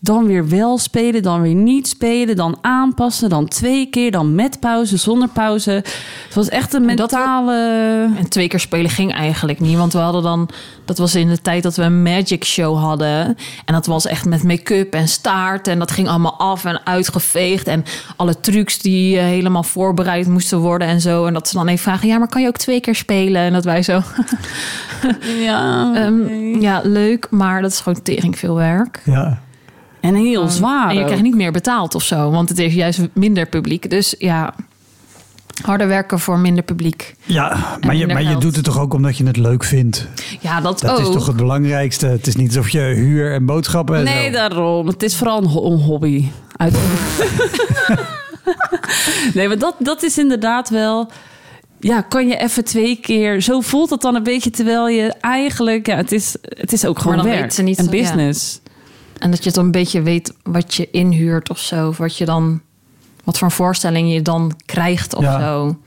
dan 0.02 0.26
weer 0.26 0.48
wel 0.50 0.78
spelen, 0.78 1.22
dan 1.24 1.42
weer 1.42 1.54
niet 1.56 1.88
spelen, 1.88 2.36
dan 2.36 2.58
aanpassen, 2.62 3.30
dan 3.30 3.48
twee 3.48 3.86
keer, 3.90 4.12
dan 4.12 4.36
met 4.36 4.60
pauze, 4.60 4.98
zonder 4.98 5.28
pauze. 5.28 5.72
Het 6.26 6.34
was 6.36 6.50
echt 6.50 6.74
een 6.74 6.90
En 6.90 6.96
dat- 6.96 7.12
mentale. 7.12 8.10
En 8.18 8.30
twee 8.30 8.48
keer 8.48 8.60
spelen 8.60 8.90
ging 8.92 9.14
eigenlijk 9.14 9.60
niet. 9.60 9.78
Want 9.78 9.94
we 9.94 10.00
hadden 10.00 10.24
dan... 10.24 10.50
Dat 10.86 10.98
was 10.98 11.16
in 11.16 11.28
de 11.30 11.42
tijd 11.42 11.64
dat 11.64 11.76
we 11.76 11.84
een 11.84 12.02
magic 12.04 12.46
show 12.46 12.78
hadden. 12.80 13.26
En 13.66 13.74
dat 13.74 13.86
was 13.86 14.06
echt 14.06 14.26
met 14.26 14.44
make-up 14.44 14.94
en 14.94 15.08
staart. 15.08 15.68
En 15.68 15.80
dat 15.80 15.92
ging 15.92 16.08
allemaal 16.08 16.38
af 16.40 16.66
en 16.66 16.86
uitgeveegd. 16.86 17.68
En 17.68 17.84
alle 18.16 18.40
trucs 18.40 18.80
die 18.80 19.18
eh, 19.18 19.24
helemaal 19.24 19.64
voorbereid 19.64 20.28
moesten 20.28 20.60
worden 20.60 20.88
en 20.88 21.02
zo. 21.02 21.26
En 21.26 21.34
dat 21.34 21.48
ze 21.48 21.56
dan 21.58 21.68
even 21.68 21.84
vragen... 21.84 22.08
Ja, 22.08 22.18
maar 22.18 22.28
kan 22.28 22.42
je 22.42 22.48
ook 22.48 22.58
twee 22.58 22.80
keer 22.80 22.96
spelen? 22.96 23.42
En 23.42 23.54
dat 23.54 23.64
wij 23.64 23.84
zo... 23.84 24.02
Ja, 25.40 25.92
ehm, 25.96 26.28
Ja, 26.62 26.82
leuk. 26.84 27.28
Maar 27.30 27.62
dat 27.62 27.72
is 27.72 27.80
gewoon 27.80 28.02
tering 28.02 28.40
veel 28.40 28.56
werk. 28.56 29.02
Ja. 29.06 29.40
En 30.02 30.16
heel 30.16 30.48
zwaar. 30.48 30.88
En 30.90 30.94
je 30.94 31.00
ook. 31.00 31.06
krijgt 31.06 31.24
niet 31.24 31.36
meer 31.36 31.52
betaald 31.52 31.96
of 31.96 32.04
zo. 32.04 32.32
Want 32.32 32.50
het 32.50 32.60
is 32.60 32.74
juist 32.74 33.00
minder 33.14 33.46
publiek. 33.46 33.90
Dus 33.90 34.16
ja... 34.18 34.54
Harder 35.66 35.88
werken 35.88 36.20
voor 36.20 36.40
minder 36.40 36.64
publiek. 36.64 37.16
Ja, 37.24 37.78
maar 37.86 37.96
je, 37.96 38.08
maar 38.08 38.24
je 38.24 38.38
doet 38.38 38.56
het 38.56 38.66
toch 38.66 38.80
ook 38.80 38.94
omdat 38.94 39.18
je 39.18 39.26
het 39.26 39.38
leuk 39.38 39.64
vindt? 39.64 40.08
Ja, 40.40 40.62
dat, 40.62 40.80
Dat 40.80 40.92
ook. 40.92 41.00
is 41.08 41.14
toch 41.14 41.28
het 41.28 41.36
belangrijkste? 41.36 42.06
Het 42.06 42.28
is 42.28 42.36
niet 42.36 42.48
alsof 42.48 42.70
je 42.70 42.80
huur 42.80 43.34
en 43.34 43.46
boodschappen 43.46 43.96
en 43.98 44.04
Nee, 44.04 44.26
zo. 44.26 44.32
daarom. 44.32 44.88
Het 44.88 45.04
is 45.04 45.16
vooral 45.16 45.38
een, 45.38 45.46
ho- 45.48 45.72
een 45.72 45.80
hobby. 45.80 46.26
Uit... 46.58 46.78
nee, 49.34 49.48
maar 49.48 49.58
dat, 49.58 49.76
dat 49.80 50.04
is 50.04 50.18
inderdaad 50.18 50.70
wel... 50.70 51.10
Ja, 51.80 52.02
kan 52.02 52.28
je 52.28 52.38
even 52.38 52.64
twee 52.64 52.96
keer... 53.02 53.42
Zo 53.42 53.62
voelt 53.62 53.90
het 53.90 54.02
dan 54.02 54.16
een 54.16 54.24
beetje, 54.24 54.50
terwijl 54.50 54.88
je 54.88 55.14
eigenlijk... 55.22 55.88
Ja, 55.88 55.96
het 55.96 56.12
is, 56.12 56.36
het 56.42 56.74
is 56.74 56.86
ook 56.86 57.00
gewoon 57.00 57.16
dan 57.18 57.26
werk 57.26 57.40
weten 57.40 57.56
ze 57.56 57.62
niet 57.62 57.78
en 57.78 57.86
zo- 57.86 57.96
ja. 57.96 58.32
En 59.20 59.32
dat 59.32 59.44
je 59.44 59.52
dan 59.52 59.66
een 59.66 59.72
beetje 59.72 60.02
weet 60.02 60.34
wat 60.44 60.74
je 60.74 60.88
inhuurt 60.92 61.50
of 61.50 61.60
zo. 61.60 61.88
Of 61.88 61.98
wat 61.98 62.18
je 62.18 62.26
dan, 62.26 62.62
wat 63.24 63.38
voor 63.38 63.48
een 63.48 63.54
voorstelling 63.54 64.14
je 64.14 64.22
dan 64.22 64.54
krijgt 64.66 65.16
of 65.16 65.24
Ja. 65.24 65.40
zo. 65.40 65.78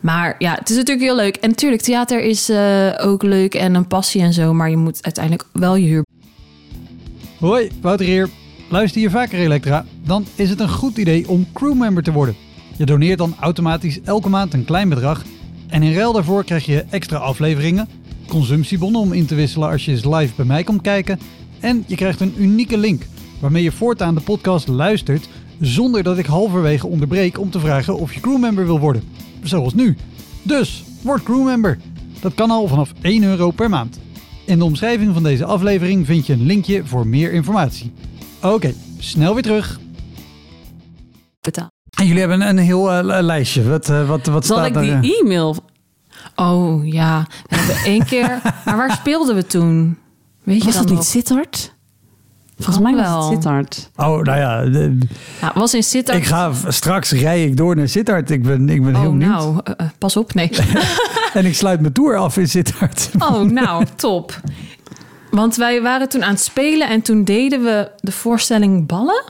Maar 0.00 0.34
ja, 0.38 0.54
het 0.54 0.70
is 0.70 0.76
natuurlijk 0.76 1.06
heel 1.06 1.16
leuk. 1.16 1.36
En 1.36 1.48
natuurlijk, 1.48 1.82
theater 1.82 2.22
is 2.22 2.48
eh, 2.48 2.88
ook 3.00 3.22
leuk 3.22 3.54
en 3.54 3.74
een 3.74 3.86
passie 3.86 4.22
en 4.22 4.32
zo. 4.32 4.52
Maar 4.52 4.70
je 4.70 4.76
moet 4.76 4.98
uiteindelijk 5.02 5.44
wel 5.52 5.76
je 5.76 5.86
huur 5.86 6.04
Hoi, 7.38 7.70
Wouter 7.80 8.06
hier. 8.06 8.28
Luister 8.68 9.00
je 9.00 9.10
vaker 9.10 9.38
Elektra? 9.38 9.84
Dan 10.04 10.26
is 10.34 10.50
het 10.50 10.60
een 10.60 10.68
goed 10.68 10.96
idee 10.96 11.28
om 11.28 11.46
crewmember 11.52 12.02
te 12.02 12.12
worden. 12.12 12.36
Je 12.76 12.86
doneert 12.86 13.18
dan 13.18 13.34
automatisch 13.40 14.00
elke 14.04 14.28
maand 14.28 14.54
een 14.54 14.64
klein 14.64 14.88
bedrag. 14.88 15.22
En 15.68 15.82
in 15.82 15.94
ruil 15.94 16.12
daarvoor 16.12 16.44
krijg 16.44 16.64
je 16.66 16.84
extra 16.90 17.16
afleveringen, 17.18 17.88
consumptiebonnen 18.28 19.00
om 19.00 19.12
in 19.12 19.26
te 19.26 19.34
wisselen 19.34 19.68
als 19.68 19.84
je 19.84 19.90
eens 19.90 20.04
live 20.04 20.32
bij 20.36 20.44
mij 20.44 20.62
komt 20.64 20.82
kijken. 20.82 21.18
En 21.62 21.84
je 21.86 21.96
krijgt 21.96 22.20
een 22.20 22.34
unieke 22.38 22.78
link 22.78 23.02
waarmee 23.40 23.62
je 23.62 23.72
voortaan 23.72 24.14
de 24.14 24.20
podcast 24.20 24.68
luistert 24.68 25.28
zonder 25.60 26.02
dat 26.02 26.18
ik 26.18 26.26
halverwege 26.26 26.86
onderbreek 26.86 27.38
om 27.38 27.50
te 27.50 27.60
vragen 27.60 27.98
of 27.98 28.14
je 28.14 28.20
crewmember 28.20 28.64
wil 28.64 28.78
worden. 28.80 29.02
Zoals 29.42 29.74
nu. 29.74 29.96
Dus, 30.42 30.84
word 31.02 31.22
crewmember. 31.22 31.78
Dat 32.20 32.34
kan 32.34 32.50
al 32.50 32.68
vanaf 32.68 32.92
1 33.02 33.22
euro 33.22 33.50
per 33.50 33.68
maand. 33.70 33.98
In 34.46 34.58
de 34.58 34.64
omschrijving 34.64 35.14
van 35.14 35.22
deze 35.22 35.44
aflevering 35.44 36.06
vind 36.06 36.26
je 36.26 36.32
een 36.32 36.46
linkje 36.46 36.82
voor 36.84 37.06
meer 37.06 37.32
informatie. 37.32 37.92
Oké, 38.42 38.74
snel 38.98 39.34
weer 39.34 39.42
terug. 39.42 39.80
betalen. 41.40 41.70
En 41.98 42.06
jullie 42.06 42.20
hebben 42.20 42.40
een 42.40 42.58
heel 42.58 42.92
eh, 42.92 43.22
lijstje. 43.22 43.68
Wat, 43.68 43.88
eh, 43.88 44.08
wat, 44.08 44.26
wat 44.26 44.46
Zal 44.46 44.56
staat 44.56 44.68
ik 44.68 44.74
daar? 44.74 45.00
die 45.00 45.12
eh? 45.12 45.20
e-mail... 45.20 45.56
Oh 46.36 46.86
ja, 46.86 47.26
we 47.48 47.56
hebben 47.56 47.76
één 47.84 48.04
keer... 48.04 48.40
Maar 48.64 48.76
waar 48.76 48.92
speelden 48.92 49.34
we 49.34 49.46
toen? 49.46 49.98
Weet 50.42 50.58
je 50.58 50.64
Was 50.64 50.74
dan 50.74 50.86
dat 50.86 50.94
niet? 50.96 51.04
Sittard? 51.04 51.74
Volgens 52.58 52.78
mij 52.84 52.94
was 52.94 53.02
wel. 53.06 53.20
het 53.22 53.32
Sittard. 53.32 53.90
Oh, 53.96 54.06
nou 54.22 54.38
ja. 54.38 54.64
de- 54.64 54.98
Ja, 55.40 55.52
was 55.54 55.74
in 55.74 55.82
Sittard. 55.82 56.18
ik 56.18 56.24
ga 56.24 56.52
straks 56.68 57.12
rij 57.12 57.44
ik 57.44 57.56
door 57.56 57.76
naar 57.76 57.88
Sittard. 57.88 58.30
Ik 58.30 58.42
ben, 58.42 58.68
ik 58.68 58.82
ben 58.84 58.94
heel 58.94 59.04
Oh, 59.04 59.10
benieuwd. 59.10 59.30
nou, 59.30 59.60
eh, 59.64 59.72
eh, 59.76 59.86
pas 59.98 60.16
op. 60.16 60.34
Nee. 60.34 60.50
En 61.32 61.46
ik 61.46 61.54
sluit 61.54 61.80
mijn 61.80 61.92
tour 61.92 62.16
af 62.16 62.36
in 62.36 62.48
Sittard. 62.48 63.10
Oh, 63.18 63.40
nou, 63.40 63.84
top. 63.96 64.40
Want 65.30 65.56
wij 65.56 65.82
waren 65.82 66.08
toen 66.08 66.24
aan 66.24 66.30
het 66.32 66.40
spelen 66.42 66.88
en 66.88 67.02
toen 67.02 67.24
deden 67.24 67.62
we 67.62 67.90
de 68.00 68.12
voorstelling 68.12 68.86
Ballen. 68.86 69.22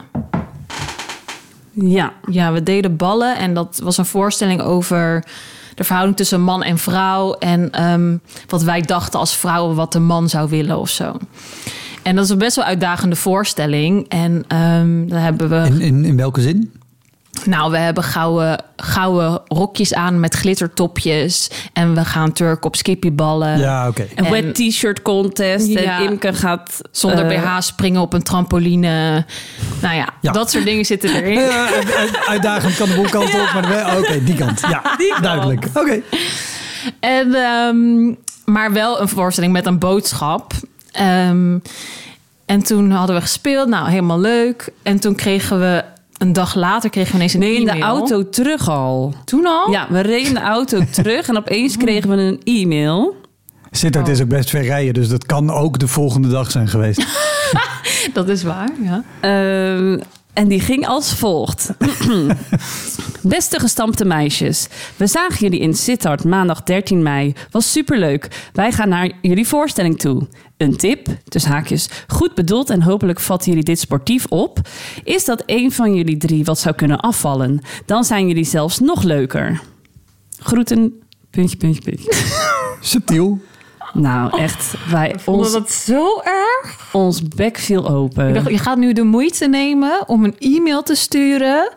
Ja. 1.73 2.13
Ja, 2.31 2.53
we 2.53 2.63
deden 2.63 2.97
ballen 2.97 3.37
en 3.37 3.55
dat 3.55 3.81
was 3.83 3.97
een 3.99 4.07
voorstelling 4.07 4.61
over 4.61 5.25
de 5.75 5.85
verhouding 5.85 6.17
tussen 6.17 6.41
man 6.41 6.63
en 6.63 6.79
vrouw. 6.79 7.33
En 7.33 7.71
ehm, 7.71 8.17
wat 8.49 8.63
wij 8.63 8.81
dachten 8.81 9.19
als 9.21 9.37
vrouwen 9.37 9.77
wat 9.77 9.93
de 9.93 9.99
man 9.99 10.29
zou 10.29 10.49
willen 10.49 10.79
of 10.79 10.89
zo. 10.89 11.17
En 12.03 12.15
dat 12.15 12.25
is 12.25 12.31
een 12.31 12.39
best 12.39 12.57
wel 12.57 12.65
uitdagende 12.65 13.17
voorstelling. 13.17 14.09
En 14.09 14.45
ehm 14.49 15.07
daar 15.07 15.23
hebben 15.23 15.49
we. 15.49 15.57
In, 15.57 15.81
in, 15.81 16.05
in 16.05 16.17
welke 16.17 16.41
zin? 16.41 16.73
Nou, 17.47 17.71
we 17.71 17.77
hebben 17.79 18.03
gouden, 18.05 18.65
gouden 18.77 19.41
rokjes 19.49 19.95
aan 19.95 20.21
met 20.21 20.35
glittertopjes. 20.35 21.51
En 21.73 21.95
we 21.95 22.05
gaan 22.05 22.33
Turk 22.33 22.65
op 22.65 22.77
skippyballen. 22.77 23.59
Ja, 23.59 23.89
oké. 23.89 24.07
Een 24.15 24.25
En- 24.25 24.31
wet 24.31 24.55
t-shirt 24.55 25.03
contest. 25.03 25.67
Ja. 25.67 25.99
En 26.01 26.05
Imke 26.11 26.33
gaat... 26.33 26.81
Zonder 26.91 27.31
eh, 27.31 27.43
BH 27.43 27.61
springen 27.61 28.01
op 28.01 28.13
een 28.13 28.23
trampoline. 28.23 29.25
Nou 29.81 29.95
ja, 29.95 30.09
Ja. 30.21 30.33
dat 30.33 30.51
soort 30.51 30.65
dingen 30.65 30.85
zitten 30.85 31.15
erin. 31.15 31.41
Ja, 31.41 31.69
uitdagend 32.29 32.77
kan 32.77 32.89
de 32.89 32.95
boel 32.95 33.09
kant 33.09 33.35
op, 33.35 33.51
maar 33.55 33.99
oké, 33.99 34.25
die 34.25 34.35
kant. 34.35 34.61
Ja, 34.69 34.83
duidelijk. 35.21 35.67
Oké. 35.75 36.01
En, 37.01 37.35
ehm, 37.35 38.15
maar 38.45 38.73
wel 38.73 39.01
een 39.01 39.09
voorstelling 39.09 39.53
met 39.53 39.67
een 39.67 39.79
boodschap. 39.79 40.53
Ehm, 40.93 41.59
en 42.47 42.63
toen 42.63 42.91
hadden 42.91 43.17
we 43.17 43.23
gespeeld. 43.23 43.69
Nou, 43.69 43.89
helemaal 43.89 44.21
leuk. 44.21 44.69
En 44.83 45.01
toen 45.01 45.15
kregen 45.15 45.61
we... 45.61 45.85
Een 46.23 46.33
dag 46.33 46.55
later 46.55 46.91
kregen 46.91 47.11
we 47.11 47.17
ineens 47.17 47.35
een 47.35 47.41
Nee, 47.41 47.55
in 47.55 47.65
de 47.65 47.71
e-mail. 47.71 47.85
auto 47.85 48.29
terug 48.29 48.69
al. 48.69 49.15
Toen 49.25 49.47
al? 49.47 49.71
Ja, 49.71 49.87
we 49.91 50.01
reden 50.01 50.35
de 50.35 50.41
auto 50.41 50.81
terug 50.91 51.29
en 51.29 51.37
opeens 51.37 51.77
kregen 51.77 52.11
we 52.11 52.17
een 52.17 52.41
e-mail. 52.45 53.17
Sittard 53.71 54.09
is 54.09 54.21
ook 54.21 54.29
best 54.29 54.51
ver 54.51 54.63
rijden, 54.63 54.95
dus 54.95 55.09
dat 55.09 55.27
kan 55.27 55.51
ook 55.51 55.79
de 55.79 55.89
volgende 55.89 56.29
dag 56.29 56.51
zijn 56.51 56.69
geweest. 56.69 57.07
Dat 58.13 58.29
is 58.29 58.43
waar, 58.43 58.71
ja. 58.83 59.05
Ehm, 59.21 59.99
en 60.33 60.49
die 60.49 60.61
ging 60.61 60.87
als 60.87 61.15
volgt. 61.15 61.71
Beste 63.23 63.61
gestampte 63.61 64.05
meisjes, 64.05 64.69
we 64.97 65.07
zagen 65.07 65.39
jullie 65.39 65.61
in 65.61 65.75
Sittard 65.75 66.25
maandag 66.25 66.63
13 66.63 67.03
mei. 67.03 67.35
Was 67.51 67.73
superleuk. 67.73 68.29
Wij 68.53 68.73
gaan 68.73 68.89
naar 68.89 69.11
jullie 69.23 69.49
voorstelling 69.49 69.99
toe. 69.99 70.29
Een 70.63 70.77
tip, 70.77 71.09
dus 71.25 71.45
haakjes, 71.45 71.89
goed 72.07 72.35
bedoeld 72.35 72.71
en 72.71 72.83
hopelijk 72.83 73.21
vatten 73.21 73.49
jullie 73.49 73.65
dit 73.65 73.79
sportief 73.79 74.27
op. 74.27 74.59
Is 75.05 75.25
dat 75.25 75.43
een 75.47 75.73
van 75.73 75.95
jullie 75.95 76.17
drie 76.17 76.45
wat 76.45 76.59
zou 76.59 76.75
kunnen 76.75 77.01
afvallen? 77.01 77.61
Dan 77.87 78.05
zijn 78.05 78.29
jullie 78.29 78.45
zelfs 78.45 78.79
nog 78.79 79.03
leuker. 79.03 79.61
Groeten, 80.39 81.03
puntje, 81.31 81.57
puntje, 81.57 81.83
puntje. 81.83 82.13
Subtiel. 82.81 83.39
Nou, 83.93 84.39
echt, 84.39 84.75
wij, 84.91 85.17
ons, 85.25 85.53
dat 85.53 85.71
zo 85.71 86.21
erg? 86.21 86.93
ons 86.93 87.23
bek 87.23 87.59
viel 87.59 87.89
open. 87.89 88.29
Ik 88.29 88.35
dacht, 88.35 88.49
je 88.49 88.59
gaat 88.59 88.79
nu 88.79 88.93
de 88.93 89.03
moeite 89.03 89.47
nemen 89.49 90.09
om 90.09 90.25
een 90.25 90.37
e-mail 90.39 90.83
te 90.83 90.95
sturen. 90.95 91.73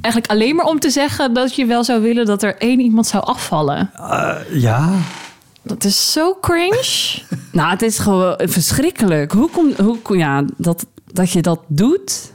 Eigenlijk 0.00 0.32
alleen 0.32 0.56
maar 0.56 0.66
om 0.66 0.78
te 0.78 0.90
zeggen 0.90 1.34
dat 1.34 1.54
je 1.54 1.66
wel 1.66 1.84
zou 1.84 2.02
willen 2.02 2.26
dat 2.26 2.42
er 2.42 2.56
één 2.56 2.80
iemand 2.80 3.06
zou 3.06 3.24
afvallen. 3.24 3.90
Eh, 3.94 4.36
ja. 4.52 4.92
Dat 5.66 5.84
is 5.84 6.12
zo 6.12 6.36
cringe. 6.40 7.18
Nou, 7.52 7.70
het 7.70 7.82
is 7.82 7.98
gewoon 7.98 8.40
verschrikkelijk. 8.44 9.32
Hoe 9.32 9.50
kom, 9.50 9.72
hoe 10.02 10.16
ja, 10.16 10.44
dat, 10.56 10.86
dat 11.12 11.30
je 11.30 11.42
dat 11.42 11.60
doet? 11.66 12.32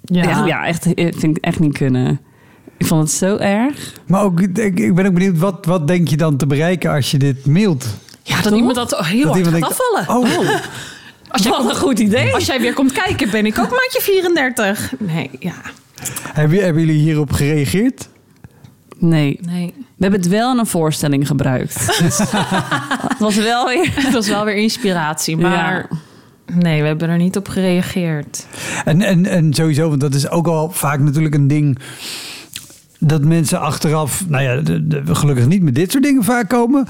Ja, 0.00 0.46
ja 0.46 0.66
echt, 0.66 0.94
eh, 0.94 1.12
vind 1.16 1.36
ik 1.36 1.44
echt 1.44 1.58
niet 1.58 1.78
kunnen. 1.78 2.20
Ik 2.78 2.86
vond 2.86 3.02
het 3.02 3.10
zo 3.10 3.36
erg. 3.36 3.92
Maar 4.06 4.22
ook, 4.22 4.40
ik, 4.40 4.78
ik 4.78 4.94
ben 4.94 5.06
ook 5.06 5.12
benieuwd, 5.12 5.38
wat, 5.38 5.66
wat 5.66 5.88
denk 5.88 6.08
je 6.08 6.16
dan 6.16 6.36
te 6.36 6.46
bereiken 6.46 6.90
als 6.90 7.10
je 7.10 7.18
dit 7.18 7.46
mailt? 7.46 7.86
Ja, 8.22 8.42
dat 8.42 8.52
iemand 8.52 8.74
dat 8.74 8.98
heel 8.98 9.22
dat 9.22 9.34
hard 9.34 9.46
iemand 9.46 9.46
gaat 9.46 9.52
denkt, 9.52 9.68
afvallen. 9.68 10.24
Oh, 10.24 10.50
Als 11.28 11.42
jij, 11.42 11.50
Wat 11.56 11.70
een 11.70 11.76
goed 11.76 11.98
idee. 11.98 12.34
als 12.34 12.46
jij 12.46 12.60
weer 12.60 12.74
komt 12.74 12.92
kijken, 12.92 13.30
ben 13.30 13.46
ik 13.46 13.58
ook 13.58 13.70
maandje 13.70 14.00
34. 14.00 14.92
Nee, 14.98 15.30
ja. 15.38 15.54
hebben, 16.32 16.58
hebben 16.58 16.86
jullie 16.86 17.00
hierop 17.00 17.32
gereageerd? 17.32 18.08
Nee, 18.98 19.38
Nee. 19.42 19.74
we 19.76 20.02
hebben 20.02 20.20
het 20.20 20.28
wel 20.28 20.52
in 20.52 20.58
een 20.58 20.66
voorstelling 20.66 21.26
gebruikt. 21.26 21.74
Het 23.08 23.18
was 23.18 23.36
wel 23.36 23.66
weer... 23.66 23.90
Het 23.94 24.12
was 24.12 24.28
wel 24.28 24.44
weer 24.44 24.54
inspiratie, 24.56 25.36
maar 25.36 25.88
nee, 26.54 26.80
we 26.80 26.86
hebben 26.86 27.08
er 27.08 27.16
niet 27.16 27.36
op 27.36 27.48
gereageerd. 27.48 28.46
En, 28.84 29.02
en, 29.02 29.26
en 29.26 29.54
sowieso, 29.54 29.88
want 29.88 30.00
dat 30.00 30.14
is 30.14 30.30
ook 30.30 30.46
al 30.46 30.70
vaak 30.70 30.98
natuurlijk 31.00 31.34
een 31.34 31.48
ding. 31.48 31.78
Dat 32.98 33.24
mensen 33.24 33.60
achteraf, 33.60 34.24
nou 34.28 34.42
ja, 34.44 34.56
de- 34.60 34.86
de- 34.86 35.14
gelukkig 35.14 35.46
niet 35.46 35.62
met 35.62 35.74
dit 35.74 35.90
soort 35.92 36.02
dingen 36.04 36.24
vaak 36.24 36.48
komen. 36.48 36.86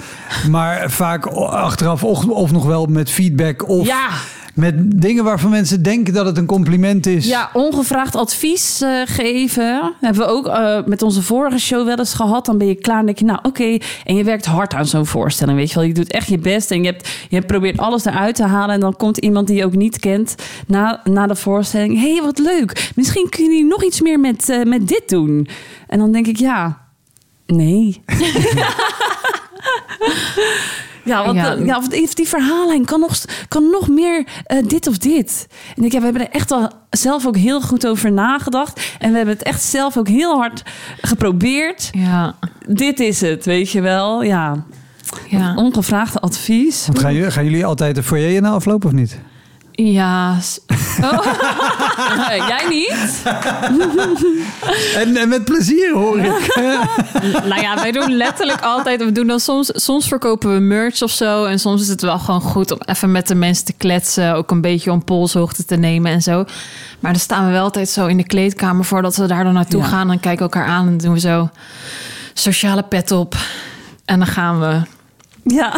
Maar 0.50 0.90
vaak 0.90 1.26
achteraf 1.26 2.04
of, 2.04 2.24
of 2.26 2.52
nog 2.52 2.64
wel 2.64 2.86
met 2.86 3.10
feedback 3.10 3.68
of 3.68 3.86
Ja. 3.86 4.08
Met 4.56 5.00
dingen 5.00 5.24
waarvan 5.24 5.50
mensen 5.50 5.82
denken 5.82 6.14
dat 6.14 6.26
het 6.26 6.36
een 6.36 6.46
compliment 6.46 7.06
is. 7.06 7.26
Ja, 7.26 7.50
ongevraagd 7.52 8.16
advies 8.16 8.80
eh, 8.80 9.00
geven. 9.04 9.80
Dat 9.80 9.92
hebben 10.00 10.22
we 10.22 10.28
ook 10.28 10.46
eh, 10.46 10.84
met 10.84 11.02
onze 11.02 11.22
vorige 11.22 11.58
show 11.58 11.86
wel 11.86 11.98
eens 11.98 12.14
gehad. 12.14 12.46
Dan 12.46 12.58
ben 12.58 12.66
je 12.66 12.74
klaar 12.74 12.98
en 12.98 13.06
denk 13.06 13.18
je, 13.18 13.24
nou 13.24 13.38
oké. 13.42 13.78
En 14.04 14.16
je 14.16 14.24
werkt 14.24 14.44
hard 14.44 14.74
aan 14.74 14.86
zo'n 14.86 15.06
voorstelling, 15.06 15.58
weet 15.58 15.68
je 15.68 15.74
wel. 15.74 15.84
Je 15.84 15.94
doet 15.94 16.12
echt 16.12 16.28
je 16.28 16.38
best 16.38 16.70
en 16.70 16.82
je, 16.82 16.86
hebt, 16.86 17.08
je 17.28 17.42
probeert 17.42 17.78
alles 17.78 18.04
eruit 18.04 18.34
te 18.34 18.44
halen. 18.44 18.74
En 18.74 18.80
dan 18.80 18.96
komt 18.96 19.18
iemand 19.18 19.46
die 19.46 19.56
je 19.56 19.64
ook 19.64 19.74
niet 19.74 19.98
kent 19.98 20.34
na, 20.66 21.00
na 21.04 21.26
de 21.26 21.36
voorstelling. 21.36 22.00
Hé, 22.00 22.12
hey, 22.12 22.22
wat 22.22 22.38
leuk. 22.38 22.90
Misschien 22.94 23.28
kun 23.28 23.50
je 23.50 23.64
nog 23.64 23.84
iets 23.84 24.00
meer 24.00 24.20
met, 24.20 24.48
eh, 24.48 24.62
met 24.62 24.88
dit 24.88 25.02
doen. 25.06 25.48
En 25.86 25.98
dan 25.98 26.12
denk 26.12 26.26
ik, 26.26 26.36
ja, 26.36 26.80
nee. 27.46 28.02
Ja, 31.06 31.24
want, 31.24 31.36
Ja. 31.36 31.56
want 31.64 31.90
die 31.90 32.08
die 32.14 32.28
verhaallijn 32.28 32.84
kan 32.84 33.00
nog, 33.00 33.16
kan 33.48 33.70
nog 33.70 33.88
meer 33.88 34.26
eh, 34.44 34.66
dit 34.66 34.86
of 34.86 34.98
dit. 34.98 35.46
En 35.76 35.84
ik, 35.84 35.92
ja, 35.92 35.98
we 35.98 36.04
hebben 36.04 36.22
er 36.22 36.32
echt 36.32 36.50
al 36.50 36.70
zelf 36.90 37.26
ook 37.26 37.36
heel 37.36 37.60
goed 37.60 37.86
over 37.86 38.12
nagedacht. 38.12 38.80
En 38.98 39.10
we 39.10 39.16
hebben 39.16 39.34
het 39.34 39.44
echt 39.44 39.62
zelf 39.62 39.96
ook 39.96 40.08
heel 40.08 40.36
hard 40.36 40.62
geprobeerd. 41.00 41.88
Ja, 41.92 42.34
Dit 42.68 43.00
is 43.00 43.20
het, 43.20 43.44
weet 43.44 43.70
je 43.70 43.80
wel. 43.80 44.22
Ja, 44.22 44.64
ja. 45.28 45.54
ongevraagd 45.56 46.20
advies. 46.20 46.86
Want 46.86 46.98
gaan, 46.98 47.14
jullie, 47.14 47.30
gaan 47.30 47.44
jullie 47.44 47.66
altijd 47.66 47.94
de 47.94 48.02
foyer 48.02 48.30
in 48.34 48.44
aflopen 48.44 48.88
of 48.88 48.94
niet? 48.94 49.18
Ja, 49.76 50.36
Eh, 51.00 52.48
jij 52.48 52.66
niet? 52.68 53.22
En, 54.96 55.16
en 55.16 55.28
met 55.28 55.44
plezier 55.44 55.94
hoor 55.94 56.18
ik. 56.18 56.56
nou 57.50 57.60
ja, 57.60 57.74
wij 57.74 57.92
doen 57.92 58.16
letterlijk 58.16 58.60
altijd. 58.60 59.04
We 59.04 59.12
doen 59.12 59.26
dan 59.26 59.40
soms, 59.40 59.70
soms 59.74 60.08
verkopen 60.08 60.52
we 60.54 60.60
merch 60.60 61.02
of 61.02 61.10
zo. 61.10 61.44
En 61.44 61.58
soms 61.58 61.80
is 61.82 61.88
het 61.88 62.00
wel 62.00 62.18
gewoon 62.18 62.40
goed 62.40 62.70
om 62.70 62.78
even 62.84 63.12
met 63.12 63.28
de 63.28 63.34
mensen 63.34 63.64
te 63.64 63.72
kletsen. 63.72 64.34
Ook 64.34 64.50
een 64.50 64.60
beetje 64.60 64.92
om 64.92 65.04
polshoogte 65.04 65.64
te 65.64 65.76
nemen 65.76 66.12
en 66.12 66.22
zo. 66.22 66.44
Maar 67.00 67.12
dan 67.12 67.20
staan 67.20 67.46
we 67.46 67.52
wel 67.52 67.62
altijd 67.62 67.88
zo 67.88 68.06
in 68.06 68.16
de 68.16 68.26
kleedkamer 68.26 68.84
voordat 68.84 69.16
we 69.16 69.26
daar 69.26 69.44
dan 69.44 69.54
naartoe 69.54 69.80
Ja. 69.82 69.86
gaan. 69.88 70.10
En 70.10 70.20
kijken 70.20 70.42
elkaar 70.42 70.66
aan 70.66 70.86
en 70.86 70.96
doen 70.96 71.12
we 71.12 71.20
zo 71.20 71.48
sociale 72.34 72.82
pet 72.82 73.10
op. 73.10 73.34
En 74.04 74.18
dan 74.18 74.28
gaan 74.28 74.60
we. 74.60 74.80
Ja. 75.54 75.74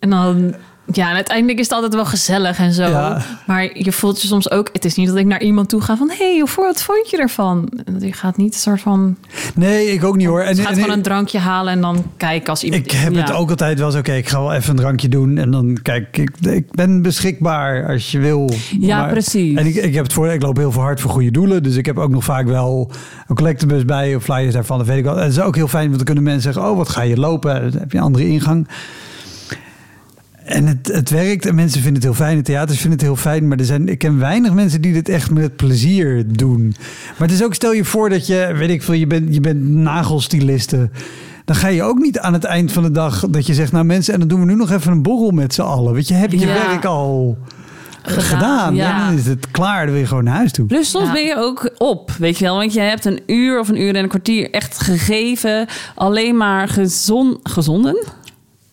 En 0.00 0.10
dan. 0.10 0.54
Ja, 0.92 1.08
en 1.08 1.14
uiteindelijk 1.14 1.58
is 1.58 1.64
het 1.64 1.74
altijd 1.74 1.94
wel 1.94 2.04
gezellig 2.04 2.58
en 2.58 2.72
zo. 2.72 2.82
Ja. 2.82 3.22
Maar 3.46 3.78
je 3.78 3.92
voelt 3.92 4.22
je 4.22 4.28
soms 4.28 4.50
ook... 4.50 4.68
Het 4.72 4.84
is 4.84 4.94
niet 4.94 5.06
dat 5.08 5.16
ik 5.16 5.26
naar 5.26 5.42
iemand 5.42 5.68
toe 5.68 5.80
ga 5.80 5.96
van... 5.96 6.10
Hé, 6.10 6.34
hey, 6.36 6.44
wat 6.56 6.82
vond 6.82 7.10
je 7.10 7.16
ervan? 7.18 7.68
Je 7.98 8.12
gaat 8.12 8.36
niet 8.36 8.54
een 8.54 8.60
soort 8.60 8.80
van... 8.80 9.16
Nee, 9.54 9.86
ik 9.86 10.04
ook 10.04 10.16
niet 10.16 10.26
hoor. 10.26 10.40
En, 10.40 10.56
Je 10.56 10.62
gaat 10.62 10.70
en- 10.70 10.78
gewoon 10.80 10.96
een 10.96 11.02
drankje 11.02 11.38
halen 11.38 11.72
en 11.72 11.80
dan 11.80 12.04
kijken 12.16 12.48
als 12.48 12.64
iemand... 12.64 12.84
ik 12.84 12.90
heb 12.90 13.14
het 13.14 13.32
ook 13.32 13.50
altijd 13.50 13.78
wel 13.78 13.90
zo. 13.90 13.98
Oké, 13.98 14.12
ik 14.12 14.28
ga 14.28 14.40
wel 14.40 14.52
even 14.52 14.70
een 14.70 14.76
drankje 14.76 15.08
doen. 15.08 15.38
En 15.38 15.50
dan 15.50 15.78
kijk, 15.82 16.16
ik, 16.16 16.30
ik 16.40 16.70
ben 16.70 17.02
beschikbaar 17.02 17.86
als 17.88 18.10
je 18.10 18.18
wil. 18.18 18.50
Ja, 18.80 19.06
precies. 19.06 19.58
En 19.58 19.66
ik, 19.66 19.74
ik 19.74 19.94
heb 19.94 20.02
het 20.04 20.12
voor, 20.12 20.28
ik 20.28 20.42
loop 20.42 20.56
heel 20.56 20.72
veel 20.72 20.82
hard 20.82 21.00
voor 21.00 21.10
goede 21.10 21.30
doelen. 21.30 21.62
Dus 21.62 21.76
ik 21.76 21.86
heb 21.86 21.98
ook 21.98 22.10
nog 22.10 22.24
vaak 22.24 22.46
wel 22.46 22.90
een 23.28 23.36
collectebus 23.36 23.84
bij 23.84 24.14
of 24.14 24.22
flyers 24.22 24.54
daarvan. 24.54 24.78
Dat 24.78 24.86
weet 24.86 24.98
ik 24.98 25.04
wel. 25.04 25.16
En 25.16 25.22
het 25.22 25.32
is 25.32 25.40
ook 25.40 25.56
heel 25.56 25.68
fijn, 25.68 25.84
want 25.84 25.96
dan 25.96 26.04
kunnen 26.04 26.24
mensen 26.24 26.52
zeggen: 26.52 26.70
Oh, 26.70 26.76
wat 26.76 26.88
ga 26.88 27.02
je 27.02 27.16
lopen? 27.16 27.70
Dan 27.70 27.80
heb 27.80 27.92
je 27.92 27.98
een 27.98 28.04
andere 28.04 28.26
ingang. 28.26 28.68
En 30.44 30.66
het, 30.66 30.90
het 30.92 31.10
werkt 31.10 31.46
en 31.46 31.54
mensen 31.54 31.80
vinden 31.80 31.94
het 32.02 32.04
heel 32.04 32.26
fijn. 32.26 32.36
De 32.36 32.42
theaters 32.42 32.78
vinden 32.80 32.98
het 32.98 33.06
heel 33.08 33.16
fijn. 33.16 33.48
Maar 33.48 33.58
er 33.58 33.64
zijn, 33.64 33.88
ik 33.88 33.98
ken 33.98 34.18
weinig 34.18 34.52
mensen 34.52 34.80
die 34.80 34.92
dit 34.92 35.08
echt 35.08 35.30
met 35.30 35.56
plezier 35.56 36.24
doen. 36.36 36.74
Maar 37.18 37.28
het 37.28 37.36
is 37.36 37.42
ook, 37.44 37.54
stel 37.54 37.72
je 37.72 37.84
voor 37.84 38.08
dat 38.08 38.26
je, 38.26 38.52
weet 38.56 38.70
ik 38.70 38.82
veel, 38.82 38.94
je 38.94 39.06
bent, 39.06 39.34
je 39.34 39.40
bent 39.40 39.68
nagelstiliste. 39.68 40.90
Dan 41.44 41.56
ga 41.56 41.68
je 41.68 41.82
ook 41.82 41.98
niet 41.98 42.18
aan 42.18 42.32
het 42.32 42.44
eind 42.44 42.72
van 42.72 42.82
de 42.82 42.90
dag 42.90 43.24
dat 43.30 43.46
je 43.46 43.54
zegt, 43.54 43.72
nou 43.72 43.84
mensen, 43.84 44.12
en 44.14 44.18
dan 44.18 44.28
doen 44.28 44.40
we 44.40 44.46
nu 44.46 44.54
nog 44.54 44.70
even 44.70 44.92
een 44.92 45.02
borrel 45.02 45.30
met 45.30 45.54
z'n 45.54 45.60
allen. 45.62 45.92
Weet 45.94 46.08
je, 46.08 46.14
heb 46.14 46.32
je 46.32 46.38
Ja. 46.38 46.46
werk 46.46 46.84
al 46.84 47.38
gedaan. 48.02 48.74
ja. 48.74 49.00
En 49.00 49.06
dan 49.06 49.18
is 49.18 49.26
het 49.26 49.50
klaar, 49.50 49.82
dan 49.84 49.90
wil 49.92 50.00
je 50.02 50.06
gewoon 50.08 50.24
naar 50.24 50.34
huis 50.36 50.52
toe. 50.52 50.66
Plus 50.66 50.90
soms 50.90 51.06
Ja. 51.06 51.12
ben 51.12 51.22
je 51.24 51.36
ook 51.36 51.70
op, 51.78 52.10
weet 52.18 52.38
je 52.38 52.44
wel. 52.44 52.56
Want 52.56 52.72
je 52.72 52.80
hebt 52.80 53.04
een 53.04 53.20
uur 53.26 53.60
of 53.60 53.68
een 53.68 53.80
uur 53.80 53.94
en 53.94 54.02
een 54.02 54.08
kwartier 54.08 54.50
echt 54.50 54.80
gegeven. 54.80 55.66
Alleen 55.94 56.36
maar 56.36 56.68
gezon, 56.68 57.38
gezonden? 57.42 58.04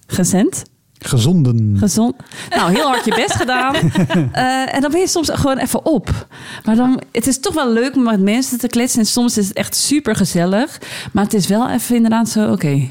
Gezend? 0.08 0.64
Gezonden. 1.02 1.76
Gezond. 1.80 2.16
Nou, 2.50 2.72
heel 2.72 2.88
hard 2.88 3.06
je 3.06 3.16
best 3.16 3.34
gedaan. 3.34 3.76
Eh, 4.32 4.76
en 4.76 4.82
dan 4.82 4.92
ben 4.92 5.00
je 5.00 5.08
soms 5.08 5.30
gewoon 5.34 5.58
even 5.58 5.86
op. 5.86 6.28
Maar 6.66 6.76
dan, 6.76 7.02
het 7.12 7.28
is 7.28 7.40
toch 7.40 7.54
wel 7.54 7.72
leuk 7.72 7.96
om 7.96 8.04
met 8.04 8.22
mensen 8.22 8.60
te 8.60 8.68
kletsen. 8.68 9.00
En 9.00 9.06
soms 9.06 9.38
is 9.38 9.48
het 9.48 9.58
echt 9.58 9.76
super 9.76 10.16
gezellig. 10.16 10.82
Maar 11.12 11.24
het 11.24 11.34
is 11.34 11.48
wel 11.48 11.70
even 11.70 11.96
inderdaad 11.96 12.30
zo, 12.30 12.52
oké. 12.52 12.88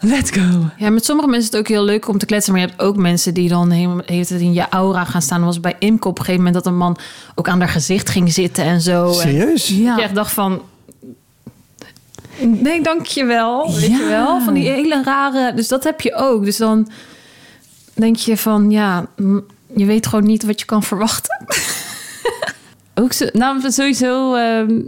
Let's 0.00 0.30
go. 0.30 0.70
Ja, 0.76 0.90
met 0.90 1.04
sommige 1.04 1.28
mensen 1.28 1.48
is 1.48 1.56
het 1.56 1.60
ook 1.60 1.68
heel 1.76 1.84
leuk 1.84 2.08
om 2.08 2.18
te 2.18 2.26
kletsen. 2.26 2.52
Maar 2.52 2.62
je 2.62 2.68
hebt 2.68 2.80
ook 2.80 2.96
mensen 2.96 3.34
die 3.34 3.48
dan 3.48 3.70
helemaal 3.70 4.02
heeft 4.06 4.28
het 4.28 4.40
in 4.40 4.52
je 4.52 4.68
aura 4.68 5.04
gaan 5.04 5.22
staan. 5.22 5.44
Was 5.44 5.60
bij 5.60 5.76
Imke 5.78 6.08
op 6.08 6.18
een 6.18 6.24
gegeven 6.24 6.44
moment 6.44 6.64
dat 6.64 6.72
een 6.72 6.78
man 6.78 6.96
ook 7.34 7.48
aan 7.48 7.58
haar 7.58 7.68
gezicht 7.68 8.10
ging 8.10 8.32
zitten 8.32 8.64
en 8.64 8.80
zo. 8.80 9.12
Serieus? 9.12 9.68
je 9.68 9.94
echt 10.02 10.14
dacht 10.14 10.32
van... 10.32 10.62
Nee, 12.40 12.82
dankjewel. 12.82 13.72
Weet 13.74 13.90
Ja. 13.90 13.98
je 13.98 14.04
wel? 14.08 14.40
Van 14.40 14.54
die 14.54 14.68
hele 14.68 15.02
rare... 15.04 15.52
Dus 15.54 15.68
dat 15.68 15.84
heb 15.84 16.00
je 16.00 16.14
ook. 16.14 16.44
Dus 16.44 16.56
dan 16.56 16.88
denk 17.94 18.16
je 18.16 18.36
van... 18.36 18.70
Ja, 18.70 19.06
je 19.76 19.84
weet 19.84 20.06
gewoon 20.06 20.24
niet 20.24 20.44
wat 20.44 20.60
je 20.60 20.66
kan 20.66 20.82
verwachten. 20.82 21.44
Ook 22.94 23.12
zo, 23.12 23.26
nou, 23.32 23.70
sowieso. 23.70 24.34
ehm, 24.34 24.80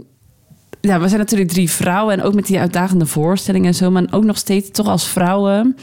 ja, 0.81 0.99
we 0.99 1.07
zijn 1.07 1.19
natuurlijk 1.19 1.49
drie 1.49 1.69
vrouwen. 1.71 2.13
En 2.19 2.23
ook 2.23 2.33
met 2.33 2.45
die 2.45 2.59
uitdagende 2.59 3.05
voorstellingen 3.05 3.67
en 3.67 3.75
zo. 3.75 3.91
Maar 3.91 4.05
ook 4.11 4.23
nog 4.23 4.37
steeds 4.37 4.69
toch 4.71 4.87
als 4.87 5.07
vrouwen. 5.07 5.77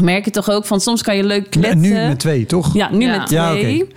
Merk 0.00 0.24
je 0.24 0.30
toch 0.30 0.50
ook 0.50 0.64
van 0.64 0.80
soms 0.80 1.02
kan 1.02 1.16
je 1.16 1.24
leuk 1.24 1.50
kletsen. 1.50 1.72
En 1.72 1.80
nu 1.80 1.92
met 2.08 2.18
twee, 2.18 2.46
toch? 2.46 2.74
Ja, 2.74 2.90
nu 2.92 3.04
Ja. 3.06 3.18
met 3.18 3.30
Ja, 3.30 3.50
twee. 3.50 3.88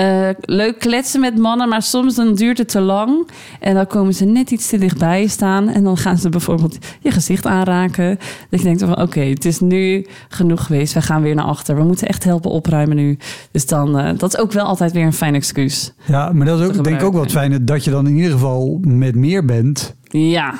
Eh, 0.00 0.28
leuk 0.40 0.78
kletsen 0.78 1.20
met 1.20 1.38
mannen, 1.38 1.68
maar 1.68 1.82
soms 1.82 2.14
dan 2.14 2.34
duurt 2.34 2.58
het 2.58 2.68
te 2.68 2.80
lang. 2.80 3.28
En 3.60 3.74
dan 3.74 3.86
komen 3.86 4.14
ze 4.14 4.24
net 4.24 4.50
iets 4.50 4.68
te 4.68 4.78
dichtbij 4.78 5.26
staan. 5.26 5.68
En 5.68 5.84
dan 5.84 5.96
gaan 5.96 6.18
ze 6.18 6.28
bijvoorbeeld 6.28 6.78
je 7.00 7.10
gezicht 7.10 7.46
aanraken. 7.46 8.18
Dat 8.50 8.60
je 8.60 8.66
denkt 8.66 8.80
van 8.82 9.00
oké, 9.00 9.20
het 9.20 9.44
is 9.44 9.60
nu 9.60 10.06
genoeg 10.28 10.66
geweest. 10.66 10.94
We 10.94 11.02
gaan 11.02 11.22
weer 11.22 11.34
naar 11.34 11.44
achter. 11.44 11.76
We 11.76 11.82
moeten 11.82 12.06
echt 12.08 12.24
helpen 12.24 12.50
opruimen 12.50 12.96
nu. 12.96 13.18
Dus 13.50 13.66
dan, 13.66 13.98
eh, 13.98 14.18
dat 14.18 14.34
is 14.34 14.40
ook 14.40 14.52
wel 14.52 14.64
altijd 14.64 14.92
weer 14.92 15.04
een 15.04 15.12
fijn 15.12 15.34
excuus. 15.34 15.92
Ja, 16.04 16.32
maar 16.32 16.46
dat 16.46 16.60
is 16.60 16.66
ook, 16.66 16.84
denk 16.84 17.00
ik 17.00 17.06
ook 17.06 17.12
wel 17.12 17.28
fijne 17.28 17.64
dat 17.64 17.84
je 17.84 17.90
dan 17.90 18.06
in 18.06 18.16
ieder 18.16 18.30
geval 18.32 18.78
met 18.82 19.14
meer 19.14 19.44
bent. 19.44 19.94
Ja, 20.02 20.54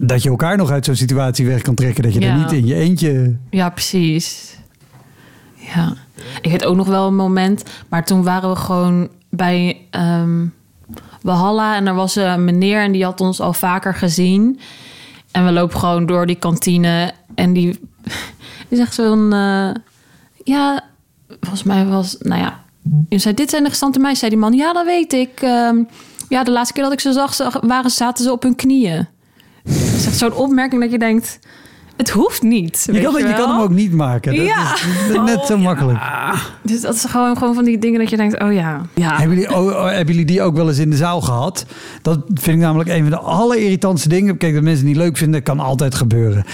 Dat 0.00 0.22
je 0.22 0.28
elkaar 0.28 0.56
nog 0.56 0.70
uit 0.70 0.84
zo'n 0.84 0.94
situatie 0.94 1.46
weg 1.46 1.62
kan 1.62 1.74
trekken. 1.74 2.02
Dat 2.02 2.14
je 2.14 2.20
Ja. 2.20 2.26
er 2.32 2.38
niet 2.38 2.52
in 2.52 2.66
je 2.66 2.74
eentje... 2.74 3.36
Ja, 3.50 3.70
precies. 3.70 4.56
Ja. 5.74 5.94
Ik 6.42 6.50
weet 6.50 6.64
ook 6.64 6.76
nog 6.76 6.86
wel 6.86 7.06
een 7.06 7.16
moment, 7.16 7.62
maar 7.88 8.04
toen 8.06 8.22
waren 8.22 8.50
we 8.50 8.56
gewoon 8.56 9.08
bij 9.30 9.76
Walhalla 11.22 11.76
en 11.76 11.86
er 11.86 11.94
was 11.94 12.16
een 12.16 12.44
meneer 12.44 12.80
en 12.82 12.92
die 12.92 13.04
had 13.04 13.20
ons 13.20 13.40
al 13.40 13.52
vaker 13.52 13.94
gezien. 13.94 14.60
En 15.30 15.44
we 15.44 15.52
lopen 15.52 15.78
gewoon 15.78 16.06
door 16.06 16.26
die 16.26 16.36
kantine 16.36 17.12
en 17.34 17.52
die, 17.52 17.80
die 18.68 18.78
zegt 18.78 18.94
zo 18.94 19.08
van, 19.08 19.32
eh, 19.32 19.70
ja, 20.44 20.84
volgens 21.40 21.62
mij 21.62 21.86
was, 21.86 22.16
nou 22.18 22.40
ja, 22.40 22.60
je 23.08 23.18
zei 23.18 23.34
dit 23.34 23.50
zijn 23.50 23.62
de 23.62 23.68
gestante 23.68 23.98
meisjes, 23.98 24.18
zei 24.18 24.30
die 24.30 24.40
man. 24.40 24.52
Ja, 24.52 24.72
dat 24.72 24.84
weet 24.84 25.12
ik. 25.12 25.40
Ehm, 25.40 25.76
ja, 26.28 26.44
de 26.44 26.50
laatste 26.50 26.72
keer 26.74 26.82
dat 26.82 26.92
ik 26.92 27.00
ze 27.00 27.12
zag, 27.12 27.34
zag- 27.34 27.60
waren, 27.60 27.90
zaten 27.90 28.24
ze 28.24 28.32
op 28.32 28.42
hun 28.42 28.54
knieën. 28.56 29.06
Dat 29.64 29.74
is 29.74 30.06
echt 30.06 30.18
zo'n 30.18 30.32
opmerking 30.34 30.80
dat 30.82 30.90
je 30.90 30.98
denkt, 30.98 31.38
het 31.98 32.10
hoeft 32.10 32.42
niet. 32.42 32.82
Je 32.86 32.92
weet 32.92 33.02
kan, 33.02 33.20
je 33.20 33.26
wel? 33.26 33.36
kan 33.36 33.50
hem 33.50 33.60
ook 33.60 33.70
niet 33.70 33.92
maken. 33.92 34.36
Dat 34.36 34.44
Ja. 34.46 34.74
is 34.74 35.34
net 35.34 35.46
zo 35.46 35.58
makkelijk. 35.58 35.98
Dus 36.62 36.80
dat 36.80 36.94
is 36.94 37.04
gewoon, 37.04 37.36
gewoon 37.38 37.54
van 37.54 37.64
die 37.64 37.78
dingen 37.78 38.00
dat 38.00 38.10
je 38.10 38.16
denkt, 38.16 38.42
oh 38.42 38.52
ja. 38.52 38.80
ja. 38.94 39.16
Hebben 39.18 39.38
jullie, 39.38 39.54
oh, 39.56 39.66
oh, 39.66 39.84
hebben 39.86 40.06
jullie 40.06 40.24
die 40.24 40.42
ook 40.42 40.56
wel 40.56 40.68
eens 40.68 40.78
in 40.78 40.90
de 40.90 40.96
zaal 40.96 41.20
gehad? 41.20 41.66
Dat 42.02 42.18
vind 42.34 42.56
ik 42.56 42.62
namelijk 42.62 42.90
een 42.90 43.00
van 43.00 43.10
de 43.10 43.18
allerirritantste 43.18 44.08
dingen. 44.08 44.36
Kijk, 44.36 44.54
dat 44.54 44.62
mensen 44.62 44.86
het 44.86 44.94
niet 44.94 45.04
leuk 45.04 45.16
vinden, 45.16 45.42
kan 45.42 45.60
altijd 45.60 45.94
gebeuren. 45.94 46.44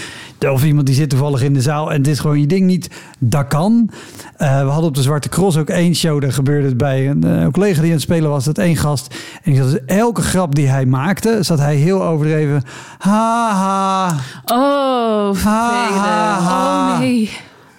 Of 0.52 0.64
iemand 0.64 0.86
die 0.86 0.94
zit 0.94 1.10
toevallig 1.10 1.42
in 1.42 1.54
de 1.54 1.60
zaal 1.60 1.90
en 1.92 1.96
het 1.98 2.06
is 2.08 2.18
gewoon 2.18 2.40
je 2.40 2.46
ding 2.46 2.66
niet. 2.66 2.90
Dat 3.18 3.46
kan. 3.46 3.90
Eh, 4.36 4.60
we 4.60 4.66
hadden 4.68 4.88
op 4.88 4.94
de 4.94 5.02
Zwarte 5.02 5.28
Cross 5.28 5.56
ook 5.56 5.68
één 5.68 5.94
show. 5.94 6.20
Daar 6.20 6.32
gebeurde 6.32 6.66
het 6.66 6.76
bij 6.76 7.08
een, 7.10 7.24
eh, 7.24 7.40
een 7.40 7.52
collega 7.52 7.76
die 7.80 7.86
aan 7.88 7.92
het 7.92 8.00
spelen 8.02 8.30
was. 8.30 8.44
Dat 8.44 8.58
één 8.58 8.76
gast. 8.76 9.14
En 9.42 9.52
die 9.52 9.62
zat 9.62 9.70
dus 9.70 9.80
elke 9.86 10.22
grap 10.22 10.54
die 10.54 10.66
hij 10.68 10.86
maakte, 10.86 11.38
zat 11.40 11.58
hij 11.58 11.74
heel 11.76 12.04
overdreven. 12.04 12.62
Ha 12.98 13.50
ha. 13.52 14.06
Oh, 14.44 15.34
Ha, 15.42 15.50
ha, 15.50 15.82
vervelend. 15.82 16.00
ha. 16.48 16.92
Oh 16.92 16.98
nee. 16.98 17.30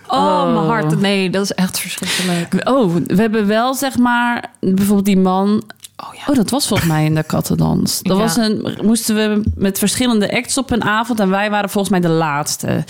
Oh, 0.08 0.20
Oh. 0.20 0.54
mijn 0.54 0.66
hart. 0.66 1.00
Nee, 1.00 1.30
dat 1.30 1.44
is 1.44 1.52
echt 1.52 1.80
verschrikkelijk. 1.80 2.68
Oh, 2.70 2.96
we 3.06 3.22
hebben 3.22 3.48
wel 3.48 3.74
zeg 3.74 3.98
maar 3.98 4.46
bijvoorbeeld 4.60 5.06
die 5.06 5.18
man. 5.20 5.64
Oh 5.98 6.14
ja. 6.14 6.22
Oh, 6.28 6.36
dat 6.36 6.50
was 6.50 6.68
volgens 6.68 6.90
mij 6.90 7.06
in 7.06 7.16
de 7.16 7.24
kattendans. 7.24 8.00
Dat 8.02 8.18
Ja. 8.18 8.24
was 8.24 8.36
een, 8.38 8.78
moesten 8.82 9.16
we 9.16 9.44
met 9.56 9.80
verschillende 9.80 10.32
acts 10.36 10.58
op 10.58 10.72
een 10.72 10.84
avond 10.84 11.20
en 11.20 11.30
wij 11.30 11.50
waren 11.50 11.70
volgens 11.70 11.92
mij 12.00 12.10
de 12.10 12.16
laatste. 12.16 12.84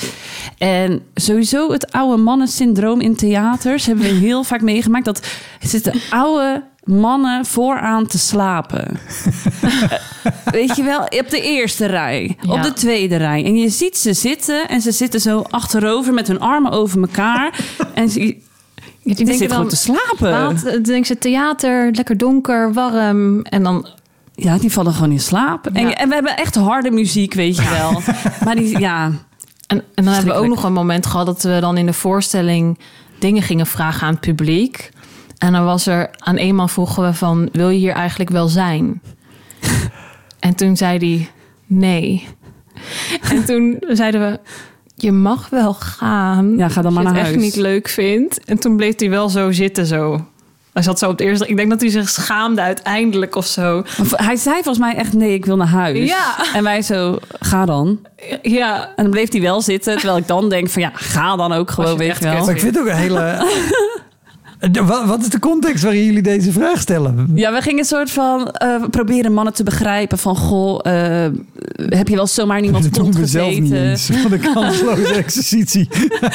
En 0.58 1.02
sowieso 1.16 1.72
het 1.72 1.92
oude 1.92 2.22
mannensyndroom 2.22 3.02
in 3.02 3.16
theaters 3.16 3.86
hebben 3.86 4.06
we 4.06 4.12
heel 4.12 4.44
vaak 4.44 4.62
meegemaakt. 4.62 5.06
Dat 5.06 5.28
zitten 5.60 5.94
oude 6.10 6.64
mannen 6.84 7.46
vooraan 7.46 8.08
te 8.08 8.18
slapen. 8.18 9.00
Weet 10.52 10.76
je 10.76 10.84
wel, 10.84 11.00
op 11.02 11.30
de 11.30 11.42
eerste 11.42 11.86
rij, 11.86 12.38
op 12.48 12.62
de 12.64 12.74
tweede 12.74 13.16
rij. 13.16 13.46
En 13.46 13.56
je 13.56 13.70
ziet 13.70 13.98
ze 13.98 14.14
zitten 14.14 14.68
en 14.68 14.82
ze 14.82 14.92
zitten 14.92 15.20
zo 15.22 15.44
achterover 15.50 16.14
met 16.14 16.28
hun 16.28 16.40
armen 16.40 16.72
over 16.72 17.02
elkaar. 17.02 17.60
en 17.94 18.10
ze, 18.10 18.38
Ja, 19.06 19.14
die 19.14 19.26
denken 19.26 19.50
zit 19.50 19.70
te 19.70 19.76
slapen. 19.76 20.30
Laat, 20.30 20.64
dan 20.64 20.82
denken 20.82 21.06
ze 21.06 21.18
theater, 21.18 21.92
lekker 21.92 22.18
donker, 22.18 22.74
warm. 22.74 23.42
En 23.42 23.64
dan, 23.64 23.88
Ja, 24.36 24.58
die 24.58 24.72
vallen 24.72 24.94
gewoon 24.94 25.12
in 25.12 25.20
slaap. 25.20 25.68
En, 25.68 25.88
Ja. 25.88 25.94
en 25.94 26.08
we 26.08 26.14
hebben 26.14 26.38
echt 26.38 26.56
harde 26.56 26.92
muziek, 26.92 27.34
weet 27.34 27.56
je 27.56 27.70
wel. 27.70 28.02
maar 28.46 28.56
die, 28.56 28.80
ja, 28.80 29.06
en, 29.68 29.84
en 29.96 30.04
dan 30.04 30.14
hebben 30.14 30.34
we 30.34 30.40
ook 30.40 30.48
nog 30.48 30.64
een 30.64 30.74
moment 30.74 31.06
gehad 31.06 31.26
dat 31.26 31.44
we 31.44 31.58
dan 31.62 31.78
in 31.78 31.86
de 31.86 31.94
voorstelling 31.94 32.80
dingen 33.20 33.42
gingen 33.42 33.66
vragen 33.66 34.08
aan 34.08 34.14
het 34.14 34.22
publiek. 34.22 34.90
En 35.38 35.52
dan 35.52 35.66
was 35.66 35.88
er 35.88 36.10
aan 36.18 36.38
een 36.40 36.56
man 36.56 36.70
vroegen 36.70 37.04
we 37.04 37.14
van, 37.14 37.50
wil 37.52 37.70
je 37.70 37.78
hier 37.78 37.94
eigenlijk 37.94 38.30
wel 38.30 38.48
zijn? 38.48 39.02
en 40.40 40.56
toen 40.56 40.78
zei 40.78 40.98
hij, 40.98 41.30
nee. 41.66 42.28
En 43.30 43.46
toen 43.46 43.84
zeiden 43.88 44.22
we, 44.22 44.40
je 45.06 45.12
mag 45.12 45.50
wel 45.50 45.74
gaan. 45.74 46.58
Ja, 46.58 46.70
ga 46.70 46.82
dan 46.82 46.86
als 46.86 46.94
maar 46.94 47.04
je 47.04 47.10
naar 47.10 47.18
het 47.18 47.28
echt 47.28 47.42
huis. 47.42 47.54
niet 47.54 47.64
leuk 47.64 47.88
vindt. 47.88 48.46
En 48.46 48.60
toen 48.60 48.76
bleef 48.76 49.00
hij 49.00 49.10
wel 49.10 49.30
zo 49.30 49.52
zitten 49.52 49.86
zo. 49.86 50.26
Hij 50.74 50.84
zat 50.84 51.00
zo 51.00 51.06
op 51.06 51.12
het 51.12 51.22
eerste. 51.22 51.48
Ik 51.48 51.56
denk 51.58 51.70
dat 51.70 51.82
hij 51.82 51.90
zich 51.90 52.10
schaamde 52.10 52.62
uiteindelijk 52.62 53.36
of 53.36 53.46
zo. 53.46 53.84
Hij 54.10 54.36
zei 54.36 54.56
volgens 54.56 54.78
mij 54.78 54.96
echt, 54.96 55.14
nee, 55.14 55.34
ik 55.34 55.46
wil 55.46 55.56
naar 55.56 55.68
huis. 55.68 56.10
Ja. 56.10 56.36
En 56.54 56.64
wij 56.64 56.82
zo, 56.82 57.18
ga 57.40 57.66
dan. 57.66 58.00
Ja, 58.42 58.86
En 58.96 59.04
dan 59.04 59.10
bleef 59.10 59.32
hij 59.32 59.42
wel 59.42 59.62
zitten, 59.62 59.94
terwijl 59.94 60.18
ik 60.18 60.28
dan 60.28 60.50
denk 60.50 60.70
van, 60.70 60.82
ja, 60.82 60.92
ga 60.94 61.36
dan 61.36 61.54
ook 61.54 61.68
je 61.68 61.74
gewoon, 61.74 61.98
je 62.06 62.14
wel. 62.20 62.46
Maar 62.46 62.56
ik 62.56 62.60
vind 62.60 62.76
het 62.76 62.80
ook 62.84 62.90
een 62.90 62.96
hele... 62.96 63.46
Wat, 64.86 65.06
wat 65.06 65.22
is 65.22 65.30
de 65.30 65.40
context 65.40 65.84
waarin 65.84 66.06
jullie 66.06 66.22
deze 66.22 66.52
vraag 66.52 66.80
stellen? 66.80 67.32
Ja, 67.34 67.54
we 67.54 67.62
gingen 67.62 67.80
een 67.80 67.86
soort 67.86 68.12
van 68.12 68.48
eh, 68.52 68.84
proberen 68.92 69.34
mannen 69.34 69.54
te 69.54 69.64
begrijpen 69.64 70.18
van, 70.18 70.36
goh, 70.36 70.80
eh, 70.84 71.32
heb 71.90 72.08
je 72.08 72.16
wel 72.16 72.28
zomaar 72.28 72.62
niemand 72.62 72.84
Dat 72.84 72.94
doen 72.94 73.04
kont 73.04 73.16
we 73.16 73.26
zelf 73.26 73.50
niet 73.50 73.60
gezeten? 73.62 73.90
eens. 73.90 74.10
Wat 74.24 74.32
een 74.32 74.54
kansloze 74.54 75.14
exercitie. 75.14 75.90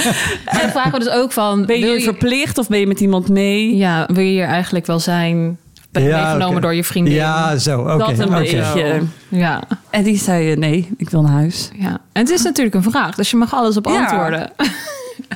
en 0.62 0.70
vragen 0.70 0.92
we 0.92 0.98
dus 0.98 1.08
ook 1.08 1.32
van... 1.32 1.66
Ben 1.66 1.78
je, 1.78 1.86
wil 1.86 2.00
verplicht 2.00 2.58
of 2.58 2.68
ben 2.68 2.78
je 2.78 2.86
met 2.86 3.00
iemand 3.00 3.28
mee? 3.28 3.76
Ja, 3.76 4.08
wil 4.12 4.24
je 4.24 4.30
hier 4.30 4.44
eigenlijk 4.46 4.86
wel 4.86 4.98
zijn? 5.00 5.58
Ben 5.90 6.02
je 6.02 6.08
Ja, 6.08 6.22
meegenomen 6.22 6.62
door 6.62 6.74
je 6.74 6.84
vriendin? 6.84 7.14
Ja, 7.14 7.56
zo. 7.56 7.80
Oké. 7.80 7.96
dat 7.98 8.18
een 8.18 8.28
beetje. 8.28 9.00
Ja, 9.28 9.62
En 9.90 10.02
die 10.02 10.18
zei, 10.18 10.50
eh, 10.50 10.56
nee, 10.56 10.88
ik 10.96 11.10
wil 11.10 11.22
naar 11.22 11.32
huis. 11.32 11.70
ja. 11.78 12.00
En 12.12 12.22
het 12.22 12.30
is 12.30 12.42
natuurlijk 12.42 12.74
een 12.76 12.82
vraag, 12.82 13.14
dus 13.14 13.30
je 13.30 13.36
mag 13.36 13.54
alles 13.54 13.76
op 13.76 13.86
Ja. 13.86 14.50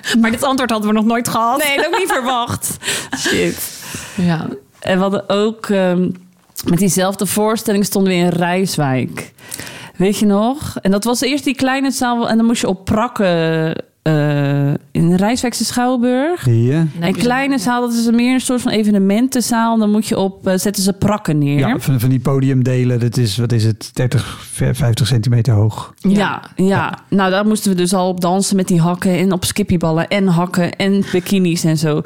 maar 0.21 0.31
dit 0.31 0.43
antwoord 0.43 0.71
hadden 0.71 0.89
we 0.89 0.95
nog 0.97 1.05
nooit 1.05 1.29
gehad. 1.29 1.65
Nee, 1.65 1.77
dat 1.77 1.87
ook 1.87 1.99
niet 1.99 2.13
verwacht. 2.13 2.77
Shit. 3.19 3.83
Ja. 4.15 4.47
En 4.81 4.97
we 4.97 5.03
hadden 5.03 5.29
ook 5.29 5.67
ehm, 5.67 6.11
met 6.65 6.79
diezelfde 6.79 7.27
voorstelling 7.27 7.85
stonden 7.85 8.13
we 8.13 8.19
in 8.19 8.29
Rijswijk. 8.29 9.33
Weet 9.97 10.19
je 10.19 10.27
nog? 10.27 10.77
En 10.81 10.91
dat 10.91 11.05
was 11.05 11.21
eerst 11.21 11.45
die 11.45 11.55
kleine 11.55 11.91
zaal 11.91 12.29
en 12.29 12.37
dan 12.37 12.47
moest 12.47 12.61
je 12.61 12.69
op 12.69 12.85
prakken 12.85 13.85
eh, 14.05 14.69
in 14.91 15.09
de 15.09 15.17
Rijswijkse 15.17 15.65
Schouwburg. 15.65 16.47
Ja. 16.51 16.87
En 17.01 17.13
kleine 17.13 17.59
zaal, 17.59 17.81
dat 17.81 17.93
is 17.93 18.11
meer 18.11 18.35
een 18.35 18.41
soort 18.41 18.63
van 18.63 18.73
evenementenzaal. 18.73 19.79
Dan 19.79 19.91
moet 19.91 20.07
je 20.07 20.19
op, 20.19 20.47
eh, 20.47 20.57
zetten 20.57 20.83
ze 20.83 20.93
prakken 20.93 21.39
neer. 21.39 21.59
Ja, 21.59 21.79
van, 21.79 22.01
van 22.01 22.09
die 22.09 22.21
podiumdelen. 22.21 23.01
Dat 23.01 23.17
is, 23.17 23.37
wat 23.37 23.53
is 23.53 23.65
het, 23.65 23.91
30, 23.93 24.39
50 24.73 25.07
centimeter 25.07 25.55
hoog. 25.55 25.95
Ja, 25.99 26.43
ja. 26.57 26.99
nou 27.09 27.31
daar 27.31 27.47
moesten 27.47 27.71
we 27.71 27.77
dus 27.77 27.95
al 27.95 28.09
op 28.09 28.21
dansen 28.21 28.57
met 28.57 28.69
die 28.69 28.81
hakken 28.81 29.19
en 29.19 29.33
op 29.33 29.45
skippyballen 29.45 30.09
en 30.09 30.27
hakken 30.27 30.77
en 30.77 31.05
bikinis 31.13 31.65
en 31.65 31.79
zo. 31.79 32.03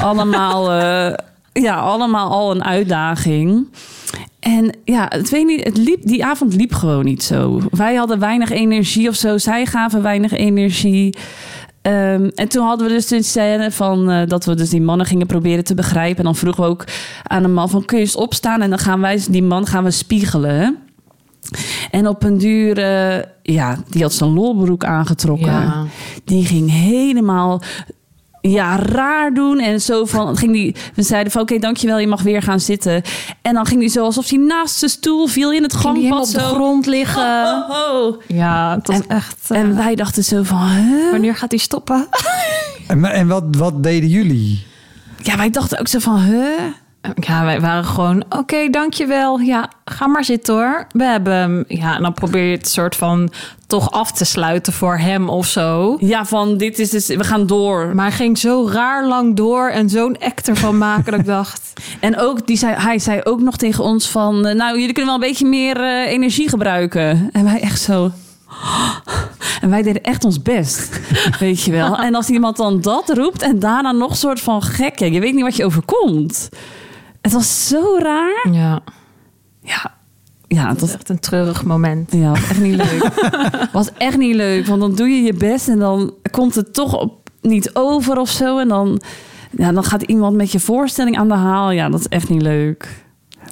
Allemaal, 0.00 0.72
eh, 0.72 1.14
ja, 1.52 1.74
allemaal 1.74 2.30
al 2.30 2.50
een 2.50 2.64
uitdaging. 2.64 3.68
En 4.40 4.76
ja, 4.84 5.06
het 5.08 5.30
weet 5.30 5.46
niet, 5.46 5.64
het 5.64 5.76
liep, 5.76 6.06
die 6.06 6.24
avond 6.24 6.54
liep 6.54 6.72
gewoon 6.72 7.04
niet 7.04 7.22
zo. 7.22 7.60
Wij 7.70 7.94
hadden 7.94 8.18
weinig 8.18 8.50
energie 8.50 9.08
of 9.08 9.14
zo, 9.14 9.38
zij 9.38 9.66
gaven 9.66 10.02
weinig 10.02 10.32
energie. 10.32 11.16
Ehm, 11.82 12.30
en 12.34 12.48
toen 12.48 12.66
hadden 12.66 12.86
we 12.86 12.92
dus 12.92 13.06
de 13.06 13.22
scène 13.22 13.70
van 13.70 14.10
eh, 14.10 14.26
dat 14.26 14.44
we 14.44 14.54
dus 14.54 14.70
die 14.70 14.80
mannen 14.80 15.06
gingen 15.06 15.26
proberen 15.26 15.64
te 15.64 15.74
begrijpen. 15.74 16.18
En 16.18 16.24
dan 16.24 16.36
vroegen 16.36 16.62
we 16.62 16.68
ook 16.68 16.84
aan 17.22 17.44
een 17.44 17.52
man 17.52 17.70
van 17.70 17.84
kun 17.84 17.98
je 17.98 18.04
eens 18.04 18.16
opstaan? 18.16 18.62
En 18.62 18.70
dan 18.70 18.78
gaan 18.78 19.00
wij 19.00 19.22
die 19.30 19.42
man 19.42 19.66
gaan 19.66 19.84
we 19.84 19.90
spiegelen. 19.90 20.78
En 21.90 22.08
op 22.08 22.22
een 22.22 22.38
duur, 22.38 22.78
eh, 22.78 23.24
ja, 23.42 23.78
die 23.88 24.02
had 24.02 24.12
zijn 24.12 24.30
lolbroek 24.30 24.84
aangetrokken. 24.84 25.52
Ja. 25.52 25.84
Die 26.24 26.44
ging 26.44 26.70
helemaal 26.70 27.62
ja, 28.40 28.76
raar 28.76 29.34
doen. 29.34 29.58
En 29.58 29.80
zo 29.80 30.04
van, 30.04 30.36
ging 30.36 30.52
die, 30.52 30.74
we 30.94 31.02
zeiden 31.02 31.32
van 31.32 31.42
oké, 31.42 31.58
dankjewel, 31.58 31.98
je 31.98 32.06
mag 32.06 32.22
weer 32.22 32.42
gaan 32.42 32.60
zitten. 32.60 33.02
En 33.42 33.54
dan 33.54 33.66
ging 33.66 33.80
hij 33.80 33.88
zo 33.90 34.04
alsof 34.04 34.28
hij 34.30 34.38
naast 34.38 34.76
zijn 34.76 34.90
stoel 34.90 35.26
viel 35.26 35.52
in 35.52 35.62
het 35.62 35.74
gangpad. 35.74 36.28
op 36.28 36.34
de 36.34 36.40
grond 36.40 36.86
liggen. 36.86 37.22
Oh, 37.22 37.70
oh, 37.70 38.04
oh. 38.04 38.22
Ja, 38.26 38.74
het 38.76 38.86
was 38.86 38.96
En- 38.96 39.08
echt... 39.08 39.36
eh, 39.50 39.58
En 39.60 39.76
wij 39.76 39.94
dachten 39.94 40.24
zo 40.24 40.42
van, 40.42 40.68
huh? 40.68 41.10
wanneer 41.10 41.36
gaat 41.36 41.50
hij 41.50 41.60
stoppen? 41.60 42.08
En, 42.88 43.04
en 43.04 43.28
wat, 43.28 43.44
wat 43.56 43.82
deden 43.82 44.08
jullie? 44.08 44.66
Ja, 45.22 45.36
wij 45.36 45.50
dachten 45.50 45.78
ook 45.78 45.88
zo 45.88 45.98
van, 45.98 46.18
huh? 46.20 46.44
Ja, 47.20 47.44
wij 47.44 47.60
waren 47.60 47.84
gewoon, 47.84 48.24
oké, 48.28 48.68
dankjewel. 48.70 49.38
Ja, 49.38 49.70
ga 49.84 50.06
maar 50.06 50.24
zitten 50.24 50.54
hoor. 50.54 50.86
We 50.92 51.04
hebben. 51.04 51.64
Ja, 51.68 51.96
en 51.96 52.02
dan 52.02 52.12
probeer 52.14 52.44
je 52.44 52.56
het 52.56 52.68
soort 52.68 52.96
van 52.96 53.30
toch 53.66 53.90
af 53.90 54.12
te 54.12 54.24
sluiten 54.24 54.72
voor 54.72 54.98
hem 54.98 55.28
of 55.28 55.46
zo. 55.46 55.96
Ja, 56.00 56.24
van 56.24 56.56
dit 56.56 56.78
is 56.78 56.90
dus, 56.90 57.06
we 57.06 57.24
gaan 57.24 57.46
door. 57.46 57.94
Maar 57.94 58.06
hij 58.06 58.16
ging 58.16 58.38
zo 58.38 58.68
raar 58.72 59.06
lang 59.06 59.36
door 59.36 59.68
en 59.68 59.88
zo'n 59.88 60.18
act 60.18 60.48
ervan 60.48 60.78
maken 60.78 61.10
dat 61.10 61.20
ik 61.20 61.26
dacht... 61.26 61.72
En 62.00 62.18
ook, 62.18 62.46
die 62.46 62.56
zei, 62.56 62.74
hij 62.74 62.98
zei 62.98 63.20
ook 63.22 63.40
nog 63.40 63.56
tegen 63.56 63.84
ons 63.84 64.08
van... 64.08 64.46
eh, 64.46 64.54
nou, 64.54 64.78
jullie 64.78 64.94
kunnen 64.94 65.12
wel 65.12 65.22
een 65.22 65.28
beetje 65.28 65.46
meer 65.46 65.76
eh, 65.76 66.12
energie 66.12 66.48
gebruiken. 66.48 67.28
En 67.32 67.44
wij 67.44 67.60
echt 67.60 67.80
zo... 67.80 68.10
En 69.60 69.70
wij 69.70 69.82
deden 69.82 70.02
echt 70.02 70.24
ons 70.24 70.42
best, 70.42 71.00
weet 71.38 71.62
je 71.62 71.70
wel. 71.70 71.98
En 71.98 72.14
als 72.14 72.28
iemand 72.28 72.56
dan 72.56 72.80
dat 72.80 73.08
roept 73.08 73.42
en 73.42 73.58
daarna 73.58 73.92
nog 73.92 74.16
soort 74.16 74.40
van 74.40 74.62
gek... 74.62 74.98
je 74.98 75.20
weet 75.20 75.34
niet 75.34 75.42
wat 75.42 75.56
je 75.56 75.64
overkomt. 75.64 76.48
Het 77.20 77.32
was 77.32 77.68
zo 77.68 77.96
raar. 77.98 78.48
Ja, 78.52 78.80
Ja, 79.62 79.94
ja 80.46 80.68
het 80.68 80.68
dat 80.68 80.80
was 80.80 80.88
is 80.88 80.94
echt 80.94 81.08
een 81.08 81.18
treurig 81.18 81.64
moment. 81.64 82.12
ja, 82.12 82.30
was 82.30 82.48
echt 82.48 82.60
niet 82.60 82.76
leuk. 82.76 83.10
was 83.72 83.92
echt 83.98 84.16
niet 84.18 84.34
leuk, 84.34 84.66
want 84.66 84.80
dan 84.80 84.94
doe 84.94 85.08
je 85.08 85.22
je 85.22 85.34
best... 85.34 85.68
en 85.68 85.78
dan 85.78 86.14
komt 86.30 86.54
het 86.54 86.74
toch 86.74 87.00
op, 87.00 87.30
niet 87.42 87.74
over 87.74 88.18
of 88.18 88.28
zo. 88.28 88.58
En 88.58 88.68
dan, 88.68 89.00
ja, 89.50 89.72
dan 89.72 89.84
gaat 89.84 90.02
iemand 90.02 90.36
met 90.36 90.52
je 90.52 90.60
voorstelling 90.60 91.18
aan 91.18 91.28
de 91.28 91.34
haal. 91.34 91.70
Ja, 91.70 91.88
dat 91.88 92.00
is 92.00 92.08
echt 92.08 92.28
niet 92.28 92.42
leuk. 92.42 93.04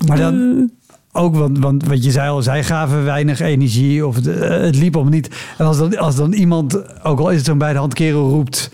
Maar 0.07 0.17
dan 0.17 0.71
ook, 1.13 1.37
want, 1.37 1.59
want 1.59 1.85
wat 1.87 2.05
je 2.05 2.11
zei 2.11 2.31
al, 2.31 2.43
zij 2.43 2.65
gaven 2.65 3.05
weinig 3.05 3.41
energie 3.41 4.07
of 4.07 4.15
het, 4.15 4.27
eh, 4.27 4.49
het 4.49 4.77
liep 4.77 4.95
allemaal 4.95 5.13
niet. 5.13 5.29
En 5.59 5.67
als 5.67 5.79
dan, 5.79 5.99
als 5.99 6.17
dan 6.17 6.33
iemand, 6.33 7.03
ook 7.05 7.19
al 7.19 7.31
is 7.31 7.37
het 7.37 7.47
zo'n 7.47 7.59
bij 7.59 7.73
de 7.73 7.79
hand 7.79 7.95
kerel, 7.95 8.29
roept... 8.29 8.71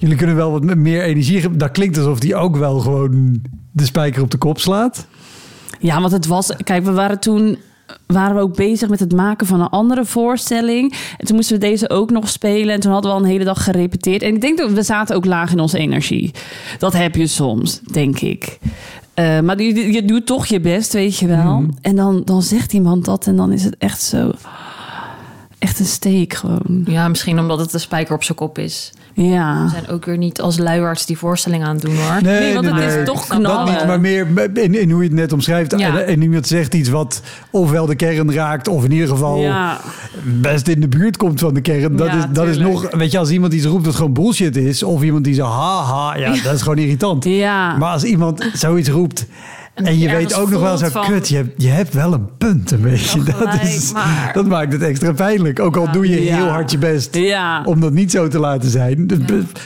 Jullie 0.00 0.16
kunnen 0.16 0.36
wel 0.36 0.50
wat 0.50 0.74
meer 0.74 1.02
energie 1.02 1.40
geven. 1.40 1.58
Dat 1.58 1.70
klinkt 1.70 1.96
alsof 1.96 2.18
die 2.18 2.36
ook 2.36 2.56
wel 2.56 2.78
gewoon 2.78 3.42
de 3.72 3.84
spijker 3.84 4.22
op 4.22 4.30
de 4.30 4.38
kop 4.38 4.58
slaat. 4.58 5.06
Ja, 5.78 6.00
want 6.00 6.12
het 6.12 6.26
was... 6.26 6.52
Kijk, 6.64 6.84
we 6.84 6.92
waren 6.92 7.20
toen... 7.20 7.58
waren 8.06 8.36
we 8.36 8.42
ook 8.42 8.56
bezig 8.56 8.88
met 8.88 9.00
het 9.00 9.12
maken 9.12 9.46
van 9.46 9.60
een 9.60 9.68
andere 9.68 10.04
voorstelling. 10.04 10.94
En 11.18 11.26
toen 11.26 11.36
moesten 11.36 11.60
we 11.60 11.66
deze 11.66 11.90
ook 11.90 12.10
nog 12.10 12.28
spelen. 12.28 12.74
En 12.74 12.80
toen 12.80 12.92
hadden 12.92 13.10
we 13.10 13.16
al 13.16 13.22
een 13.22 13.30
hele 13.30 13.44
dag 13.44 13.64
gerepeteerd. 13.64 14.22
En 14.22 14.34
ik 14.34 14.40
denk 14.40 14.58
dat 14.58 14.72
we 14.72 14.82
zaten 14.82 15.16
ook 15.16 15.24
laag 15.24 15.52
in 15.52 15.60
onze 15.60 15.78
energie. 15.78 16.30
Dat 16.78 16.92
heb 16.92 17.14
je 17.14 17.26
soms, 17.26 17.80
denk 17.80 18.20
ik. 18.20 18.58
Eh, 19.14 19.40
maar 19.40 19.62
je, 19.62 19.92
je 19.92 20.04
doet 20.04 20.26
toch 20.26 20.46
je 20.46 20.60
best, 20.60 20.92
weet 20.92 21.16
je 21.16 21.26
wel. 21.26 21.66
En 21.80 21.96
dan, 21.96 22.22
dan 22.24 22.42
zegt 22.42 22.72
iemand 22.72 23.04
dat 23.04 23.26
en 23.26 23.36
dan 23.36 23.52
is 23.52 23.64
het 23.64 23.76
echt 23.78 24.02
zo... 24.02 24.30
Echt 25.58 25.78
een 25.78 25.86
steek 25.86 26.34
gewoon. 26.34 26.84
Ja, 26.84 27.08
misschien 27.08 27.38
omdat 27.38 27.58
het 27.58 27.70
de 27.70 27.78
spijker 27.78 28.14
op 28.14 28.22
zijn 28.22 28.38
kop 28.38 28.58
is. 28.58 28.92
Ja. 29.14 29.64
We 29.64 29.70
zijn 29.70 29.88
ook 29.88 30.04
weer 30.04 30.16
niet 30.16 30.40
als 30.40 30.58
luiarts 30.58 31.06
die 31.06 31.18
voorstelling 31.18 31.64
aan 31.64 31.74
het 31.74 31.82
doen 31.82 31.96
hoor. 31.96 32.22
Nee, 32.22 32.54
want 32.54 32.66
het 32.66 32.78
is 32.94 33.04
toch 33.06 33.26
Dat 33.26 33.38
knallen. 33.38 33.74
niet, 33.74 33.86
maar 33.86 34.00
meer 34.00 34.26
in, 34.54 34.80
in 34.80 34.90
hoe 34.90 35.02
je 35.02 35.08
het 35.08 35.16
net 35.18 35.32
omschrijft. 35.32 35.78
Ja. 35.78 35.98
En, 35.98 36.06
en 36.06 36.22
iemand 36.22 36.46
zegt 36.46 36.74
iets 36.74 36.88
wat 36.88 37.22
ofwel 37.50 37.86
de 37.86 37.94
kern 37.94 38.32
raakt... 38.32 38.68
of 38.68 38.84
in 38.84 38.92
ieder 38.92 39.08
geval 39.08 39.38
Ja. 39.40 39.80
best 40.24 40.68
in 40.68 40.80
de 40.80 40.88
buurt 40.88 41.16
komt 41.16 41.40
van 41.40 41.54
de 41.54 41.60
kern. 41.60 41.96
Dat, 41.96 42.06
Ja, 42.06 42.16
is, 42.18 42.24
dat 42.32 42.46
is 42.46 42.58
nog... 42.58 42.90
Weet 42.90 43.10
je, 43.10 43.18
als 43.18 43.30
iemand 43.30 43.52
iets 43.52 43.64
roept 43.64 43.84
dat 43.84 43.94
gewoon 43.94 44.12
bullshit 44.12 44.56
is... 44.56 44.82
of 44.82 45.02
iemand 45.02 45.24
die 45.24 45.34
zo 45.34 45.44
haha... 45.44 46.16
Ja, 46.16 46.42
dat 46.42 46.54
is 46.54 46.62
gewoon 46.62 46.78
irritant. 46.78 47.24
Ja. 47.24 47.76
Maar 47.76 47.92
als 47.92 48.04
iemand 48.04 48.50
zoiets 48.52 48.88
roept... 48.88 49.26
En 49.80 49.86
En 49.86 49.98
je 49.98 50.10
weet 50.10 50.34
ook 50.34 50.50
nog 50.50 50.60
wel 50.62 50.76
zo, 50.76 50.88
van- 50.88 51.06
kut, 51.06 51.28
je 51.28 51.36
hebt, 51.36 51.62
je 51.62 51.68
hebt 51.68 51.94
wel 51.94 52.12
een 52.12 52.36
punt 52.38 52.70
een 52.70 52.80
beetje. 52.80 53.22
Dat, 53.24 53.34
gelijk, 53.34 53.62
is, 53.62 53.92
maar- 53.92 54.30
dat 54.32 54.46
maakt 54.46 54.72
het 54.72 54.82
extra 54.82 55.12
pijnlijk. 55.12 55.60
Ook 55.60 55.76
al 55.76 55.92
doe 55.92 56.08
je 56.08 56.24
Ja. 56.24 56.34
heel 56.36 56.46
hard 56.48 56.70
je 56.70 56.78
best 56.78 57.14
Ja. 57.16 57.62
om 57.64 57.80
dat 57.80 57.92
niet 57.92 58.10
zo 58.10 58.28
te 58.28 58.38
laten 58.38 58.70
zijn. 58.70 59.06
Dus 59.06 59.18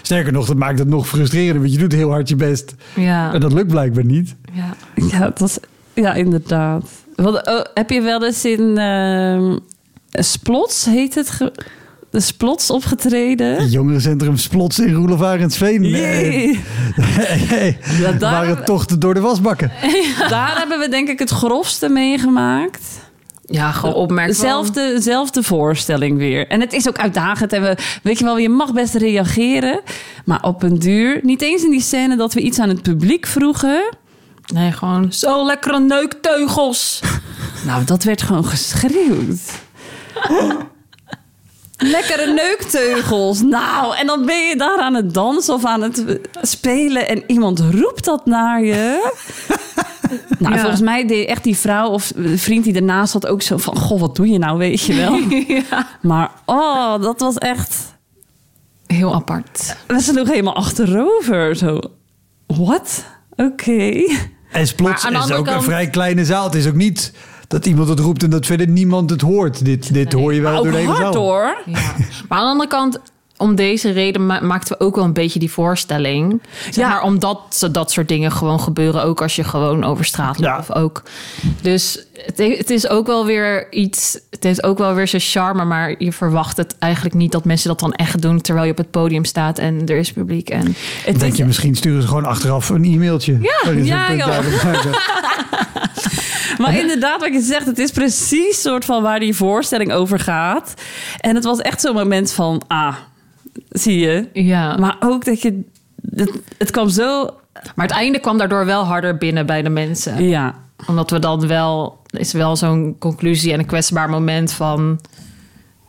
Sterker 0.03 0.33
nog, 0.33 0.47
dat 0.47 0.57
maakt 0.57 0.79
het 0.79 0.89
nog 0.89 1.09
frustrerender. 1.09 1.61
Want 1.61 1.73
je 1.73 1.79
doet 1.79 1.93
heel 1.93 2.11
hard 2.11 2.29
je 2.29 2.37
best 2.37 2.75
Ja, 2.95 3.33
en 3.33 3.41
dat 3.41 3.53
lukt 3.53 3.69
blijkbaar 3.69 4.05
niet. 4.05 4.35
ja. 4.53 4.75
Ja, 5.11 5.19
dat 5.19 5.39
was, 5.39 5.59
ja 5.95 6.15
inderdaad. 6.15 6.85
Wat, 7.17 7.47
oh, 7.49 7.61
heb 7.75 7.91
je 7.91 8.01
wel 8.01 8.25
eens 8.25 8.45
in 8.45 8.79
ehm, 8.79 9.59
Splots, 10.11 10.85
heet 10.85 11.15
het? 11.15 11.31
ge- 11.31 11.53
de 12.15 12.21
Splots 12.21 12.71
opgetreden? 12.71 13.69
Jongerencentrum 13.69 14.37
Splots 14.37 14.79
in 14.79 14.93
Roelofaar 14.95 15.41
en 15.41 15.51
Sveen. 15.51 15.83
Jee. 15.85 16.61
Ja, 18.01 18.13
daar- 18.19 18.19
waren 18.19 18.65
tochten 18.65 19.01
door 19.01 19.15
de 19.15 19.21
wasbakken. 19.21 19.73
Daar 20.29 20.55
hebben 20.59 20.79
we 20.79 20.89
denk 20.89 21.09
ik 21.09 21.19
het 21.19 21.31
grofste 21.31 21.89
meegemaakt. 21.89 22.83
Ja, 23.47 23.71
gewoon 23.71 23.95
opmerken. 23.95 24.35
van- 24.35 24.45
Zelfde, 24.47 24.97
zelfde 25.01 25.43
voorstelling 25.43 26.19
weer. 26.19 26.47
En 26.49 26.61
het 26.61 26.73
is 26.73 26.89
ook 26.89 26.99
uitdagend. 26.99 27.53
En 27.53 27.63
we, 27.63 27.77
weet 28.03 28.19
je 28.19 28.25
wel, 28.25 28.39
je 28.39 28.49
mag 28.49 28.73
best 28.73 28.95
reageren. 28.95 29.81
Maar 30.25 30.43
op 30.43 30.63
een 30.63 30.79
duur, 30.79 31.21
niet 31.23 31.43
eens 31.43 31.63
in 31.65 31.71
die 31.71 31.81
scène 31.81 32.17
dat 32.17 32.35
we 32.35 32.41
iets 32.41 32.59
aan 32.59 32.69
het 32.69 32.83
publiek 32.83 33.27
vroegen. 33.27 33.95
Nee, 34.55 34.73
gewoon 34.73 35.13
zo 35.13 35.47
lekkere 35.47 35.81
neukteugels. 35.81 37.01
Nou, 37.67 37.85
dat 37.85 38.03
werd 38.05 38.23
gewoon 38.23 38.45
geschreeuwd. 38.45 39.41
Lekkere 41.77 42.33
neukteugels. 42.33 43.43
Nou, 43.43 43.97
en 43.97 44.07
dan 44.07 44.27
ben 44.27 44.47
je 44.49 44.57
daar 44.57 44.79
aan 44.79 44.95
het 44.95 45.15
dansen 45.15 45.55
of 45.55 45.65
aan 45.65 45.83
het 45.83 46.05
spelen 46.43 47.09
en 47.09 47.23
iemand 47.27 47.61
roept 47.71 48.05
dat 48.05 48.27
naar 48.27 48.65
je. 48.65 48.93
Nou, 50.39 50.55
Ja. 50.55 50.61
volgens 50.61 50.81
mij 50.81 51.07
deed 51.07 51.29
echt 51.29 51.45
die 51.45 51.57
vrouw 51.57 51.89
of 51.89 52.13
de 52.17 52.39
vriend 52.39 52.65
die 52.65 52.75
ernaast 52.75 53.13
zat 53.13 53.27
ook 53.27 53.43
zo 53.43 53.57
van... 53.57 53.77
Goh, 53.77 54.01
wat 54.01 54.17
doe 54.17 54.29
je 54.29 54.39
nou, 54.39 54.59
weet 54.59 54.81
je 54.81 54.95
wel. 54.95 55.15
ja. 55.71 55.87
Maar 56.03 56.31
oh, 56.45 57.03
dat 57.03 57.21
was 57.21 57.39
echt... 57.39 57.95
Heel 58.87 59.15
apart. 59.15 59.77
We 59.87 60.01
sloegen 60.01 60.31
helemaal 60.33 60.57
achterover. 60.57 61.57
Zo, 61.57 61.81
what? 62.47 63.05
Oké. 63.37 63.91
En 64.51 64.75
plots 64.77 65.05
is 65.05 65.33
ook 65.33 65.47
een 65.47 65.63
vrij 65.63 65.91
kleine 65.91 66.25
zaal. 66.25 66.45
Het 66.45 66.55
is 66.55 66.67
ook 66.67 66.75
niet 66.75 67.13
dat 67.55 67.67
iemand 67.67 67.89
het 67.89 67.99
roept 68.01 68.23
en 68.23 68.31
dat 68.31 68.47
verder 68.47 68.69
niemand 68.69 69.11
het 69.11 69.21
hoort. 69.21 69.65
Dit, 69.65 69.95
dit 69.95 70.13
hoor 70.13 70.35
je 70.35 70.41
wel 70.41 70.53
Maar 70.53 70.63
door 70.63 70.67
ook 70.71 70.73
de 70.73 70.79
hele 70.79 70.93
hard 70.93 71.15
zaal. 71.15 71.23
hoor. 71.23 71.57
Ja. 71.65 71.73
Maar 72.29 72.39
aan 72.39 72.45
de 72.45 72.51
andere 72.51 72.69
kant, 72.69 73.01
om 73.37 73.55
deze 73.55 73.91
reden 73.91 74.27
ma- 74.27 74.41
maakten 74.41 74.79
we 74.79 74.85
ook 74.85 74.95
wel 74.95 75.05
een 75.05 75.13
beetje 75.13 75.39
die 75.39 75.51
voorstelling. 75.51 76.41
Zeg 76.65 76.75
Ja. 76.75 76.89
Maar 76.89 77.03
omdat 77.03 77.41
ze 77.49 77.71
dat 77.71 77.91
soort 77.91 78.09
dingen 78.09 78.33
gewoon 78.33 78.61
gebeuren, 78.61 79.03
ook 79.03 79.23
als 79.23 79.37
je 79.37 79.45
gewoon 79.45 79.85
over 79.85 80.05
straat 80.05 80.39
loopt. 80.39 80.53
Ja. 80.53 80.59
Of 80.59 80.73
ook. 80.73 81.03
Dus 81.63 82.07
het, 82.17 82.39
he- 82.39 82.57
het 82.57 82.71
is 82.71 82.89
ook 82.89 83.07
wel 83.07 83.27
weer 83.27 83.73
iets. 83.73 84.19
Het 84.31 84.43
heeft 84.43 84.63
ook 84.63 84.79
wel 84.79 84.95
weer 84.95 85.09
zijn 85.09 85.23
charme, 85.23 85.65
maar 85.65 85.95
je 85.99 86.13
verwacht 86.13 86.57
het 86.57 86.79
eigenlijk 86.79 87.15
niet 87.15 87.33
dat 87.33 87.45
mensen 87.45 87.69
dat 87.69 87.81
dan 87.81 87.93
echt 87.93 88.23
doen 88.23 88.41
terwijl 88.41 88.67
je 88.67 88.73
op 88.73 88.79
het 88.79 88.91
podium 88.91 89.25
staat 89.25 89.59
en 89.59 89.87
er 89.87 89.97
is 89.97 90.13
publiek. 90.13 90.51
En 90.51 90.75
Het 91.05 91.19
Denk 91.21 91.33
is- 91.33 91.39
je, 91.39 91.45
misschien 91.45 91.75
sturen 91.75 92.03
ze 92.03 92.09
gewoon 92.09 92.25
achteraf 92.25 92.69
een 92.69 92.85
e-mailtje. 92.85 93.39
Ja, 93.41 93.71
ja, 93.73 94.15
joh. 94.15 94.39
Maar 96.59 96.79
inderdaad, 96.79 97.21
wat 97.21 97.33
je 97.33 97.41
zegt, 97.41 97.67
het 97.67 97.79
is 97.79 97.91
precies 97.91 98.61
soort 98.63 98.85
van 98.85 99.03
waar 99.03 99.21
die 99.21 99.35
voorstelling 99.35 99.93
over 99.93 100.19
gaat. 100.19 100.75
En 101.21 101.35
het 101.35 101.45
was 101.45 101.59
echt 101.59 101.81
zo'n 101.81 101.95
moment 101.95 102.33
van, 102.33 102.63
ah, 102.67 102.95
zie 103.75 103.99
je. 103.99 104.29
ja. 104.33 104.77
Maar 104.77 104.97
ook 105.01 105.25
dat 105.25 105.43
je, 105.43 105.61
het, 106.15 106.31
het 106.59 106.71
kwam 106.71 106.89
zo, 106.89 107.31
Maar 107.75 107.87
het 107.87 107.95
einde 107.97 108.19
kwam 108.21 108.39
daardoor 108.39 108.67
wel 108.67 108.85
harder 108.85 109.17
binnen 109.19 109.47
bij 109.47 109.63
de 109.63 109.69
mensen. 109.69 110.25
ja. 110.29 110.55
Omdat 110.87 111.11
we 111.11 111.19
dan 111.19 111.47
wel, 111.47 111.99
is 112.11 112.33
wel 112.33 112.57
zo'n 112.57 112.97
conclusie 112.99 113.53
en 113.53 113.59
een 113.59 113.67
kwetsbaar 113.67 114.11
moment 114.11 114.53
van. 114.53 115.01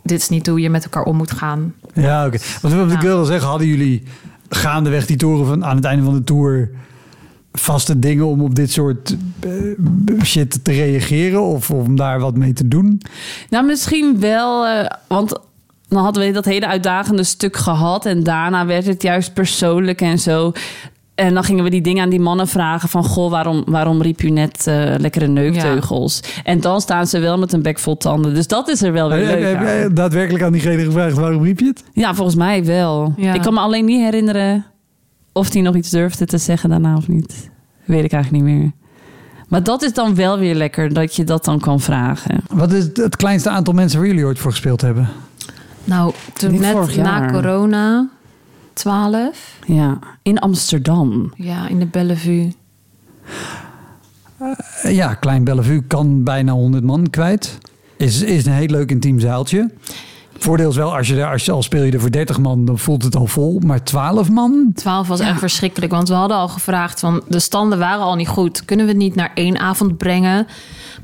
Dit 0.04 0.20
is 0.22 0.30
niet 0.30 0.48
hoe 0.48 0.60
je 0.60 0.70
met 0.70 0.84
elkaar 0.84 1.04
om 1.04 1.16
moet 1.16 1.32
gaan. 1.32 1.74
Ja, 1.94 2.26
oké. 2.26 2.38
Wat 2.62 2.72
wat 2.74 2.86
ik 2.92 3.02
Ja. 3.02 3.08
wilde 3.08 3.26
zeggen, 3.26 3.48
hadden 3.50 3.68
jullie 3.68 4.04
gaandeweg 4.50 5.06
die 5.06 5.18
toren 5.18 5.46
van 5.46 5.66
aan 5.66 5.76
het 5.76 5.86
einde 5.86 6.04
van 6.04 6.14
de 6.14 6.24
tour 6.24 6.70
vaste 7.54 8.00
dingen 8.00 8.26
om 8.26 8.42
op 8.42 8.56
dit 8.56 8.72
soort 8.72 9.16
eh, 9.40 10.22
shit 10.24 10.64
te 10.64 10.72
reageren 10.72 11.42
of 11.42 11.72
om 11.72 11.96
daar 11.96 12.20
wat 12.20 12.38
mee 12.38 12.54
te 12.54 12.68
doen? 12.68 13.02
Nou, 13.50 13.66
misschien 13.66 14.20
wel, 14.20 14.66
eh, 14.66 14.90
want 15.08 15.40
dan 15.88 16.04
hadden 16.04 16.26
we 16.26 16.32
dat 16.32 16.46
hele 16.46 16.68
uitdagende 16.68 17.24
stuk 17.24 17.58
gehad. 17.58 18.06
En 18.06 18.24
daarna 18.24 18.66
werd 18.66 18.86
het 18.86 19.02
juist 19.02 19.34
persoonlijk 19.34 20.02
en 20.02 20.20
zo. 20.20 20.52
En 21.16 21.34
dan 21.34 21.44
gingen 21.44 21.64
we 21.64 21.70
die 21.70 21.82
dingen 21.82 22.04
aan 22.04 22.10
die 22.10 22.20
mannen 22.20 22.48
vragen 22.48 22.90
van... 22.90 23.04
goh, 23.04 23.32
waarom, 23.32 23.64
waarom 23.66 24.02
riep 24.02 24.22
u 24.22 24.30
net 24.30 24.68
eh, 24.68 24.94
lekkere 24.98 25.28
neukteugels? 25.28 26.20
En 26.44 26.62
dan 26.62 26.82
staan 26.82 27.08
ze 27.08 27.20
wel 27.20 27.38
met 27.38 27.54
een 27.54 27.62
bek 27.62 27.80
vol 27.80 27.98
tanden. 27.98 28.34
Dus 28.34 28.48
dat 28.48 28.68
is 28.68 28.82
er 28.82 28.92
wel 28.92 29.10
weer 29.10 29.26
leuk 29.26 29.44
heb 29.44 29.62
jij 29.62 29.94
daadwerkelijk 29.94 30.44
aan 30.44 30.52
diegene 30.52 30.84
gevraagd 30.84 31.16
waarom 31.16 31.44
riep 31.44 31.60
je 31.60 31.66
het? 31.66 31.84
Ja, 31.94 32.14
volgens 32.14 32.36
mij 32.36 32.66
wel. 32.66 33.14
Ja. 33.18 33.34
Ik 33.34 33.42
kan 33.42 33.54
me 33.54 33.60
alleen 33.60 33.86
niet 33.86 34.02
herinneren 34.02 34.66
of 35.32 35.54
hij 35.54 35.62
nog 35.62 35.76
iets 35.76 35.90
durfde 35.90 36.26
te 36.26 36.38
zeggen 36.38 36.70
daarna 36.70 36.96
of 36.96 37.08
niet. 37.08 37.50
Weet 37.86 38.04
ik 38.04 38.12
eigenlijk 38.12 38.44
niet 38.44 38.54
meer. 38.54 38.72
Maar 39.48 39.64
dat 39.64 39.82
is 39.82 39.94
dan 39.94 40.16
wel 40.16 40.40
weer 40.40 40.56
lekker 40.56 40.94
dat 40.94 41.16
je 41.16 41.24
dat 41.24 41.46
dan 41.46 41.60
kan 41.60 41.80
vragen. 41.80 42.44
Wat 42.50 42.72
is 42.72 42.84
het, 42.84 42.98
het 42.98 43.16
kleinste 43.16 43.50
aantal 43.50 43.74
mensen 43.74 44.00
waar 44.00 44.08
jullie 44.08 44.26
ooit 44.26 44.40
voor 44.40 44.52
gespeeld 44.52 44.82
hebben? 44.82 45.10
Nou, 45.86 46.14
toen 46.34 46.60
net 46.60 46.96
na 46.96 47.32
corona, 47.32 48.10
12. 48.74 49.58
Ja, 49.66 50.00
in 50.22 50.40
Amsterdam. 50.40 51.34
Ja, 51.36 51.68
in 51.68 51.80
de 51.80 51.86
Bellevue. 51.86 52.54
Eh, 54.38 54.96
Ja, 54.96 55.14
Klein 55.14 55.44
Bellevue 55.44 55.84
kan 55.88 56.24
bijna 56.24 56.52
100 56.52 56.84
man 56.84 57.10
kwijt. 57.10 57.58
Is, 57.98 58.22
is 58.22 58.46
een 58.46 58.54
heel 58.54 58.68
leuk 58.68 58.92
intiem 58.92 59.20
zaaltje. 59.20 59.72
Voordeel 60.38 60.70
is 60.70 60.76
wel, 60.76 60.96
als 60.96 61.08
je, 61.08 61.26
als 61.26 61.46
je 61.46 61.52
al 61.52 61.64
speel 61.64 61.84
je 61.84 61.92
er 61.92 62.00
voor 62.00 62.12
30 62.12 62.40
man, 62.40 62.66
dan 62.66 62.80
voelt 62.80 63.04
het 63.04 63.16
al 63.16 63.26
vol. 63.26 63.62
Maar 63.66 63.84
12 63.84 64.30
man? 64.30 64.72
12 64.76 65.08
was 65.08 65.20
echt 65.20 65.40
verschrikkelijk, 65.40 65.92
want 65.92 66.08
we 66.08 66.14
hadden 66.14 66.38
al 66.38 66.48
gevraagd 66.48 67.00
van 67.00 67.24
de 67.28 67.40
standen 67.40 67.80
waren 67.80 68.04
al 68.04 68.16
niet 68.16 68.28
goed. 68.28 68.66
Kunnen 68.66 68.86
we 68.86 68.92
het 68.92 69.02
niet 69.02 69.16
naar 69.16 69.32
één 69.34 69.60
avond 69.60 69.98
brengen? 69.98 70.48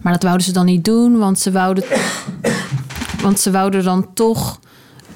Maar 0.01 0.13
dat 0.13 0.23
wouden 0.23 0.45
ze 0.45 0.51
dan 0.53 0.65
niet 0.65 0.86
doen, 0.86 1.17
want 1.17 1.39
ze 1.39 1.51
wouden, 1.51 1.84
want 3.23 3.39
ze 3.39 3.51
wouden 3.51 3.84
dan 3.84 4.13
toch 4.13 4.59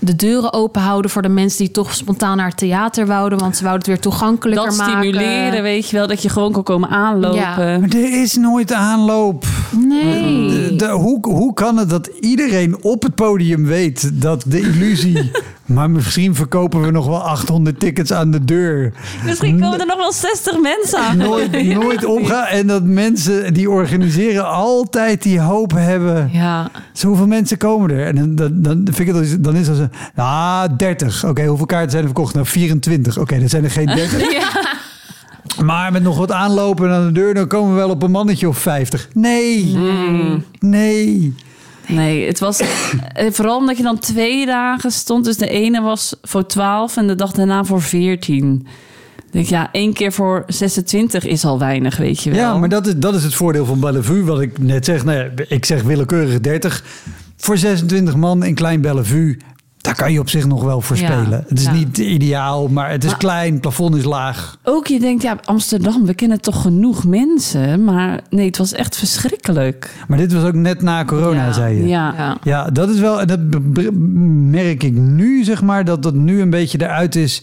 de 0.05 0.15
deuren 0.15 0.53
open 0.53 0.81
houden 0.81 1.11
voor 1.11 1.21
de 1.21 1.29
mensen 1.29 1.57
die 1.59 1.71
toch 1.71 1.93
spontaan 1.93 2.37
naar 2.37 2.47
het 2.47 2.57
theater 2.57 3.05
wouden, 3.05 3.39
want 3.39 3.55
ze 3.57 3.63
wouden 3.63 3.81
het 3.91 4.01
weer 4.01 4.11
toegankelijker 4.11 4.65
Dat 4.67 4.77
maken. 4.77 4.93
stimuleren, 4.93 5.63
weet 5.63 5.89
je 5.89 5.97
wel, 5.97 6.07
dat 6.07 6.21
je 6.21 6.29
gewoon 6.29 6.51
kan 6.51 6.63
komen 6.63 6.89
aanlopen. 6.89 7.39
Ja. 7.39 7.55
Maar 7.57 7.89
er 7.89 8.21
is 8.21 8.35
nooit 8.35 8.73
aanloop. 8.73 9.45
Nee. 9.87 10.47
De- 10.49 10.75
de- 10.75 10.89
hoe, 10.89 11.17
hoe 11.21 11.53
kan 11.53 11.77
het 11.77 11.89
dat 11.89 12.07
iedereen 12.19 12.83
op 12.83 13.03
het 13.03 13.15
podium 13.15 13.65
weet 13.65 14.21
dat 14.21 14.43
de 14.47 14.59
illusie... 14.59 15.31
maar 15.65 15.89
misschien 15.89 16.35
verkopen 16.35 16.81
we 16.81 16.91
nog 16.91 17.05
wel 17.07 17.21
800 17.23 17.79
tickets 17.79 18.13
aan 18.13 18.31
de 18.31 18.45
deur. 18.45 18.93
Misschien 19.25 19.59
komen 19.59 19.79
er 19.79 19.85
nog 19.85 19.97
wel 19.97 20.11
60 20.13 20.59
mensen 20.61 20.99
aan. 20.99 21.17
Nooit, 21.17 21.63
nooit 21.81 22.05
opgaan. 22.05 22.45
En 22.45 22.67
dat 22.67 22.83
mensen 22.83 23.53
die 23.53 23.69
organiseren 23.69 24.47
altijd 24.49 25.23
die 25.23 25.39
hoop 25.39 25.71
hebben. 25.71 26.29
Ja. 26.33 26.71
Zoveel 26.93 27.27
mensen 27.27 27.57
komen 27.57 27.89
er. 27.91 28.05
En 28.05 28.15
dan, 28.15 28.35
dan, 28.35 28.61
dan 28.61 28.93
vind 28.93 29.09
ik 29.09 29.15
het, 29.15 29.43
dan 29.43 29.55
is 29.55 29.67
dat. 29.67 29.77
Ah, 30.15 30.63
30. 30.77 31.25
Oké, 31.25 31.45
hoeveel 31.45 31.65
kaarten 31.65 31.91
zijn 31.91 32.03
er 32.03 32.09
verkocht? 32.09 32.33
Nou, 32.33 32.45
24. 32.45 33.17
Oké, 33.17 33.39
dat 33.39 33.49
zijn 33.49 33.63
er 33.63 33.71
geen 33.71 33.85
30. 33.85 34.21
Maar 35.63 35.91
met 35.91 36.03
nog 36.03 36.17
wat 36.17 36.31
aanlopen 36.31 36.91
aan 36.91 37.05
de 37.05 37.11
deur... 37.11 37.33
dan 37.33 37.47
komen 37.47 37.69
we 37.69 37.75
wel 37.75 37.89
op 37.89 38.03
een 38.03 38.11
mannetje 38.11 38.47
of 38.47 38.57
50. 38.57 39.07
Nee. 39.13 39.77
Nee. 40.59 41.33
Nee, 41.87 42.27
het 42.27 42.39
was 42.39 42.59
eh, 42.59 43.31
vooral 43.31 43.57
omdat 43.57 43.77
je 43.77 43.83
dan 43.83 43.99
twee 43.99 44.45
dagen 44.45 44.91
stond. 44.91 45.25
Dus 45.25 45.37
de 45.37 45.49
ene 45.49 45.81
was 45.81 46.15
voor 46.21 46.45
12 46.45 46.97
en 46.97 47.07
de 47.07 47.15
dag 47.15 47.31
daarna 47.31 47.63
voor 47.63 47.81
14. 47.81 48.67
Ik 49.15 49.23
denk, 49.31 49.45
ja, 49.45 49.69
één 49.71 49.93
keer 49.93 50.11
voor 50.11 50.43
26 50.47 51.25
is 51.25 51.45
al 51.45 51.59
weinig, 51.59 51.97
weet 51.97 52.23
je 52.23 52.29
wel. 52.29 52.39
Ja, 52.39 52.57
maar 52.57 52.69
dat 52.69 52.87
is, 52.87 52.93
dat 52.97 53.15
is 53.15 53.23
het 53.23 53.33
voordeel 53.33 53.65
van 53.65 53.79
Bellevue. 53.79 54.23
Wat 54.23 54.41
ik 54.41 54.59
net 54.59 54.85
zeg. 54.85 55.05
Nou 55.05 55.17
ja, 55.17 55.29
ik 55.47 55.65
zeg 55.65 55.83
willekeurig 55.83 56.39
30. 56.39 56.83
Voor 57.37 57.57
26 57.57 58.15
man 58.15 58.43
in 58.43 58.53
Klein 58.53 58.81
Bellevue... 58.81 59.37
daar 59.85 59.95
kan 59.95 60.11
je 60.11 60.19
op 60.19 60.29
zich 60.29 60.45
nog 60.45 60.63
wel 60.63 60.81
voor 60.81 60.97
Ja, 60.97 61.05
spelen. 61.21 61.45
Het 61.47 61.59
is 61.59 61.65
ja. 61.65 61.71
niet 61.71 61.97
ideaal, 61.97 62.67
maar 62.67 62.89
het 62.91 63.03
is 63.03 63.09
Maar- 63.09 63.19
klein. 63.19 63.51
Het 63.51 63.61
plafond 63.61 63.95
is 63.95 64.03
laag. 64.03 64.57
Ook 64.63 64.87
je 64.87 64.99
denkt, 64.99 65.21
ja, 65.23 65.37
Amsterdam, 65.43 66.05
we 66.05 66.13
kennen 66.13 66.41
toch 66.41 66.61
genoeg 66.61 67.05
mensen. 67.05 67.83
Maar 67.83 68.21
nee, 68.29 68.45
het 68.45 68.57
was 68.57 68.73
echt 68.73 68.97
verschrikkelijk. 68.97 69.95
Maar 70.07 70.17
dit 70.17 70.33
was 70.33 70.43
ook 70.43 70.53
net 70.53 70.81
na 70.81 71.05
corona, 71.05 71.45
Ja. 71.45 71.51
zei 71.51 71.77
je. 71.77 71.87
Ja. 71.87 72.13
ja. 72.17 72.37
Ja, 72.43 72.63
dat 72.69 72.89
is 72.89 72.99
wel. 72.99 73.21
en 73.21 73.27
Dat 73.27 73.39
merk 74.51 74.83
ik 74.83 74.93
nu, 74.93 75.43
zeg 75.43 75.61
maar, 75.61 75.85
dat 75.85 76.03
dat 76.03 76.13
nu 76.13 76.41
een 76.41 76.49
beetje 76.49 76.81
eruit 76.81 77.15
is. 77.15 77.41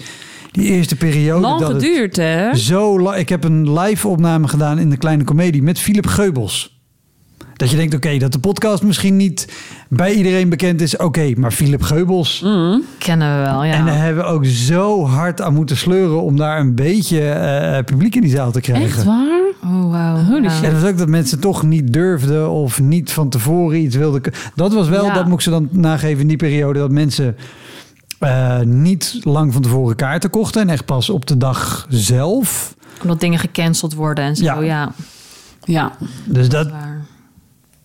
Die 0.51 0.65
eerste 0.65 0.97
periode. 0.97 1.41
Lang 1.41 1.61
dat 1.61 1.73
het 1.73 1.83
geduurd, 1.83 2.17
hè? 2.17 2.57
Zo 2.57 3.01
la- 3.01 3.15
Ik 3.15 3.29
heb 3.29 3.45
een 3.45 3.79
live 3.79 4.09
opname 4.09 4.49
gedaan 4.49 4.79
in 4.79 4.91
de 4.91 4.97
kleine 4.97 5.25
komedie 5.25 5.63
met 5.63 5.79
Philip 5.79 6.07
Geubels. 6.07 6.81
Dat 7.63 7.71
je 7.71 7.77
denkt, 7.77 7.95
oké, 7.95 8.19
dat 8.19 8.33
de 8.33 8.39
podcast 8.39 8.83
misschien 8.83 9.17
niet 9.17 9.49
bij 9.89 10.13
iedereen 10.13 10.49
bekend 10.49 10.81
is. 10.81 10.97
Oké, 10.97 11.33
maar 11.37 11.51
Philip 11.53 11.83
Geubels. 11.83 12.45
Kennen 12.99 13.39
we 13.39 13.45
wel, 13.45 13.65
ja. 13.65 13.73
En 13.73 13.85
daar 13.85 13.99
hebben 13.99 14.25
we 14.25 14.31
ook 14.31 14.45
zo 14.47 15.07
hard 15.07 15.41
aan 15.41 15.55
moeten 15.55 15.77
sleuren 15.77 16.23
om 16.23 16.37
daar 16.37 16.61
een 16.61 16.75
beetje 16.75 17.29
eh, 17.31 17.85
publiek 17.85 18.15
in 18.15 18.21
die 18.21 18.31
zaal 18.31 18.51
te 18.53 18.61
krijgen. 18.61 18.87
Echt 18.87 19.05
waar? 19.05 19.41
Oh, 19.65 19.91
wauw. 19.91 20.17
Holy 20.25 20.51
shit. 20.51 20.65
En 20.65 20.73
dat 20.73 20.81
was 20.81 20.91
ook 20.91 20.99
dat 20.99 21.09
mensen 21.09 21.41
toch 21.41 21.63
niet 21.63 21.93
durfden 21.93 22.51
of 22.51 22.81
niet 22.81 23.13
van 23.13 23.29
tevoren 23.29 23.79
iets 23.81 23.97
wilden. 23.97 24.23
Dat 24.55 24.73
was 24.73 24.89
wel, 24.89 25.05
Ja. 25.05 25.15
dat 25.15 25.25
moet 25.25 25.35
ik 25.35 25.41
ze 25.41 25.51
dan 25.51 25.69
nageven 25.71 26.21
in 26.21 26.29
die 26.29 26.37
periode, 26.37 26.79
dat 26.79 26.91
mensen 26.91 27.37
eh, 28.19 28.61
niet 28.61 29.19
lang 29.23 29.53
van 29.53 29.63
tevoren 29.63 29.97
kaarten 29.97 30.31
kochten 30.31 30.61
en 30.61 30.69
echt 30.69 30.85
pas 30.85 31.11
op 31.11 31.27
de 31.27 31.37
dag 31.37 31.87
zelf. 31.89 32.75
Omdat 33.03 33.21
dingen 33.21 33.39
gecanceld 33.39 33.95
worden 33.95 34.25
en 34.25 34.37
zo, 34.37 34.45
Ja. 34.45 34.61
ja. 34.61 34.93
Ja. 35.65 35.93
Dus 36.25 36.49
dat 36.49 36.71
Waar. 36.71 37.02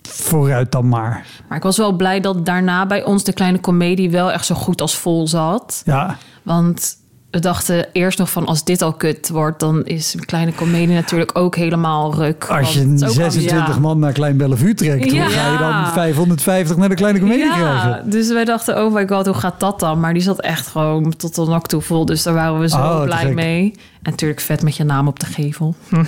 Vooruit 0.07 0.71
dan 0.71 0.89
maar. 0.89 1.25
Maar 1.47 1.57
ik 1.57 1.63
was 1.63 1.77
wel 1.77 1.91
blij 1.91 2.19
dat 2.19 2.45
daarna 2.45 2.85
bij 2.85 3.03
ons 3.03 3.23
de 3.23 3.33
kleine 3.33 3.59
komedie 3.59 4.09
wel 4.11 4.31
echt 4.31 4.45
zo 4.45 4.55
goed 4.55 4.81
als 4.81 4.97
vol 4.97 5.27
zat. 5.27 5.81
Ja, 5.85 6.17
Want 6.43 6.97
we 7.31 7.39
dachten 7.39 7.87
eerst 7.91 8.17
nog 8.17 8.29
van 8.31 8.45
als 8.45 8.63
dit 8.63 8.81
al 8.81 8.93
kut 8.93 9.29
wordt, 9.29 9.59
dan 9.59 9.85
is 9.85 10.13
een 10.13 10.25
kleine 10.25 10.51
komedie 10.53 10.87
natuurlijk 10.95 11.37
ook 11.37 11.55
helemaal 11.55 12.15
ruk. 12.15 12.45
Als 12.45 12.73
je 12.73 12.79
Want 12.79 12.91
het 12.91 13.01
is 13.01 13.07
ook 13.17 13.31
26 13.31 13.73
ja. 13.75 13.79
man 13.79 13.99
naar 13.99 14.11
Klein 14.11 14.37
Bellevue 14.37 14.73
trekt, 14.73 15.11
Ja. 15.11 15.21
dan 15.23 15.29
ga 15.29 15.51
je 15.51 15.57
dan 15.57 15.87
550 15.93 16.77
naar 16.77 16.89
de 16.89 16.95
kleine 16.95 17.19
comedie 17.19 17.43
ja, 17.45 17.53
krijgen. 17.55 18.09
dus 18.09 18.27
wij 18.27 18.45
dachten, 18.45 18.85
oh 18.85 18.93
my 18.93 19.07
god, 19.07 19.25
hoe 19.25 19.35
gaat 19.35 19.59
dat 19.59 19.79
dan? 19.79 19.99
Maar 19.99 20.13
die 20.13 20.21
zat 20.21 20.41
echt 20.41 20.67
gewoon 20.67 21.15
tot 21.17 21.35
de 21.35 21.45
nok 21.45 21.67
toe 21.67 21.81
vol. 21.81 22.05
Dus 22.05 22.23
daar 22.23 22.33
waren 22.33 22.59
we 22.59 22.69
zo 22.69 22.77
Oh, 22.77 23.03
blij 23.03 23.33
mee. 23.33 23.71
En 24.01 24.11
natuurlijk 24.11 24.39
vet 24.39 24.61
met 24.63 24.75
je 24.75 24.83
naam 24.83 25.07
op 25.07 25.19
de 25.19 25.25
gevel. 25.25 25.75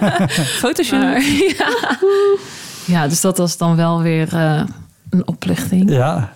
Fotoshoot. 0.62 1.00
Maar, 1.00 1.22
ja. 1.58 1.98
Ja, 2.88 3.08
dus 3.08 3.20
dat 3.20 3.38
was 3.38 3.56
dan 3.56 3.76
wel 3.76 4.02
weer 4.02 4.34
eh, 4.34 4.62
een 5.10 5.26
opluchting. 5.28 5.90
Ja. 5.90 6.32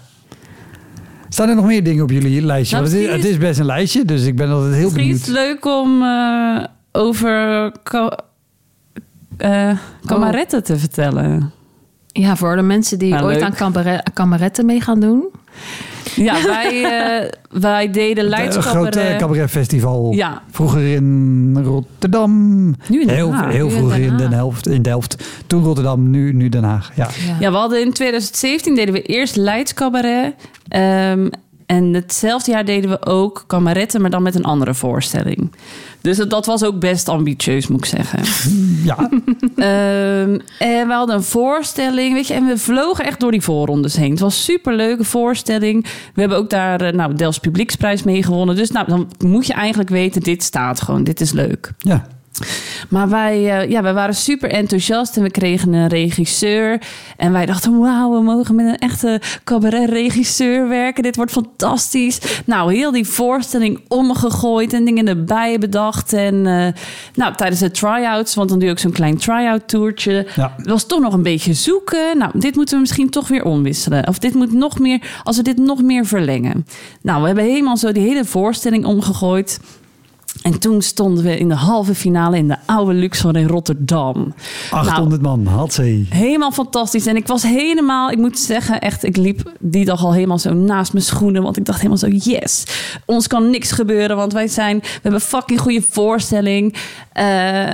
Staan 1.28 1.48
er 1.48 1.54
nog 1.54 1.64
meer 1.64 1.84
dingen 1.84 2.02
op 2.02 2.10
jullie 2.10 2.42
lijstje? 2.42 2.76
Nou, 2.76 2.88
het, 2.88 2.98
is, 2.98 3.08
het 3.10 3.24
is 3.24 3.36
best 3.38 3.58
een 3.58 3.66
lijstje, 3.66 4.04
dus 4.04 4.24
ik 4.24 4.36
ben 4.36 4.50
altijd 4.50 4.74
heel 4.74 4.84
Misschien 4.90 5.08
is 5.08 5.26
het 5.26 5.34
benieuwd. 5.34 5.46
leuk 5.62 5.64
om 5.64 6.02
eh, 6.02 6.64
over 6.92 7.72
eh, 9.36 9.78
kameretten 10.04 10.62
te 10.64 10.78
vertellen. 10.78 11.52
Ja, 12.06 12.36
voor 12.36 12.56
de 12.56 12.62
mensen 12.62 12.98
die 12.98 13.10
Nou, 13.12 13.24
ooit 13.24 13.40
leuk. 13.40 13.60
aan 13.62 14.02
kameretten 14.12 14.66
mee 14.66 14.80
gaan 14.80 15.00
doen. 15.00 15.24
Ja, 16.16 16.42
wij, 16.42 16.84
eh, 16.84 17.28
wij 17.60 17.90
deden 17.90 18.24
Een 18.24 18.30
Leids 18.30 18.56
groot 18.56 18.84
eh, 18.86 18.92
Cabaret. 19.02 19.20
cabaretfestival. 19.20 20.12
Ja. 20.12 20.42
Vroeger 20.50 20.86
in 20.86 21.58
Rotterdam. 21.64 22.30
Nu 22.88 23.00
in 23.00 23.06
Den 23.06 23.16
heel, 23.16 23.32
Haag. 23.34 23.52
heel 23.52 23.68
in 23.68 23.76
vroeger 23.76 24.00
in, 24.00 24.16
Den. 24.16 24.32
Helft, 24.32 24.66
in 24.66 24.82
Delft. 24.82 25.24
Toen 25.46 25.64
Rotterdam, 25.64 26.10
nu, 26.10 26.32
nu 26.32 26.48
Den 26.48 26.64
Haag. 26.64 26.90
Ja. 26.94 27.08
Ja, 27.40 27.50
we 27.50 27.56
hadden 27.56 27.80
in 27.80 27.92
2017 27.92 28.74
deden 28.74 28.94
we 28.94 29.02
eerst 29.02 29.36
Leids 29.36 29.74
Cabaret. 29.74 30.34
Ehm, 30.68 31.28
en 31.66 31.94
hetzelfde 31.94 32.50
jaar 32.50 32.64
deden 32.64 32.90
we 32.90 33.06
ook 33.06 33.44
kameretten, 33.46 34.00
maar 34.00 34.10
dan 34.10 34.22
met 34.22 34.34
een 34.34 34.44
andere 34.44 34.74
voorstelling. 34.74 35.50
Dus 36.02 36.16
dat, 36.16 36.30
dat 36.30 36.46
was 36.46 36.64
ook 36.64 36.78
best 36.78 37.08
ambitieus, 37.08 37.66
moet 37.66 37.78
ik 37.78 37.84
zeggen. 37.84 38.20
ja. 38.90 39.08
Ehm, 39.56 40.38
en 40.58 40.86
we 40.86 40.92
hadden 40.92 41.16
een 41.16 41.22
voorstelling, 41.22 42.14
weet 42.14 42.26
je, 42.26 42.34
en 42.34 42.46
we 42.46 42.58
vlogen 42.58 43.04
echt 43.04 43.20
door 43.20 43.30
die 43.30 43.40
voorrondes 43.40 43.96
heen. 43.96 44.10
Het 44.10 44.20
was 44.20 44.36
een 44.36 44.42
superleuke 44.42 45.04
voorstelling. 45.04 45.86
We 46.14 46.20
hebben 46.20 46.38
ook 46.38 46.50
daar 46.50 46.80
eh, 46.80 46.92
nou, 46.92 47.14
Dels 47.14 47.38
Publieksprijs 47.38 48.02
mee 48.02 48.22
gewonnen. 48.22 48.56
Dus 48.56 48.70
nou, 48.70 48.86
dan 48.88 49.10
moet 49.18 49.46
je 49.46 49.52
eigenlijk 49.52 49.90
weten, 49.90 50.20
dit 50.20 50.42
staat 50.42 50.80
gewoon, 50.80 51.04
dit 51.04 51.20
is 51.20 51.32
leuk. 51.32 51.72
ja. 51.78 52.06
Maar 52.88 53.08
wij, 53.08 53.60
eh, 53.60 53.70
ja, 53.70 53.82
wij 53.82 53.94
waren 53.94 54.14
super 54.14 54.50
enthousiast 54.50 55.16
en 55.16 55.22
we 55.22 55.30
kregen 55.30 55.72
een 55.72 55.88
regisseur. 55.88 56.80
En 57.16 57.32
wij 57.32 57.46
dachten, 57.46 57.78
wauw, 57.78 58.12
we 58.12 58.22
mogen 58.22 58.54
met 58.54 58.66
een 58.66 58.78
echte 58.78 59.20
cabaret-regisseur 59.44 60.68
werken. 60.68 61.02
Dit 61.02 61.16
wordt 61.16 61.32
fantastisch. 61.32 62.20
Nou, 62.44 62.74
heel 62.74 62.90
die 62.90 63.06
voorstelling 63.06 63.80
omgegooid 63.88 64.72
en 64.72 64.84
dingen 64.84 65.08
erbij 65.08 65.58
bedacht. 65.58 66.12
En 66.12 66.46
eh, 66.46 66.82
nou, 67.14 67.34
tijdens 67.34 67.60
de 67.60 67.70
try-outs, 67.70 68.34
want 68.34 68.48
dan 68.48 68.58
doe 68.58 68.66
je 68.66 68.72
ook 68.72 68.80
zo'n 68.80 68.92
klein 68.92 69.16
try-out 69.16 69.68
toertje. 69.68 70.26
Ja. 70.36 70.54
Was 70.56 70.86
toch 70.86 71.00
nog 71.00 71.12
een 71.12 71.22
beetje 71.22 71.54
zoeken. 71.54 72.18
Nou, 72.18 72.30
dit 72.34 72.54
moeten 72.54 72.74
we 72.74 72.80
misschien 72.80 73.10
toch 73.10 73.28
weer 73.28 73.44
omwisselen. 73.44 74.08
Of 74.08 74.18
dit 74.18 74.34
moet 74.34 74.52
nog 74.52 74.78
meer, 74.78 75.20
als 75.22 75.36
we 75.36 75.42
dit 75.42 75.58
nog 75.58 75.82
meer 75.82 76.06
verlengen. 76.06 76.66
Nou, 77.02 77.20
we 77.20 77.26
hebben 77.26 77.44
helemaal 77.44 77.76
zo 77.76 77.92
die 77.92 78.02
hele 78.02 78.24
voorstelling 78.24 78.84
omgegooid. 78.84 79.58
En 80.42 80.58
toen 80.58 80.82
stonden 80.82 81.24
we 81.24 81.38
in 81.38 81.48
de 81.48 81.54
halve 81.54 81.94
finale 81.94 82.36
in 82.36 82.48
de 82.48 82.56
oude 82.66 82.92
Luxor 82.92 83.36
in 83.36 83.46
Rotterdam. 83.46 84.34
800 84.70 85.22
man, 85.22 85.46
had 85.46 85.72
ze. 85.72 86.04
Helemaal 86.08 86.50
fantastisch. 86.52 87.06
En 87.06 87.16
ik 87.16 87.26
was 87.26 87.42
helemaal, 87.42 88.10
ik 88.10 88.18
moet 88.18 88.38
zeggen, 88.38 88.80
echt, 88.80 89.04
ik 89.04 89.16
liep 89.16 89.52
die 89.58 89.84
dag 89.84 90.04
al 90.04 90.12
helemaal 90.14 90.38
zo 90.38 90.52
naast 90.52 90.92
mijn 90.92 91.04
schoenen. 91.04 91.42
Want 91.42 91.56
ik 91.56 91.64
dacht 91.64 91.76
helemaal 91.78 91.98
zo, 91.98 92.08
yes, 92.08 92.64
ons 93.06 93.26
kan 93.26 93.50
niks 93.50 93.72
gebeuren. 93.72 94.16
Want 94.16 94.32
wij 94.32 94.48
zijn, 94.48 94.78
we 94.78 94.88
hebben 95.02 95.20
fucking 95.20 95.60
goede 95.60 95.82
voorstelling. 95.90 96.74
Eh, 97.12 97.24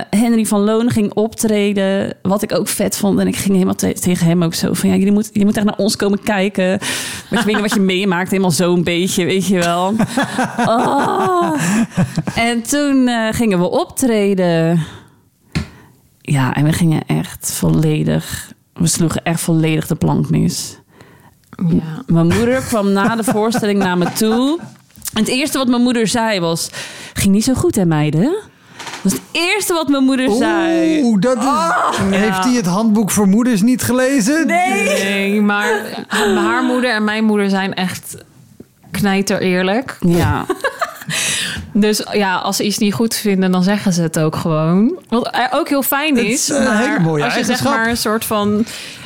Henry 0.09 0.45
van 0.45 0.59
Loon 0.61 0.89
ging 0.89 1.13
optreden, 1.13 2.13
wat 2.21 2.41
ik 2.41 2.53
ook 2.53 2.67
vet 2.67 2.97
vond. 2.97 3.19
En 3.19 3.27
ik 3.27 3.35
ging 3.35 3.53
helemaal 3.53 3.75
te- 3.75 3.93
tegen 3.99 4.25
hem 4.27 4.43
ook 4.43 4.53
zo 4.53 4.73
van, 4.73 4.89
ja, 4.89 4.95
je 4.95 5.11
moet, 5.11 5.29
je 5.33 5.45
moet 5.45 5.55
echt 5.57 5.65
naar 5.65 5.77
ons 5.77 5.95
komen 5.95 6.21
kijken. 6.23 6.79
Weet 7.29 7.45
niet 7.45 7.59
wat 7.59 7.73
je 7.73 7.79
meemaakt, 7.95 8.29
helemaal 8.29 8.51
zo'n 8.51 8.83
beetje, 8.83 9.25
weet 9.25 9.47
je 9.47 9.57
wel. 9.57 9.93
Oh. 10.65 11.51
En 12.35 12.48
toen 12.57 13.07
eh, 13.07 13.33
gingen 13.33 13.59
we 13.59 13.69
optreden. 13.69 14.85
Ja, 16.21 16.53
en 16.53 16.63
we 16.63 16.73
gingen 16.73 17.01
echt 17.07 17.51
volledig... 17.51 18.51
We 18.73 18.87
sloegen 18.87 19.23
echt 19.23 19.41
volledig 19.41 19.87
de 19.87 19.95
plank 19.95 20.29
mis. 20.29 20.79
Ja. 21.67 22.03
Mijn 22.07 22.27
moeder 22.27 22.61
kwam 22.61 22.91
na 22.91 23.15
de 23.15 23.23
voorstelling 23.23 23.79
naar 23.79 23.97
me 23.97 24.11
toe. 24.11 24.59
En 25.13 25.19
het 25.19 25.27
eerste 25.27 25.57
wat 25.57 25.67
mijn 25.67 25.81
moeder 25.81 26.07
zei 26.07 26.39
was... 26.39 26.69
Ging 27.13 27.33
niet 27.33 27.43
zo 27.43 27.53
goed, 27.53 27.75
hè 27.75 27.85
meiden? 27.85 28.23
Dat 28.23 28.99
was 29.01 29.13
het 29.13 29.21
eerste 29.31 29.73
wat 29.73 29.87
mijn 29.87 30.03
moeder 30.03 30.31
zei. 30.31 31.03
Oeh, 31.03 31.21
dat 31.21 31.37
is... 31.37 32.17
Heeft 32.17 32.43
hij 32.43 32.53
het 32.53 32.65
handboek 32.65 33.11
voor 33.11 33.27
moeders 33.27 33.61
niet 33.61 33.83
gelezen? 33.83 34.47
Nee, 34.47 35.41
maar 35.41 36.05
haar 36.07 36.63
moeder 36.63 36.93
en 36.93 37.03
mijn 37.03 37.23
moeder 37.23 37.49
zijn 37.49 37.73
echt 37.73 38.17
knijter 38.91 39.41
eerlijk. 39.41 39.97
Ja. 39.99 40.45
Dus 41.73 42.03
ja, 42.11 42.35
als 42.35 42.55
ze 42.55 42.63
iets 42.63 42.77
niet 42.77 42.93
goed 42.93 43.15
vinden, 43.15 43.51
dan 43.51 43.63
zeggen 43.63 43.93
ze 43.93 44.01
het 44.01 44.19
ook 44.19 44.35
gewoon. 44.35 44.99
Wat 45.09 45.27
eh, 45.29 45.41
ook 45.51 45.69
heel 45.69 45.81
fijn 45.83 46.15
Het 46.17 46.25
is. 46.25 46.49
een 46.49 46.63
maar 46.63 46.79
hele 46.79 46.99
mooie 46.99 47.23
als 47.23 47.35
je 47.35 47.43
zeg 47.43 47.63
maar 47.63 47.87
een 47.89 47.97
soort 47.97 48.25
van 48.25 48.65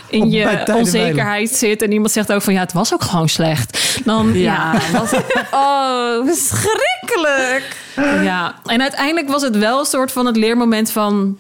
in 0.10 0.30
je 0.30 0.74
onzekerheid 0.76 1.50
zit 1.50 1.82
en 1.82 1.92
iemand 1.92 2.12
zegt 2.12 2.32
ook 2.32 2.42
van 2.42 2.54
ja, 2.54 2.60
het 2.60 2.74
was 2.74 2.94
ook 2.94 3.04
gewoon 3.04 3.30
slecht. 3.30 4.00
Dan 4.06 4.34
ja, 4.34 4.74
Ja, 4.74 5.00
was, 5.00 5.14
oh, 5.64 6.26
verschrikkelijk. 6.28 7.76
ja. 8.24 8.56
En 8.66 8.82
uiteindelijk 8.82 9.30
was 9.30 9.42
het 9.42 9.58
wel 9.58 9.80
een 9.80 9.86
soort 9.86 10.12
van 10.12 10.26
het 10.26 10.38
leermoment 10.38 10.92
van 10.92 11.38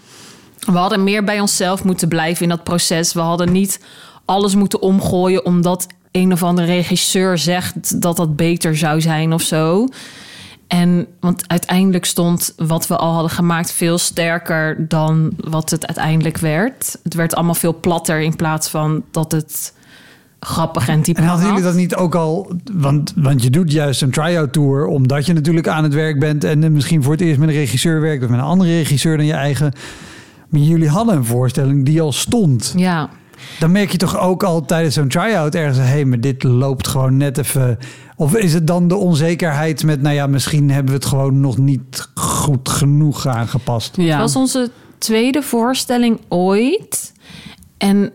we 0.60 0.78
hadden 0.78 1.04
meer 1.04 1.24
bij 1.24 1.40
onszelf 1.40 1.84
moeten 1.84 2.08
blijven 2.08 2.44
in 2.44 2.50
dat 2.50 2.64
proces. 2.64 3.14
We 3.14 3.20
hadden 3.20 3.52
niet 3.52 3.80
alles 4.26 4.56
moeten 4.56 4.82
omgooien 4.82 5.46
omdat 5.46 5.88
een 6.12 6.32
of 6.32 6.44
andere 6.44 6.68
regisseur 6.68 7.38
zegt 7.38 8.02
dat 8.02 8.18
dat 8.18 8.36
beter 8.36 8.78
zou 8.78 9.02
zijn 9.02 9.34
of 9.34 9.42
zo. 9.42 9.88
En 10.74 11.08
want 11.20 11.44
uiteindelijk 11.48 12.06
stond 12.06 12.54
wat 12.58 12.88
we 12.88 12.96
al 12.96 13.14
hadden 13.14 13.32
gemaakt 13.32 13.72
veel 13.72 13.98
sterker 13.98 14.88
dan 14.88 15.34
wat 15.38 15.70
het 15.70 15.86
uiteindelijk 15.88 16.38
werd. 16.38 17.00
Het 17.04 17.14
werd 17.14 17.36
allemaal 17.36 17.54
veel 17.54 17.80
platter 17.80 18.22
in 18.22 18.36
plaats 18.36 18.70
van 18.70 19.04
dat 19.12 19.32
het 19.32 19.74
grappig 20.40 20.88
en 20.88 21.02
diep 21.02 21.18
En 21.18 21.24
hadden 21.24 21.46
had. 21.46 21.56
jullie 21.56 21.72
dat 21.72 21.80
niet 21.80 21.96
ook 21.96 22.16
al... 22.16 22.52
Want, 22.74 23.14
want 23.16 23.44
je 23.44 23.50
doet 23.50 23.72
juist 23.72 24.02
een 24.02 24.12
try-out 24.12 24.54
tour... 24.54 24.86
omdat 24.86 25.26
je 25.26 25.34
natuurlijk 25.34 25.68
aan 25.68 25.84
het 25.84 25.94
werk 25.94 26.20
bent... 26.20 26.44
en 26.44 26.64
eh, 26.64 26.70
misschien 26.70 27.04
voor 27.04 27.12
het 27.12 27.22
eerst 27.22 27.40
met 27.40 27.50
een 27.50 27.56
regisseur 27.56 28.02
werkt... 28.02 28.24
of 28.24 28.30
met 28.30 28.40
een 28.40 28.46
andere 28.46 28.78
regisseur 28.78 29.18
dan 29.18 29.26
je 29.26 29.34
eigen. 29.34 29.74
Maar 30.50 30.62
jullie 30.62 30.90
hadden 30.90 31.16
een 31.16 31.26
voorstelling 31.26 31.86
die 31.86 32.02
al 32.02 32.12
stond. 32.12 32.74
Ja, 32.78 33.10
Dan 33.60 33.72
merk 33.72 33.92
je 33.92 33.98
toch 33.98 34.20
ook 34.20 34.44
al 34.44 34.66
tijdens 34.66 34.96
zo'n 34.96 35.08
try-out 35.08 35.56
ergens... 35.56 35.78
hé, 35.78 35.84
hey, 35.84 36.06
maar 36.06 36.20
dit 36.20 36.44
loopt 36.44 36.88
gewoon 36.88 37.18
net 37.18 37.38
even... 37.38 37.78
Of 38.16 38.36
is 38.36 38.54
het 38.54 38.68
dan 38.68 38.88
de 38.88 38.96
onzekerheid 38.96 39.84
met... 39.84 40.02
nou 40.02 40.16
ja, 40.16 40.28
misschien 40.28 40.70
hebben 40.70 40.92
we 40.92 40.98
het 41.00 41.06
gewoon 41.08 41.40
nog 41.40 41.58
niet 41.58 42.10
goed 42.14 42.70
genoeg 42.70 43.28
aangepast? 43.28 43.98
Ja. 43.98 44.12
Het 44.12 44.20
was 44.20 44.36
onze 44.36 44.72
tweede 44.98 45.42
voorstelling 45.42 46.20
ooit. 46.28 47.14
En 47.78 48.12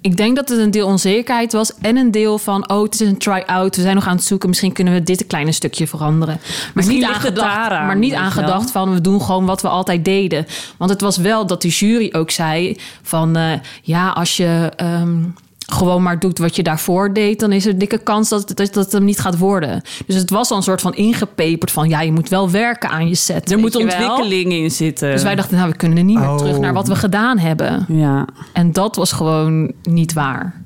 ik 0.00 0.16
denk 0.16 0.36
dat 0.36 0.48
het 0.48 0.58
een 0.58 0.70
deel 0.70 0.86
onzekerheid 0.86 1.52
was 1.52 1.72
en 1.80 1.96
een 1.96 2.10
deel 2.10 2.38
van... 2.38 2.70
oh, 2.70 2.82
het 2.82 2.94
is 3.00 3.00
een 3.08 3.18
try-out, 3.18 3.76
we 3.76 3.82
zijn 3.82 3.94
nog 3.94 4.06
aan 4.06 4.16
het 4.16 4.24
zoeken... 4.24 4.48
misschien 4.48 4.72
kunnen 4.72 4.94
we 4.94 5.02
dit 5.02 5.20
een 5.20 5.26
kleine 5.26 5.52
stukje 5.52 5.86
veranderen. 5.86 6.34
Maar 6.40 6.70
Misschien 6.74 6.98
niet 6.98 7.08
aangedacht, 7.08 7.70
maar 7.70 7.96
niet 7.96 8.14
aangedacht 8.14 8.70
van... 8.70 8.92
we 8.94 9.00
doen 9.00 9.20
gewoon 9.20 9.46
wat 9.46 9.62
we 9.62 9.68
altijd 9.68 10.04
deden. 10.04 10.46
Want 10.76 10.90
het 10.90 11.00
was 11.00 11.16
wel 11.16 11.46
dat 11.46 11.62
de 11.62 11.68
jury 11.68 12.08
ook 12.12 12.30
zei 12.30 12.76
van... 13.02 13.36
eh, 13.36 13.52
ja, 13.82 14.08
als 14.10 14.36
je... 14.36 14.72
ehm, 14.76 15.22
gewoon 15.66 16.02
maar 16.02 16.18
doet 16.18 16.38
wat 16.38 16.56
je 16.56 16.62
daarvoor 16.62 17.12
deed, 17.12 17.40
dan 17.40 17.52
is 17.52 17.66
er 17.66 17.72
een 17.72 17.78
dikke 17.78 17.98
kans 17.98 18.28
dat 18.28 18.48
het, 18.48 18.56
dat 18.56 18.74
het 18.74 18.92
hem 18.92 19.04
niet 19.04 19.18
gaat 19.18 19.38
worden. 19.38 19.82
Dus 20.06 20.16
het 20.16 20.30
was 20.30 20.50
al 20.50 20.56
een 20.56 20.62
soort 20.62 20.80
van 20.80 20.94
ingepeperd 20.94 21.70
van 21.70 21.88
ja, 21.88 22.00
je 22.00 22.12
moet 22.12 22.28
wel 22.28 22.50
werken 22.50 22.90
aan 22.90 23.08
je 23.08 23.14
set. 23.14 23.50
Er 23.50 23.58
moet 23.58 23.72
wel. 23.72 23.82
ontwikkeling 23.82 24.52
in 24.52 24.70
zitten. 24.70 25.10
Dus 25.10 25.22
wij 25.22 25.34
dachten, 25.34 25.56
nou, 25.56 25.70
we 25.70 25.76
kunnen 25.76 25.98
er 25.98 26.04
niet 26.04 26.18
meer 26.18 26.28
Oh. 26.28 26.36
terug 26.36 26.58
naar 26.58 26.72
wat 26.72 26.88
we 26.88 26.96
gedaan 26.96 27.38
hebben. 27.38 27.84
Ja. 27.88 28.26
En 28.52 28.72
dat 28.72 28.96
was 28.96 29.12
gewoon 29.12 29.72
niet 29.82 30.12
waar. 30.12 30.62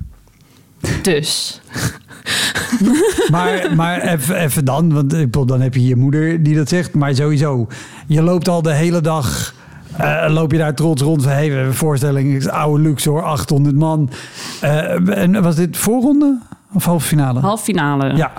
Dus. 1.03 1.61
Maar, 3.31 3.75
maar 3.77 4.01
even, 4.01 4.37
even 4.37 4.65
dan, 4.65 4.93
want 4.93 5.13
ik 5.13 5.25
bedoel, 5.25 5.47
dan 5.47 5.61
heb 5.61 5.75
je 5.75 5.85
je 5.87 5.97
moeder 5.97 6.43
die 6.43 6.57
dat 6.57 6.69
zegt. 6.69 6.95
Maar 6.95 7.15
sowieso, 7.15 7.67
je 8.07 8.23
loopt 8.23 8.49
al 8.49 8.63
de 8.63 8.73
hele 8.75 9.01
dag, 9.01 9.55
eh, 9.99 10.33
loop 10.33 10.53
je 10.53 10.59
daar 10.59 10.75
trots 10.75 11.03
rond. 11.03 11.23
Van, 11.23 11.33
hey, 11.33 11.47
we 11.49 11.53
hebben 11.53 11.67
een 11.67 11.75
voorstelling, 11.75 12.49
oude 12.49 12.83
Luxor, 12.83 13.23
800 13.23 13.77
man. 13.77 14.11
Eh, 14.61 15.19
en 15.19 15.43
was 15.43 15.57
dit 15.57 15.77
voorronde 15.77 16.39
of 16.73 16.85
halve 16.85 17.07
finale? 17.07 17.41
Half 17.41 17.63
finale. 17.63 18.17
Ja. 18.17 18.33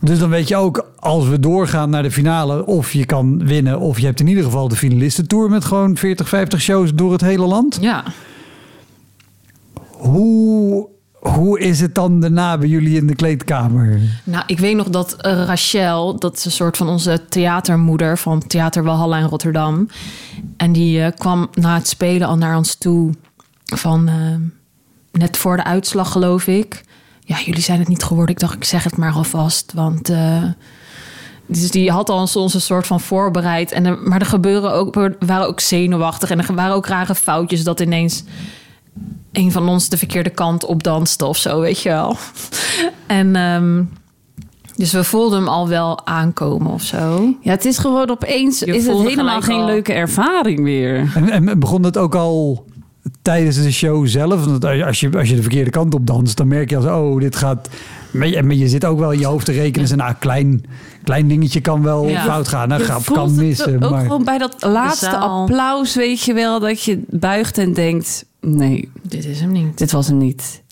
Dus 0.00 0.18
dan 0.18 0.30
weet 0.30 0.48
je 0.48 0.56
ook, 0.56 0.90
als 0.98 1.28
we 1.28 1.40
doorgaan 1.40 1.90
naar 1.90 2.02
de 2.02 2.10
finale, 2.10 2.66
of 2.66 2.92
je 2.92 3.04
kan 3.04 3.46
winnen, 3.46 3.78
of 3.80 3.98
je 3.98 4.06
hebt 4.06 4.20
in 4.20 4.26
ieder 4.26 4.44
geval 4.44 4.68
de 4.68 4.76
finalistentour 4.76 5.50
met 5.50 5.64
gewoon 5.64 5.96
40, 5.96 6.28
50 6.28 6.60
shows 6.60 6.94
door 6.94 7.12
het 7.12 7.20
hele 7.20 7.46
land. 7.46 7.78
Ja. 7.80 8.04
Hoe, 9.90 10.88
hoe 11.26 11.60
is 11.60 11.80
het 11.80 11.94
dan 11.94 12.20
daarna 12.20 12.58
bij 12.58 12.68
jullie 12.68 12.96
in 12.96 13.06
de 13.06 13.14
kleedkamer? 13.14 14.00
Nou, 14.24 14.44
ik 14.46 14.58
weet 14.58 14.76
nog 14.76 14.88
dat 14.88 15.14
eh, 15.14 15.44
Rachel, 15.44 16.18
dat 16.18 16.36
is 16.36 16.44
een 16.44 16.50
soort 16.50 16.76
van 16.76 16.88
onze 16.88 17.24
theatermoeder 17.28 18.18
van 18.18 18.46
Theater 18.46 18.84
Walhalla 18.84 19.18
in 19.18 19.26
Rotterdam. 19.26 19.88
En 20.56 20.72
die 20.72 21.02
eh, 21.02 21.12
kwam 21.16 21.48
na 21.52 21.74
het 21.74 21.88
spelen 21.88 22.28
al 22.28 22.36
naar 22.36 22.56
ons 22.56 22.74
toe 22.74 23.12
van 23.64 24.08
eh, 24.08 24.14
net 25.20 25.36
voor 25.36 25.56
de 25.56 25.64
uitslag, 25.64 26.12
geloof 26.12 26.46
ik. 26.46 26.84
Ja, 27.20 27.36
jullie 27.44 27.62
zijn 27.62 27.78
het 27.78 27.88
niet 27.88 28.04
geworden. 28.04 28.34
Ik 28.34 28.40
dacht, 28.40 28.54
ik 28.54 28.64
zeg 28.64 28.84
het 28.84 28.96
maar 28.96 29.12
alvast, 29.12 29.72
want... 29.72 30.12
dus 31.46 31.70
die 31.70 31.90
had 31.90 32.08
ons, 32.08 32.36
ons 32.36 32.54
een 32.54 32.60
soort 32.60 32.86
van 32.86 33.00
voorbereid. 33.00 33.72
En 33.72 34.08
maar 34.08 34.20
er 34.20 34.26
gebeuren 34.26 34.72
ook, 34.72 34.94
waren 35.18 35.46
ook 35.46 35.60
zenuwachtig. 35.60 36.30
En 36.30 36.38
er 36.38 36.54
waren 36.54 36.74
ook 36.74 36.86
rare 36.86 37.14
foutjes 37.14 37.64
dat 37.64 37.80
ineens 37.80 38.24
een 39.36 39.52
van 39.52 39.68
ons 39.68 39.88
de 39.88 39.96
verkeerde 39.96 40.30
kant 40.30 40.64
op 40.64 40.82
danste 40.82 41.26
of 41.26 41.36
zo, 41.36 41.60
weet 41.60 41.82
je 41.82 41.88
wel. 41.88 42.16
En 43.06 43.36
ehm, 43.36 43.82
dus 44.76 44.92
we 44.92 45.04
voelden 45.04 45.38
hem 45.38 45.48
al 45.48 45.68
wel 45.68 46.06
aankomen 46.06 46.72
of 46.72 46.82
zo. 46.82 47.34
Ja, 47.40 47.50
het 47.50 47.64
is 47.64 47.78
gewoon 47.78 48.10
opeens 48.10 48.58
Je 48.58 48.76
is 48.76 48.86
het 48.86 48.98
helemaal 48.98 49.40
geen 49.40 49.60
al- 49.60 49.66
leuke 49.66 49.92
ervaring 49.92 50.58
meer. 50.58 51.12
En, 51.14 51.30
en 51.30 51.58
begon 51.58 51.82
het 51.82 51.96
ook 51.96 52.14
al 52.14 52.64
tijdens 53.22 53.62
de 53.62 53.72
show 53.72 54.06
zelf? 54.06 54.44
Want 54.44 54.64
als 54.64 55.00
je, 55.00 55.16
als 55.16 55.28
je 55.28 55.36
de 55.36 55.42
verkeerde 55.42 55.70
kant 55.70 55.94
op 55.94 56.06
danst, 56.06 56.36
dan 56.36 56.48
merk 56.48 56.70
je 56.70 56.76
als 56.76 56.84
oh, 56.84 57.20
dit 57.20 57.36
gaat. 57.36 57.68
Maar 58.10 58.28
je, 58.28 58.42
maar 58.42 58.54
je 58.54 58.68
zit 58.68 58.84
ook 58.84 58.98
wel 58.98 59.12
in 59.12 59.18
je 59.18 59.26
hoofd 59.26 59.44
te 59.44 59.52
rekenen. 59.52 59.80
Dus 59.80 59.90
een 59.90 60.00
ah, 60.00 60.14
klein, 60.18 60.64
klein 61.06 61.28
dingetje 61.28 61.60
kan 61.60 61.82
wel 61.82 62.08
Ja. 62.08 62.24
fout 62.24 62.48
gaan. 62.48 62.70
Een 62.70 62.80
grap 62.80 63.04
kan 63.04 63.26
het 63.28 63.36
missen. 63.36 63.82
ook 63.84 63.90
Maar 63.90 64.02
gewoon 64.02 64.24
bij 64.24 64.38
dat 64.38 64.56
laatste 64.62 65.16
applaus, 65.16 65.94
weet 65.94 66.22
je 66.22 66.32
wel, 66.32 66.60
dat 66.60 66.82
je 66.82 67.02
buigt 67.08 67.58
en 67.58 67.72
denkt: 67.72 68.24
nee, 68.40 68.90
Dit 69.02 69.24
is 69.24 69.40
hem 69.40 69.52
niet. 69.52 69.78
dit 69.78 69.92
was 69.92 70.06
hem 70.06 70.18
niet. 70.18 70.62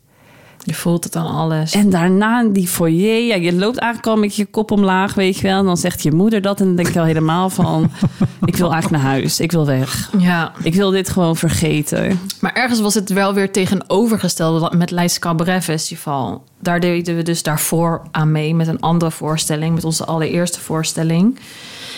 Je 0.65 0.75
voelt 0.75 1.05
het 1.05 1.17
aan 1.17 1.27
alles. 1.27 1.73
En 1.73 1.91
daarna 1.91 2.41
in 2.41 2.53
die 2.53 2.69
foyer, 2.69 3.27
ja, 3.27 3.35
je 3.35 3.53
loopt 3.53 3.79
eigenlijk 3.79 4.13
al 4.15 4.23
met 4.23 4.37
je 4.37 4.47
kop 4.47 4.71
omlaag, 4.71 5.15
weet 5.15 5.37
je 5.37 5.43
wel. 5.43 5.59
En 5.59 5.65
dan 5.65 5.77
zegt 5.77 6.03
je 6.03 6.13
moeder 6.13 6.43
dat 6.43 6.61
en 6.61 6.67
dan 6.67 6.77
denk 6.77 6.89
je 6.89 6.99
al 6.99 7.05
helemaal 7.05 7.51
van... 7.51 7.91
ik 8.45 8.57
wil 8.57 8.73
eigenlijk 8.73 9.03
naar 9.03 9.13
huis, 9.13 9.41
ik 9.41 9.53
wil 9.53 9.67
weg. 9.67 10.11
Ja, 10.19 10.53
Ik 10.63 10.75
wil 10.75 10.91
dit 10.91 11.09
gewoon 11.09 11.37
vergeten. 11.37 12.21
maar 12.41 12.53
ergens 12.53 12.81
was 12.81 12.95
het 12.95 13.11
wel 13.11 13.35
weer 13.35 13.53
tegenovergestelde 13.53 14.77
met 14.77 14.91
Leids 14.91 15.19
Cabaret 15.19 15.65
Festival. 15.65 16.45
Daar 16.61 16.81
deden 16.81 17.17
we 17.17 17.23
dus 17.23 17.43
daarvoor 17.43 18.03
aan 18.11 18.33
mee 18.33 18.55
met 18.55 18.67
een 18.67 18.81
andere 18.81 19.11
voorstelling, 19.11 19.75
met 19.75 19.85
onze 19.85 20.05
allereerste 20.05 20.61
voorstelling. 20.61 21.39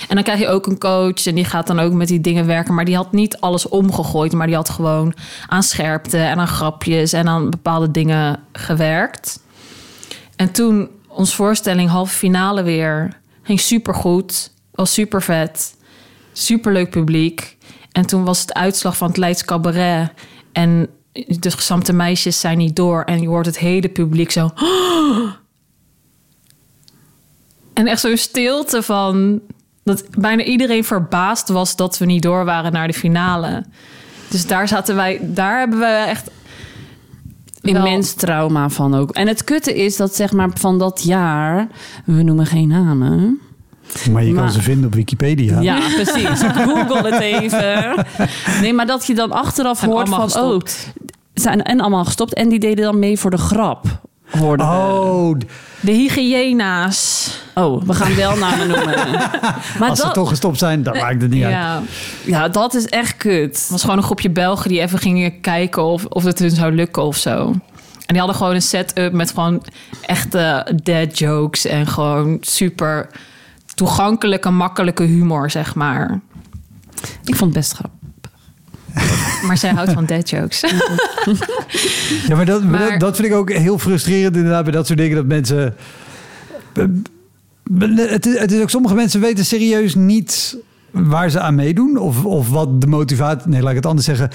En 0.08 0.14
dan 0.14 0.24
krijg 0.24 0.38
je 0.38 0.48
ook 0.48 0.66
een 0.66 0.78
coach 0.78 1.26
en 1.26 1.34
die 1.34 1.44
gaat 1.44 1.66
dan 1.66 1.78
ook 1.78 1.92
met 1.92 2.08
die 2.08 2.20
dingen 2.20 2.46
werken. 2.46 2.74
Maar 2.74 2.84
die 2.84 2.96
had 2.96 3.12
niet 3.12 3.40
alles 3.40 3.68
omgegooid, 3.68 4.32
maar 4.32 4.46
die 4.46 4.56
had 4.56 4.68
gewoon 4.68 5.14
aan 5.46 5.62
scherpte 5.62 6.18
en 6.18 6.38
aan 6.38 6.48
grapjes 6.48 7.12
en 7.12 7.28
aan 7.28 7.50
bepaalde 7.50 7.90
dingen 7.90 8.40
gewerkt. 8.52 9.40
En 10.36 10.52
toen 10.52 10.88
ons 11.08 11.34
voorstelling 11.34 11.90
halve 11.90 12.14
finale 12.14 12.62
weer 12.62 13.20
ging 13.42 13.60
supergoed, 13.60 14.52
was 14.70 14.92
super 14.92 15.22
vet, 15.22 15.76
superleuk 16.32 16.90
publiek. 16.90 17.56
En 17.92 18.06
toen 18.06 18.24
was 18.24 18.40
het 18.40 18.54
uitslag 18.54 18.96
van 18.96 19.08
het 19.08 19.16
Leids 19.16 19.44
Cabaret 19.44 20.10
en 20.52 20.88
de 21.12 21.50
gesampte 21.50 21.92
meisjes 21.92 22.40
zijn 22.40 22.58
niet 22.58 22.76
door 22.76 23.02
en 23.02 23.20
je 23.20 23.28
hoort 23.28 23.46
het 23.46 23.58
hele 23.58 23.88
publiek 23.88 24.30
zo. 24.30 24.50
En 27.74 27.86
echt 27.86 28.00
zo'n 28.00 28.16
stilte 28.16 28.82
van 28.82 29.40
dat 29.86 30.04
bijna 30.18 30.42
iedereen 30.42 30.84
verbaasd 30.84 31.48
was 31.48 31.76
dat 31.76 31.98
we 31.98 32.04
niet 32.04 32.22
door 32.22 32.44
waren 32.44 32.72
naar 32.72 32.86
de 32.86 32.92
finale. 32.94 33.64
Dus 34.28 34.46
daar 34.46 34.68
zaten 34.68 34.96
wij, 34.96 35.18
daar 35.22 35.58
hebben 35.58 35.78
we 35.78 35.84
echt 35.84 36.30
wel- 37.60 37.74
Immens 37.74 38.12
trauma 38.14 38.68
van 38.68 38.94
ook. 38.94 39.10
En 39.10 39.26
het 39.28 39.44
kutte 39.44 39.74
is 39.84 39.96
dat 39.96 40.14
zeg 40.14 40.32
maar 40.32 40.48
van 40.54 40.78
dat 40.78 41.02
jaar... 41.04 41.68
we 42.04 42.22
noemen 42.22 42.46
geen 42.46 42.68
namen... 42.68 43.40
maar 44.10 44.24
je 44.24 44.32
kan 44.32 44.42
Maar- 44.42 44.52
ze 44.52 44.60
vinden 44.62 44.86
op 44.86 44.94
Wikipedia. 44.94 45.60
Ja, 45.60 45.78
precies. 46.02 46.40
Google 46.54 47.10
het 47.10 47.20
even. 47.20 48.04
Nee, 48.60 48.72
maar 48.72 48.86
dat 48.86 49.06
je 49.06 49.14
dan 49.14 49.32
achteraf 49.32 49.78
Zijn 49.78 49.90
hoort 49.90 50.08
van... 50.08 50.42
oh, 50.42 50.60
zijn 51.34 51.62
en 51.62 51.80
allemaal 51.80 52.04
gestopt. 52.04 52.34
En 52.34 52.48
die 52.48 52.58
deden 52.58 52.84
dan 52.84 52.98
mee 52.98 53.18
voor 53.18 53.30
de 53.30 53.36
grap. 53.38 53.84
Hoorden 54.30 54.66
we. 54.66 54.72
Oh, 54.72 55.36
De 55.80 55.92
hygiena's. 55.92 57.30
Oh, 57.58 57.82
we 57.82 57.94
gaan 57.94 58.14
wel 58.14 58.36
namen 58.36 58.68
noemen. 58.68 58.94
Maar 59.78 59.88
als 59.88 60.00
ze 60.00 60.10
toch 60.10 60.28
gestopt 60.28 60.58
zijn, 60.58 60.82
dan 60.82 60.96
maakt 60.96 61.22
het 61.22 61.30
niet 61.30 61.42
uit. 61.44 61.52
Ja, 61.52 61.82
ja, 62.24 62.48
dat 62.48 62.74
is 62.74 62.86
echt 62.86 63.16
kut. 63.16 63.56
het 63.60 63.68
was 63.70 63.80
gewoon 63.80 63.96
een 63.96 64.02
groepje 64.02 64.30
Belgen 64.30 64.68
die 64.68 64.80
even 64.80 64.98
gingen 64.98 65.40
kijken 65.40 65.84
of, 65.84 66.04
of 66.04 66.24
het 66.24 66.38
hun 66.38 66.50
zou 66.50 66.72
lukken 66.74 67.02
of 67.02 67.16
zo. 67.16 67.48
En 67.48 68.06
die 68.06 68.18
hadden 68.18 68.36
gewoon 68.36 68.54
een 68.54 68.62
setup 68.62 69.12
met 69.12 69.30
gewoon 69.30 69.62
echte 70.02 70.66
dead 70.82 71.18
jokes 71.18 71.64
en 71.66 71.86
gewoon 71.86 72.38
super 72.40 73.08
toegankelijke, 73.74 74.50
makkelijke 74.50 75.02
humor, 75.02 75.50
zeg 75.50 75.74
maar. 75.74 76.20
Ik 77.24 77.36
vond 77.36 77.40
het 77.40 77.52
best 77.52 77.72
grappig. 77.72 77.94
Maar 79.46 79.58
zij 79.58 79.70
houdt 79.70 79.92
van 79.92 80.04
dead 80.04 80.30
jokes. 80.30 80.60
Ja, 82.28 82.36
maar, 82.36 82.44
dat, 82.44 82.62
Maar- 82.64 82.90
dat, 82.90 83.00
dat 83.00 83.16
vind 83.16 83.28
ik 83.28 83.34
ook 83.34 83.50
heel 83.52 83.78
frustrerend 83.78 84.36
inderdaad 84.36 84.62
bij 84.64 84.72
dat 84.72 84.86
soort 84.86 84.98
dingen. 84.98 85.16
Dat 85.16 85.26
mensen... 85.26 85.76
Het 87.74 88.26
is, 88.26 88.38
het 88.38 88.52
is 88.52 88.60
ook, 88.60 88.70
sommige 88.70 88.94
mensen 88.94 89.20
weten 89.20 89.44
serieus 89.44 89.94
niet 89.94 90.58
waar 90.90 91.30
ze 91.30 91.40
aan 91.40 91.54
meedoen. 91.54 91.96
Of, 91.98 92.24
of 92.24 92.50
wat 92.50 92.80
de 92.80 92.86
motivatie... 92.86 93.48
Nee, 93.50 93.60
laat 93.60 93.70
ik 93.70 93.76
het 93.76 93.86
anders 93.86 94.06
zeggen. 94.06 94.30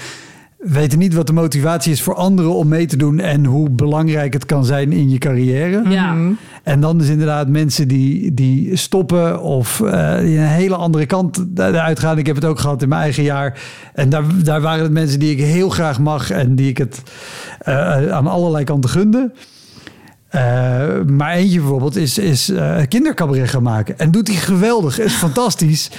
Weten 0.58 0.98
niet 0.98 1.14
wat 1.14 1.26
de 1.26 1.32
motivatie 1.32 1.92
is 1.92 2.02
voor 2.02 2.14
anderen 2.14 2.54
om 2.54 2.68
mee 2.68 2.86
te 2.86 2.96
doen. 2.96 3.18
En 3.18 3.44
hoe 3.44 3.70
belangrijk 3.70 4.32
het 4.32 4.46
kan 4.46 4.64
zijn 4.64 4.92
in 4.92 5.10
je 5.10 5.18
carrière. 5.18 5.88
Ja. 5.88 6.16
En 6.62 6.80
dan 6.80 6.98
dus 6.98 7.08
inderdaad 7.08 7.48
mensen 7.48 7.88
die, 7.88 8.34
die 8.34 8.76
stoppen 8.76 9.42
of 9.42 9.80
eh, 9.80 10.18
die 10.18 10.38
een 10.38 10.44
hele 10.44 10.76
andere 10.76 11.06
kant 11.06 11.44
eruit 11.54 11.98
gaan. 11.98 12.18
Ik 12.18 12.26
heb 12.26 12.36
het 12.36 12.44
ook 12.44 12.58
gehad 12.58 12.82
in 12.82 12.88
mijn 12.88 13.02
eigen 13.02 13.22
jaar. 13.22 13.60
En 13.94 14.08
daar, 14.08 14.24
daar 14.42 14.60
waren 14.60 14.82
het 14.82 14.92
mensen 14.92 15.18
die 15.18 15.30
ik 15.30 15.38
heel 15.38 15.68
graag 15.68 15.98
mag 16.00 16.30
en 16.30 16.54
die 16.54 16.68
ik 16.68 16.78
het 16.78 17.02
eh, 17.58 18.08
aan 18.12 18.26
allerlei 18.26 18.64
kanten 18.64 18.90
gunde. 18.90 19.32
Eh, 20.32 21.00
maar 21.06 21.32
eentje 21.32 21.58
bijvoorbeeld 21.58 21.96
is, 21.96 22.18
is 22.18 22.48
eh 22.48 22.80
kindercabaret 22.88 23.48
gaan 23.50 23.62
maken. 23.62 23.98
En 23.98 24.10
doet 24.10 24.28
hij 24.28 24.36
geweldig. 24.36 24.98
Is 24.98 25.14
fantastisch. 25.26 25.90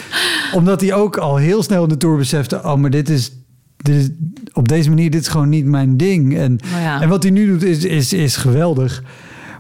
Omdat 0.54 0.82
hij 0.82 0.94
ook 0.94 1.18
al 1.18 1.36
heel 1.36 1.64
snel 1.64 1.84
in 1.84 1.90
de 1.90 1.98
tour 1.98 2.18
besefte... 2.18 2.62
oh, 2.64 2.76
maar 2.76 2.90
dit 2.90 3.10
is, 3.10 3.32
dit 3.78 3.96
is 3.96 4.10
op 4.54 4.68
deze 4.68 4.90
manier 4.90 5.10
dit 5.12 5.22
is 5.22 5.28
gewoon 5.28 5.50
niet 5.50 5.66
mijn 5.66 5.98
ding. 5.98 6.38
En, 6.38 6.60
ja. 6.82 7.02
en 7.02 7.10
wat 7.10 7.24
hij 7.24 7.32
nu 7.32 7.48
doet 7.48 7.64
is, 7.64 7.84
is, 7.86 8.14
is 8.14 8.36
geweldig. 8.36 9.04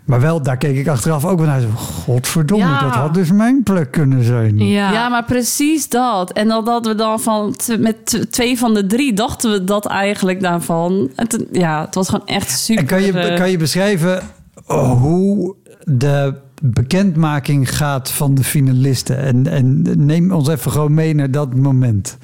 Maar 0.05 0.21
wel, 0.21 0.41
daar 0.41 0.57
keek 0.57 0.77
ik 0.77 0.87
achteraf 0.87 1.25
ook 1.25 1.39
naar. 1.39 1.61
Godverdomme, 1.75 2.65
Ja. 2.65 2.79
dat 2.81 2.93
had 2.95 3.13
dus 3.13 3.31
mijn 3.31 3.63
plek 3.63 3.91
kunnen 3.91 4.23
zijn. 4.23 4.57
Ja, 4.57 4.91
Ja. 4.91 5.09
maar 5.09 5.25
precies 5.25 5.89
dat. 5.89 6.31
En 6.31 6.47
dan 6.47 6.65
dat 6.65 6.85
we 6.85 6.95
dan 6.95 7.19
van 7.19 7.55
met 7.79 8.27
twee 8.29 8.57
van 8.57 8.73
de 8.73 8.85
drie 8.85 9.13
dachten 9.13 9.51
we 9.51 9.63
dat 9.63 9.85
eigenlijk 9.85 10.41
daarvan. 10.41 11.11
En 11.15 11.27
ja, 11.51 11.85
het 11.85 11.95
was 11.95 12.09
gewoon 12.09 12.27
echt 12.27 12.59
super. 12.59 12.81
En 12.83 12.89
kan 12.89 13.01
je, 13.01 13.19
eh, 13.19 13.37
kan 13.37 13.51
je 13.51 13.57
beschrijven 13.57 14.17
oh, 14.17 14.23
hoe 14.65 15.55
de 15.83 16.33
bekendmaking 16.61 17.75
gaat 17.75 18.11
van 18.11 18.35
de 18.35 18.43
finalisten? 18.43 19.17
En, 19.17 19.47
en 19.47 19.81
neem 20.05 20.31
ons 20.31 20.47
even 20.47 20.71
gewoon 20.71 20.93
mee 20.93 21.15
naar 21.15 21.31
dat 21.31 21.55
moment. 21.55 22.17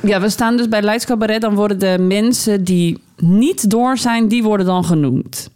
Ja, 0.00 0.20
we 0.20 0.28
staan 0.28 0.56
dus 0.56 0.68
bij 0.68 0.82
Leids 0.82 1.04
Cabaret. 1.04 1.40
Dan 1.40 1.54
worden 1.54 1.78
de 1.78 1.98
mensen 1.98 2.64
die 2.64 3.02
niet 3.16 3.70
door 3.70 3.98
zijn, 3.98 4.28
die 4.28 4.42
worden 4.42 4.66
dan 4.66 4.84
genoemd. 4.84 5.50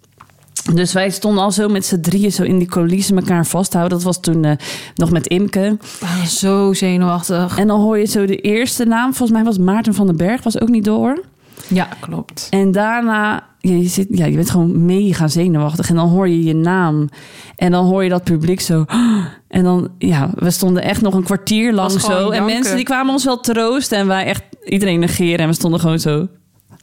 Dus 0.74 0.92
wij 0.92 1.10
stonden 1.10 1.42
al 1.42 1.52
zo 1.52 1.68
met 1.68 1.86
z'n 1.86 2.00
drieën 2.00 2.32
zo 2.32 2.42
in 2.42 2.58
die 2.58 2.68
coulissen 2.68 3.16
elkaar 3.16 3.46
vasthouden. 3.46 3.96
Dat 3.96 4.06
was 4.06 4.20
toen 4.20 4.44
eh, 4.44 4.56
nog 4.94 5.10
met 5.10 5.26
Imke. 5.26 5.76
Ah, 6.00 6.24
zo 6.24 6.72
zenuwachtig. 6.72 7.58
En 7.58 7.66
dan 7.66 7.80
hoor 7.80 7.98
je 7.98 8.04
zo 8.04 8.26
de 8.26 8.36
eerste 8.36 8.84
naam. 8.84 9.14
Volgens 9.14 9.30
mij 9.30 9.44
was 9.44 9.58
Maarten 9.58 9.94
van 9.94 10.06
den 10.06 10.16
Berg, 10.16 10.42
was 10.42 10.60
ook 10.60 10.68
niet 10.68 10.84
door. 10.84 11.24
Ja, 11.68 11.88
klopt. 12.00 12.46
En 12.50 12.72
daarna, 12.72 13.46
ja, 13.58 13.74
je, 13.74 13.88
zit, 13.88 14.06
ja, 14.10 14.26
je 14.26 14.36
bent 14.36 14.50
gewoon 14.50 14.84
mega 14.84 15.28
zenuwachtig. 15.28 15.88
En 15.88 15.94
dan 15.94 16.08
hoor 16.08 16.28
je 16.28 16.44
je 16.44 16.54
naam. 16.54 17.08
En 17.56 17.70
dan 17.70 17.84
hoor 17.84 18.02
je 18.02 18.08
dat 18.08 18.24
publiek 18.24 18.60
zo. 18.60 18.84
En 19.48 19.64
dan, 19.64 19.88
ja, 19.98 20.30
we 20.34 20.50
stonden 20.50 20.82
echt 20.82 21.00
nog 21.00 21.14
een 21.14 21.22
kwartier 21.22 21.72
lang 21.72 21.90
zo. 21.90 22.30
En 22.30 22.44
mensen 22.44 22.76
die 22.76 22.84
kwamen 22.84 23.12
ons 23.12 23.24
wel 23.24 23.40
troosten. 23.40 23.98
En 23.98 24.06
wij 24.06 24.24
echt 24.24 24.42
iedereen 24.64 25.00
negeren. 25.00 25.38
En 25.38 25.48
we 25.48 25.54
stonden 25.54 25.80
gewoon 25.80 25.98
zo. 25.98 26.28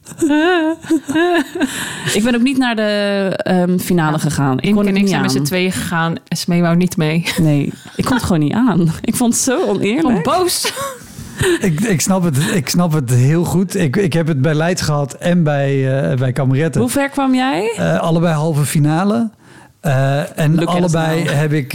ik 2.14 2.20
ben 2.24 2.34
ook 2.34 2.42
niet 2.42 2.58
naar 2.58 2.76
de 2.76 3.32
ehm, 3.36 3.78
finale 3.78 4.18
gegaan. 4.18 4.60
Ik 4.60 4.72
kon 4.72 4.86
en 4.86 4.94
het 4.94 5.02
ik 5.02 5.08
zijn 5.08 5.20
met 5.20 5.32
z'n 5.32 5.42
tweeën 5.42 5.72
gegaan. 5.72 6.14
En 6.28 6.36
Smee 6.36 6.62
wou 6.62 6.76
niet 6.76 6.96
mee. 6.96 7.24
Nee, 7.40 7.72
ik 7.96 8.04
kon 8.04 8.14
het 8.14 8.24
gewoon 8.24 8.42
niet 8.42 8.52
aan. 8.52 8.92
Ik 9.00 9.16
vond 9.16 9.32
het 9.32 9.42
zo 9.42 9.66
oneerlijk. 9.66 10.22
boos. 10.22 10.72
Ik, 11.60 11.80
ik, 11.80 12.00
snap 12.00 12.22
het, 12.22 12.36
ik 12.54 12.68
snap 12.68 12.92
het 12.92 13.10
heel 13.10 13.44
goed. 13.44 13.76
Ik, 13.76 13.96
ik 13.96 14.12
heb 14.12 14.26
het 14.26 14.42
bij 14.42 14.54
Leids 14.54 14.82
gehad 14.82 15.14
en 15.14 15.42
bij, 15.42 16.00
eh 16.10 16.18
bij 16.18 16.32
Kameretten. 16.32 16.80
Hoe 16.80 16.90
ver 16.90 17.08
kwam 17.08 17.34
jij? 17.34 17.72
Eh, 17.76 17.98
allebei 17.98 18.34
halve 18.34 18.64
finale. 18.64 19.30
Eh, 19.80 20.38
en 20.38 20.54
Look 20.54 20.68
allebei 20.68 21.28
heb 21.28 21.52
ik, 21.52 21.72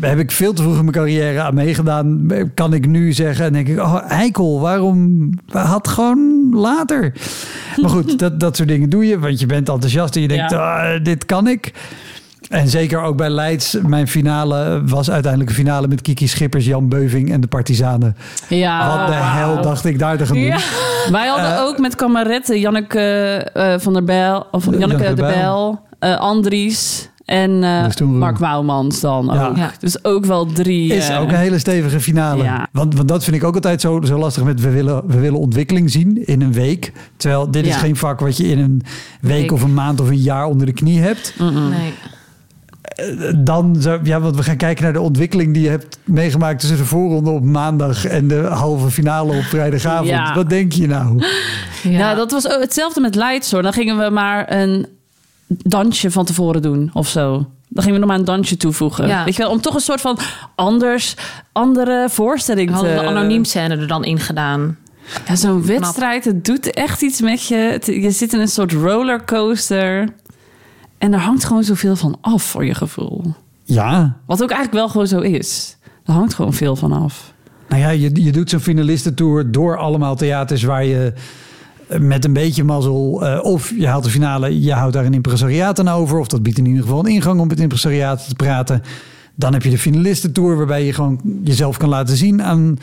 heb 0.00 0.18
ik 0.18 0.30
veel 0.30 0.52
te 0.52 0.62
vroeg 0.62 0.74
in 0.76 0.80
mijn 0.80 0.92
carrière 0.96 1.40
aan 1.40 1.54
meegedaan. 1.54 2.26
Kan 2.54 2.72
ik 2.74 2.86
nu 2.86 3.12
zeggen. 3.12 3.44
En 3.44 3.52
denk 3.52 3.68
ik, 3.68 3.78
oh 3.78 3.98
eikel, 4.08 4.60
waarom 4.60 5.30
had 5.52 5.88
gewoon 5.88 6.48
later? 6.52 7.12
Maar 7.76 7.90
goed, 7.90 8.18
dat, 8.18 8.40
dat 8.40 8.56
soort 8.56 8.68
dingen 8.68 8.88
doe 8.90 9.06
je. 9.06 9.18
Want 9.18 9.40
je 9.40 9.46
bent 9.46 9.68
enthousiast 9.68 10.16
en 10.16 10.22
je 10.22 10.28
denkt, 10.28 10.50
Ja. 10.50 10.92
ah, 10.94 11.04
dit 11.04 11.26
kan 11.26 11.46
ik. 11.48 11.72
En 12.48 12.68
zeker 12.68 13.02
ook 13.02 13.16
bij 13.16 13.30
Leids. 13.30 13.76
Mijn 13.86 14.08
finale 14.08 14.82
was 14.86 15.10
uiteindelijk 15.10 15.50
een 15.50 15.56
finale 15.56 15.88
met 15.88 16.02
Kiki 16.02 16.26
Schippers, 16.28 16.64
Jan 16.66 16.88
Beuving 16.88 17.32
en 17.32 17.40
de 17.40 17.46
Partizanen. 17.46 18.16
Ja, 18.48 18.98
Wat 18.98 19.06
de 19.06 19.12
hel 19.14 19.62
dacht 19.62 19.84
ik 19.84 19.98
daar 19.98 20.16
te 20.16 20.26
gaan 20.26 20.36
doen. 20.36 20.44
Ja. 20.44 20.58
Wij 21.10 21.26
hadden 21.28 21.54
Eh, 21.56 21.62
ook 21.62 21.78
met 21.78 21.94
kameretten 21.94 22.60
Janneke 22.60 23.00
eh, 23.54 23.74
van 23.78 23.92
der 23.92 24.04
Bijl, 24.04 24.46
of 24.50 24.64
Janneke 24.78 25.02
de 25.02 25.14
de 25.14 25.22
Bijl, 25.22 25.80
eh, 25.98 26.16
Andries 26.18 27.08
en 27.24 27.62
eh, 27.64 28.06
Mark 28.06 28.38
Wouwmans 28.38 29.00
dan 29.00 29.30
Ja. 29.32 29.46
ook. 29.46 29.56
Ja. 29.56 29.70
Dus 29.78 30.04
ook 30.04 30.24
wel 30.24 30.46
drie. 30.46 30.94
Is 30.94 31.08
eh, 31.08 31.20
ook 31.20 31.28
een 31.28 31.34
hele 31.38 31.58
stevige 31.58 32.00
finale. 32.00 32.42
Ja. 32.42 32.66
Want, 32.72 32.94
want 32.94 33.08
dat 33.08 33.24
vind 33.24 33.36
ik 33.36 33.44
ook 33.44 33.54
altijd 33.54 33.80
zo, 33.80 34.00
zo 34.04 34.18
lastig 34.18 34.44
met 34.44 34.60
we 34.60 34.70
willen, 34.70 35.02
we 35.06 35.20
willen 35.20 35.38
ontwikkeling 35.38 35.90
zien 35.90 36.26
in 36.26 36.42
een 36.42 36.52
week. 36.52 36.92
Terwijl 37.16 37.50
dit 37.50 37.66
is 37.66 37.76
geen 37.76 37.96
vak 37.96 38.20
wat 38.20 38.36
je 38.36 38.44
in 38.48 38.58
een 38.58 38.82
week 39.20 39.32
Week. 39.40 39.52
of 39.52 39.62
een 39.62 39.74
maand 39.74 40.00
of 40.00 40.08
een 40.08 40.16
jaar 40.22 40.46
onder 40.46 40.66
de 40.66 40.72
knie 40.72 41.00
hebt. 41.00 41.34
Nee. 41.38 41.92
Dan 43.36 43.76
zou, 43.78 44.00
ja, 44.02 44.20
want 44.20 44.36
we 44.36 44.42
gaan 44.42 44.56
kijken 44.56 44.84
naar 44.84 44.92
de 44.92 45.00
ontwikkeling 45.00 45.54
die 45.54 45.62
je 45.62 45.68
hebt 45.68 45.98
meegemaakt 46.04 46.60
tussen 46.60 46.78
de 46.78 46.84
voorronde 46.84 47.30
op 47.30 47.42
maandag 47.44 48.04
en 48.06 48.28
de 48.28 48.36
halve 48.40 48.90
finale 48.90 49.36
op 49.36 49.42
vrijdagavond. 49.42 50.08
Ja. 50.08 50.34
Wat 50.34 50.48
denk 50.48 50.72
je 50.72 50.86
nou? 50.86 51.22
Ja. 51.82 52.14
dat 52.14 52.30
was 52.30 52.48
ook 52.48 52.60
hetzelfde 52.60 53.00
met 53.00 53.14
Leids 53.14 53.50
hoor. 53.50 53.62
Dan 53.62 53.72
gingen 53.72 53.98
we 53.98 54.10
maar 54.10 54.52
een 54.52 54.86
dansje 55.46 56.10
van 56.10 56.24
tevoren 56.24 56.62
doen 56.62 56.90
of 56.92 57.08
zo. 57.08 57.46
Dan 57.68 57.82
gingen 57.82 57.92
we 57.92 57.98
nog 57.98 58.08
maar 58.08 58.18
een 58.18 58.24
dansje 58.34 58.56
toevoegen. 58.56 59.06
Ja. 59.08 59.24
Weet 59.24 59.36
je 59.36 59.42
wel, 59.42 59.50
om 59.50 59.60
toch 59.60 59.74
een 59.74 59.80
soort 59.80 60.00
van 60.00 60.18
anders, 60.54 61.14
andere 61.52 62.06
voorstelling 62.10 62.68
te... 62.68 62.74
hadden 62.74 62.94
de 62.94 63.04
anoniem 63.06 63.44
scène 63.44 63.76
er 63.76 63.86
dan 63.86 64.04
in 64.04 64.18
gedaan. 64.18 64.76
Ja, 65.28 65.36
zo'n 65.36 65.66
wedstrijd, 65.66 66.24
het 66.24 66.44
doet 66.44 66.70
echt 66.70 67.02
iets 67.02 67.20
met 67.20 67.46
je. 67.46 67.54
Het- 67.54 67.86
je 67.86 68.10
zit 68.10 68.32
in 68.32 68.40
een 68.40 68.48
soort 68.48 68.72
rollercoaster. 68.72 70.08
En 70.98 71.12
er 71.12 71.20
hangt 71.20 71.44
gewoon 71.44 71.64
zoveel 71.64 71.96
van 71.96 72.18
af 72.20 72.42
voor 72.42 72.64
je 72.64 72.74
gevoel. 72.74 73.34
Ja, 73.64 74.16
Wat 74.26 74.42
ook 74.42 74.50
eigenlijk 74.50 74.78
wel 74.78 74.88
gewoon 74.88 75.06
zo 75.06 75.20
is. 75.20 75.76
Er 76.04 76.12
hangt 76.12 76.34
gewoon 76.34 76.52
veel 76.52 76.76
van 76.76 76.92
af. 76.92 77.32
Nou 77.68 77.82
ja, 77.82 77.88
je, 77.88 78.24
je 78.24 78.32
doet 78.32 78.50
zo'n 78.50 78.60
finalistentour 78.60 79.50
door 79.50 79.76
allemaal 79.78 80.16
theaters 80.16 80.62
waar 80.62 80.84
je 80.84 81.12
eh, 81.88 81.98
met 82.00 82.24
een 82.24 82.32
beetje 82.32 82.64
mazzel... 82.64 83.26
eh, 83.26 83.44
of 83.44 83.72
je 83.76 83.86
haalt 83.86 84.04
de 84.04 84.10
finale, 84.10 84.62
je 84.62 84.72
houdt 84.72 84.92
daar 84.92 85.04
een 85.04 85.14
impresariaat 85.14 85.78
aan 85.78 85.88
over... 85.88 86.18
of 86.18 86.28
dat 86.28 86.42
biedt 86.42 86.58
in 86.58 86.66
ieder 86.66 86.82
geval 86.82 86.98
een 86.98 87.12
ingang 87.12 87.40
om 87.40 87.48
met 87.48 87.60
impresariaat 87.60 88.28
te 88.28 88.34
praten. 88.34 88.82
Dan 89.34 89.52
heb 89.52 89.62
je 89.62 89.70
de 89.70 89.78
finalistentour 89.78 90.56
waarbij 90.56 90.84
je 90.84 90.92
gewoon 90.92 91.20
jezelf 91.44 91.76
kan 91.76 91.88
laten 91.88 92.16
zien 92.16 92.42
aan... 92.42 92.76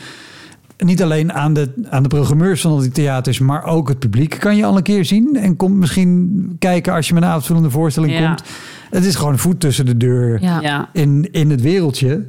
Niet 0.77 1.03
alleen 1.03 1.33
aan 1.33 1.53
de, 1.53 1.73
aan 1.89 2.03
de 2.03 2.09
programmeurs 2.09 2.61
van 2.61 2.71
al 2.71 2.77
die 2.79 2.91
theaters, 2.91 3.39
maar 3.39 3.63
ook 3.65 3.87
het 3.87 3.99
publiek 3.99 4.37
kan 4.39 4.55
je 4.55 4.65
al 4.65 4.77
een 4.77 4.83
keer 4.83 5.05
zien. 5.05 5.35
En 5.35 5.55
komt 5.55 5.75
misschien 5.75 6.55
kijken 6.59 6.93
als 6.93 7.07
je 7.07 7.13
met 7.13 7.23
een 7.23 7.29
avondvullende 7.29 7.69
voorstelling 7.69 8.13
Ja. 8.13 8.27
komt. 8.27 8.43
Het 8.89 9.05
is 9.05 9.15
gewoon 9.15 9.31
een 9.31 9.39
voet 9.39 9.59
tussen 9.59 9.85
de 9.85 9.97
deur 9.97 10.41
Ja. 10.41 10.89
In, 10.93 11.27
in 11.31 11.49
het 11.49 11.61
wereldje, 11.61 12.23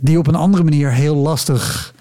die 0.00 0.18
op 0.18 0.26
een 0.26 0.34
andere 0.34 0.64
manier 0.64 0.90
heel 0.92 1.16
lastig 1.16 1.94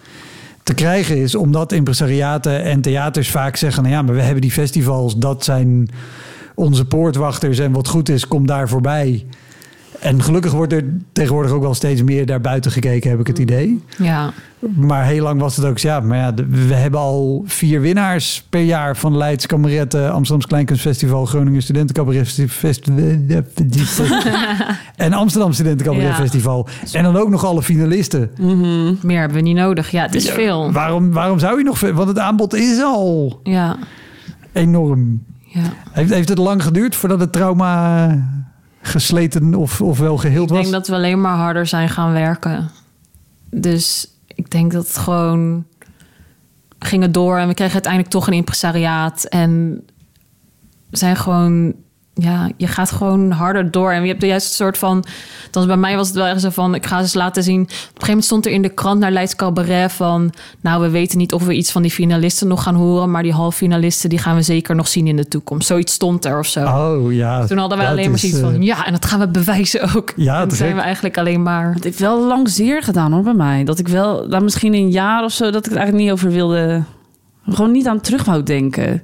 te 0.63 0.73
krijgen 0.73 1.17
is, 1.17 1.35
omdat 1.35 1.71
impresariaten 1.71 2.63
en 2.63 2.81
theaters 2.81 3.29
vaak 3.31 3.55
zeggen: 3.55 3.83
nou 3.83 3.95
ja, 3.95 4.01
maar 4.01 4.15
we 4.15 4.21
hebben 4.21 4.41
die 4.41 4.51
festivals, 4.51 5.17
dat 5.17 5.43
zijn 5.43 5.89
onze 6.55 6.85
poortwachters 6.85 7.59
en 7.59 7.71
wat 7.71 7.87
goed 7.87 8.09
is, 8.09 8.27
kom 8.27 8.47
daar 8.47 8.69
voorbij. 8.69 9.25
En 9.99 10.21
gelukkig 10.23 10.51
wordt 10.51 10.73
er 10.73 10.83
tegenwoordig 11.11 11.51
ook 11.51 11.61
wel 11.61 11.73
steeds 11.73 12.03
meer 12.03 12.25
daar 12.25 12.41
buiten 12.41 12.71
gekeken, 12.71 13.09
heb 13.09 13.19
ik 13.19 13.27
het 13.27 13.37
idee. 13.39 13.83
Ja. 13.97 14.31
Maar 14.75 15.05
heel 15.05 15.23
lang 15.23 15.39
was 15.39 15.55
het 15.55 15.65
ook 15.65 15.77
ja, 15.77 15.99
maar 15.99 16.17
ja, 16.17 16.33
we 16.49 16.73
hebben 16.73 16.99
al 16.99 17.43
vier 17.45 17.81
winnaars 17.81 18.43
per 18.49 18.61
jaar 18.61 18.97
van 18.97 19.17
Leids 19.17 19.45
Kameretten, 19.45 20.11
Amsterdams 20.11 20.47
Kleinkunstfestival, 20.47 21.25
Groningen 21.25 21.61
Studentencabaret 21.61 22.27
Festival 22.47 24.17
en 24.95 25.13
Amsterdam 25.13 25.53
Studentencabaret 25.53 26.33
Ja. 26.43 26.63
En 26.91 27.03
dan 27.03 27.15
ook 27.17 27.29
nog 27.29 27.45
alle 27.45 27.61
finalisten. 27.63 28.29
Meer 29.01 29.19
hebben 29.19 29.37
we 29.37 29.43
niet 29.43 29.55
nodig. 29.55 29.91
Ja, 29.91 30.01
het 30.01 30.15
is 30.15 30.25
Ja, 30.25 30.33
veel. 30.33 30.71
Waarom, 30.71 31.11
waarom 31.11 31.39
zou 31.39 31.57
je 31.57 31.63
nog 31.63 31.77
veel? 31.77 31.93
Want 31.93 32.07
het 32.07 32.19
aanbod 32.19 32.53
is 32.55 32.81
al 32.81 33.39
Ja. 33.43 33.77
enorm. 34.53 35.23
ja. 35.45 35.61
Heeft, 35.91 36.13
heeft 36.13 36.29
het 36.29 36.37
lang 36.37 36.63
geduurd 36.63 36.95
voordat 36.95 37.19
het 37.19 37.31
trauma 37.31 38.07
gesleten 38.81 39.55
of, 39.55 39.81
of 39.81 39.99
wel 39.99 40.17
geheeld 40.17 40.49
Ik 40.49 40.55
was? 40.55 40.61
denk 40.61 40.73
dat 40.73 40.87
we 40.87 40.93
alleen 40.93 41.21
maar 41.21 41.37
harder 41.37 41.65
zijn 41.67 41.89
gaan 41.89 42.13
werken. 42.13 42.69
Dus 43.49 44.11
ik 44.27 44.51
denk 44.51 44.71
dat 44.71 44.87
het 44.87 44.97
gewoon 44.97 45.65
gingen 46.79 47.11
door 47.11 47.37
en 47.37 47.47
we 47.47 47.53
kregen 47.53 47.73
uiteindelijk 47.73 48.13
toch 48.13 48.27
een 48.27 48.33
impresariaat 48.33 49.23
en 49.23 49.83
zijn 50.91 51.15
gewoon 51.15 51.73
ja, 52.19 52.49
je 52.57 52.67
gaat 52.67 52.91
gewoon 52.91 53.31
harder 53.31 53.71
door 53.71 53.91
en 53.91 54.01
je 54.01 54.07
hebt 54.07 54.21
de 54.21 54.27
juiste 54.27 54.53
soort 54.53 54.77
van 54.77 55.05
dan 55.51 55.67
bij 55.67 55.77
mij 55.77 55.95
was 55.95 56.07
het 56.07 56.15
wel 56.15 56.25
erg 56.25 56.39
zo 56.39 56.49
van 56.49 56.75
ik 56.75 56.85
ga 56.85 56.95
ze 56.95 57.01
eens 57.01 57.13
laten 57.13 57.43
zien. 57.43 57.61
Op 57.61 57.69
een 57.69 57.75
gegeven 57.75 58.07
moment 58.07 58.25
stond 58.25 58.45
er 58.45 58.51
in 58.51 58.61
de 58.61 58.69
krant 58.69 58.99
naar 58.99 59.11
Leids 59.11 59.35
Cabaret 59.35 59.91
van 59.91 60.33
nou 60.61 60.81
we 60.81 60.89
weten 60.89 61.17
niet 61.17 61.33
of 61.33 61.45
we 61.45 61.53
iets 61.53 61.71
van 61.71 61.81
die 61.81 61.91
finalisten 61.91 62.47
nog 62.47 62.63
gaan 62.63 62.75
horen, 62.75 63.11
maar 63.11 63.23
die 63.23 63.33
halffinalisten 63.33 64.09
die 64.09 64.19
gaan 64.19 64.35
we 64.35 64.41
zeker 64.41 64.75
nog 64.75 64.87
zien 64.87 65.07
in 65.07 65.15
de 65.15 65.27
toekomst. 65.27 65.67
Zoiets 65.67 65.93
stond 65.93 66.25
er 66.25 66.39
of 66.39 66.47
zo. 66.47 66.65
Oh 66.65 67.13
ja. 67.13 67.45
Toen 67.45 67.57
hadden 67.57 67.77
we 67.77 67.83
dat 67.83 67.93
alleen 67.93 68.09
maar 68.09 68.19
zoiets 68.19 68.39
eh, 68.39 68.43
van 68.43 68.61
ja, 68.61 68.85
en 68.85 68.91
dat 68.91 69.05
gaan 69.05 69.19
we 69.19 69.27
bewijzen 69.27 69.95
ook. 69.95 70.13
Ja, 70.15 70.45
toen 70.45 70.57
zijn 70.57 70.75
we 70.75 70.81
eigenlijk 70.81 71.17
alleen 71.17 71.43
maar. 71.43 71.73
Het 71.73 71.83
heeft 71.83 71.99
wel 71.99 72.27
lang 72.27 72.49
zeer 72.49 72.83
gedaan 72.83 73.11
hoor 73.11 73.23
bij 73.23 73.33
mij. 73.33 73.63
Dat 73.63 73.79
ik 73.79 73.87
wel, 73.87 74.29
dan 74.29 74.43
misschien 74.43 74.73
een 74.73 74.89
jaar 74.89 75.23
of 75.23 75.31
zo, 75.31 75.43
dat 75.43 75.65
ik 75.65 75.71
het 75.71 75.75
eigenlijk 75.75 76.03
niet 76.03 76.13
over 76.13 76.31
wilde. 76.31 76.83
Gewoon 77.49 77.71
niet 77.71 77.87
aan 77.87 78.01
terug 78.01 78.23
wou 78.25 78.43
denken. 78.43 79.03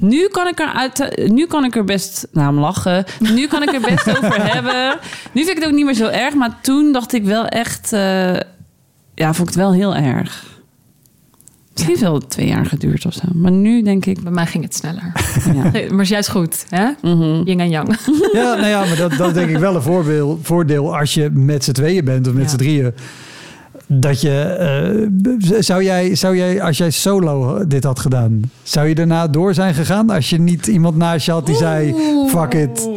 Nu 0.00 0.28
kan 0.28 0.48
ik 0.48 0.60
er, 0.60 0.72
uit, 0.74 1.26
nu 1.30 1.46
kan 1.46 1.64
ik 1.64 1.76
er 1.76 1.84
best 1.84 2.26
naar 2.32 2.46
hem 2.46 2.58
lachen. 2.58 3.04
Nu 3.18 3.46
kan 3.46 3.62
ik 3.62 3.72
er 3.72 3.80
best 3.80 4.08
over 4.16 4.52
hebben. 4.52 4.98
Nu 5.32 5.44
vind 5.44 5.48
ik 5.56 5.62
het 5.62 5.64
ook 5.70 5.76
niet 5.76 5.84
meer 5.84 5.94
zo 5.94 6.06
erg. 6.08 6.34
Maar 6.34 6.58
toen 6.62 6.92
dacht 6.92 7.12
ik 7.12 7.24
wel 7.24 7.46
echt... 7.46 7.92
eh, 7.92 8.32
ja, 9.14 9.32
vond 9.34 9.38
ik 9.38 9.46
het 9.46 9.54
wel 9.54 9.72
heel 9.72 9.94
erg. 9.96 10.50
Misschien 11.72 11.88
heeft 11.94 12.00
wel 12.10 12.18
twee 12.20 12.46
jaar 12.46 12.66
geduurd 12.66 13.06
of 13.06 13.12
zo. 13.12 13.22
Maar 13.34 13.50
nu 13.50 13.82
denk 13.82 14.06
ik... 14.06 14.22
Bij 14.22 14.32
mij 14.32 14.46
ging 14.46 14.64
het 14.64 14.74
sneller. 14.74 15.12
Ja. 15.54 15.70
Nee, 15.70 15.90
maar 15.90 16.00
is 16.02 16.08
juist 16.08 16.28
goed, 16.30 16.64
hè? 16.68 16.84
Yin 17.44 17.60
en 17.60 17.68
yang. 17.70 17.96
Ja, 18.32 18.54
nou 18.54 18.66
ja, 18.66 18.84
maar 18.84 18.96
dat, 18.96 19.12
dat 19.12 19.34
denk 19.34 19.50
ik 19.50 19.56
wel 19.56 19.74
een 19.74 19.82
voorbeeld, 19.82 20.38
voordeel 20.42 20.98
als 20.98 21.14
je 21.14 21.30
met 21.30 21.64
z'n 21.64 21.72
tweeën 21.72 22.04
bent 22.04 22.26
of 22.26 22.32
met 22.32 22.42
Ja. 22.42 22.48
z'n 22.48 22.56
drieën. 22.56 22.94
Dat 24.00 24.20
je, 24.20 24.40
eh, 24.40 25.60
zou, 25.60 25.84
jij, 25.84 26.14
zou 26.14 26.36
jij, 26.36 26.62
als 26.62 26.78
jij 26.78 26.90
solo 26.90 27.66
dit 27.66 27.84
had 27.84 28.00
gedaan, 28.00 28.50
zou 28.62 28.88
je 28.88 28.94
daarna 28.94 29.28
door 29.28 29.54
zijn 29.54 29.74
gegaan? 29.74 30.10
Als 30.10 30.30
je 30.30 30.40
niet 30.40 30.66
iemand 30.66 30.96
naast 30.96 31.26
je 31.26 31.32
had 31.32 31.46
die 31.46 31.54
zei, 31.54 31.94
fuck 32.28 32.54
it, 32.54 32.88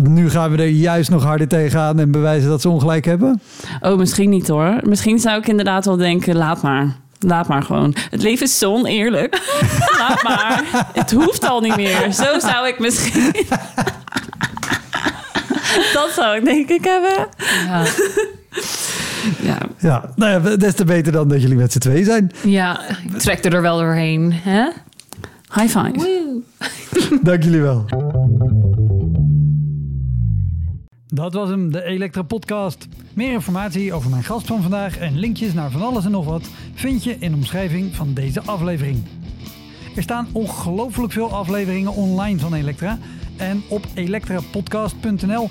nu 0.00 0.30
gaan 0.30 0.50
we 0.50 0.56
er 0.56 0.68
juist 0.68 1.10
nog 1.10 1.22
harder 1.22 1.48
tegenaan 1.48 1.98
en 1.98 2.10
bewijzen 2.10 2.48
dat 2.48 2.60
ze 2.60 2.68
ongelijk 2.68 3.04
hebben? 3.04 3.40
Oh, 3.80 3.96
misschien 3.96 4.30
niet 4.30 4.48
hoor. 4.48 4.80
Misschien 4.82 5.18
zou 5.18 5.38
ik 5.38 5.48
inderdaad 5.48 5.84
wel 5.84 5.96
denken, 5.96 6.36
laat 6.36 6.62
maar. 6.62 6.96
Laat 7.18 7.48
maar 7.48 7.62
gewoon. 7.62 7.94
Het 8.10 8.22
leven 8.22 8.46
is 8.46 8.58
zo 8.58 8.72
oneerlijk. 8.72 9.40
laat 9.98 10.22
maar. 10.22 10.86
Het 10.92 11.12
hoeft 11.12 11.48
al 11.48 11.60
niet 11.60 11.76
meer. 11.76 12.12
Zo 12.12 12.38
zou 12.38 12.68
ik 12.68 12.78
misschien... 12.78 13.32
Dat 15.92 16.10
zou 16.14 16.36
ik 16.36 16.44
denk 16.44 16.68
ik 16.68 16.84
hebben. 16.84 17.28
Ja, 17.66 17.84
Ja. 19.42 19.58
Ja, 19.78 20.12
nou 20.16 20.50
ja, 20.50 20.56
des 20.56 20.74
te 20.74 20.84
beter 20.84 21.12
dan 21.12 21.28
dat 21.28 21.42
jullie 21.42 21.56
met 21.56 21.72
z'n 21.72 21.78
tweeën 21.78 22.04
zijn. 22.04 22.30
ja 22.44 22.80
ik 22.88 23.18
trek 23.18 23.44
er 23.44 23.62
wel 23.62 23.78
doorheen, 23.78 24.32
hè? 24.32 24.68
High 25.54 25.78
five. 25.78 25.92
Woe. 25.92 26.42
Dank 27.22 27.42
jullie 27.42 27.60
wel. 27.60 27.84
Dat 31.06 31.32
was 31.32 31.48
hem, 31.48 31.72
de 31.72 31.84
Elektra 31.84 32.22
Podcast. 32.22 32.88
Meer 33.14 33.32
informatie 33.32 33.92
over 33.92 34.10
mijn 34.10 34.24
gast 34.24 34.46
van 34.46 34.62
vandaag 34.62 34.98
en 34.98 35.18
linkjes 35.18 35.52
naar 35.52 35.70
van 35.70 35.82
alles 35.82 36.04
en 36.04 36.10
nog 36.10 36.24
wat 36.24 36.48
vind 36.74 37.04
je 37.04 37.16
in 37.18 37.30
de 37.30 37.36
omschrijving 37.36 37.94
van 37.94 38.14
deze 38.14 38.42
aflevering. 38.42 39.02
Er 39.96 40.02
staan 40.02 40.28
ongelooflijk 40.32 41.12
veel 41.12 41.30
afleveringen 41.32 41.94
online 41.94 42.38
van 42.38 42.54
Elektra. 42.54 42.98
En 43.36 43.62
op 43.68 43.86
elektrapodcast.nl 43.94 45.50